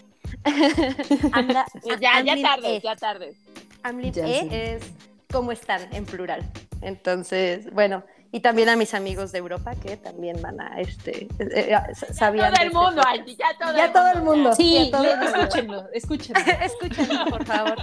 Anda- 1.31 1.65
Ya, 2.01 2.21
ya 2.21 2.41
tarde, 2.41 2.75
E. 2.77 2.81
ya 2.81 2.95
tarde. 2.95 3.35
Amlin 3.83 4.11
Ya 4.13 4.25
E 4.27 4.75
es 4.75 4.83
cómo 5.31 5.51
están 5.51 5.81
en 5.93 6.05
plural. 6.05 6.43
Entonces, 6.81 7.71
bueno, 7.73 8.03
y 8.31 8.39
también 8.41 8.67
a 8.69 8.75
mis 8.75 8.93
amigos 8.93 9.31
de 9.31 9.37
Europa 9.39 9.73
que 9.75 9.95
también 9.97 10.41
van 10.41 10.59
a 10.59 10.79
este 10.81 11.23
eh, 11.25 11.27
eh, 11.39 11.77
Todo 12.19 12.29
el 12.35 12.39
este 12.53 12.69
mundo. 12.71 13.01
Angie, 13.05 13.35
ya 13.35 13.57
todo 13.59 13.75
Ya 13.75 13.85
el 13.85 13.93
todo 13.93 14.11
el 14.13 14.21
mundo. 14.21 14.53
Sí, 14.53 14.89
todo 14.91 15.03
le- 15.03 15.11
el 15.11 15.17
mundo. 15.19 15.37
escúchenlo, 15.37 15.89
escúchenlo. 15.93 16.41
Escúchenlo, 16.61 17.25
por 17.25 17.45
favor. 17.45 17.75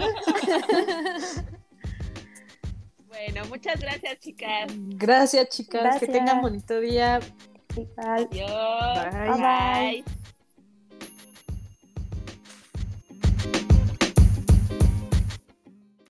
Bueno, 3.08 3.44
muchas 3.48 3.80
gracias, 3.80 4.18
chicas. 4.18 4.66
Gracias, 4.76 5.48
chicas. 5.50 5.98
Que 6.00 6.08
tengan 6.08 6.40
bonito 6.42 6.78
día. 6.80 7.20
Igual. 7.76 8.24
Adiós. 8.24 9.12
Bye. 9.12 9.38
Bye. 9.38 10.02
Bye. 10.04 10.23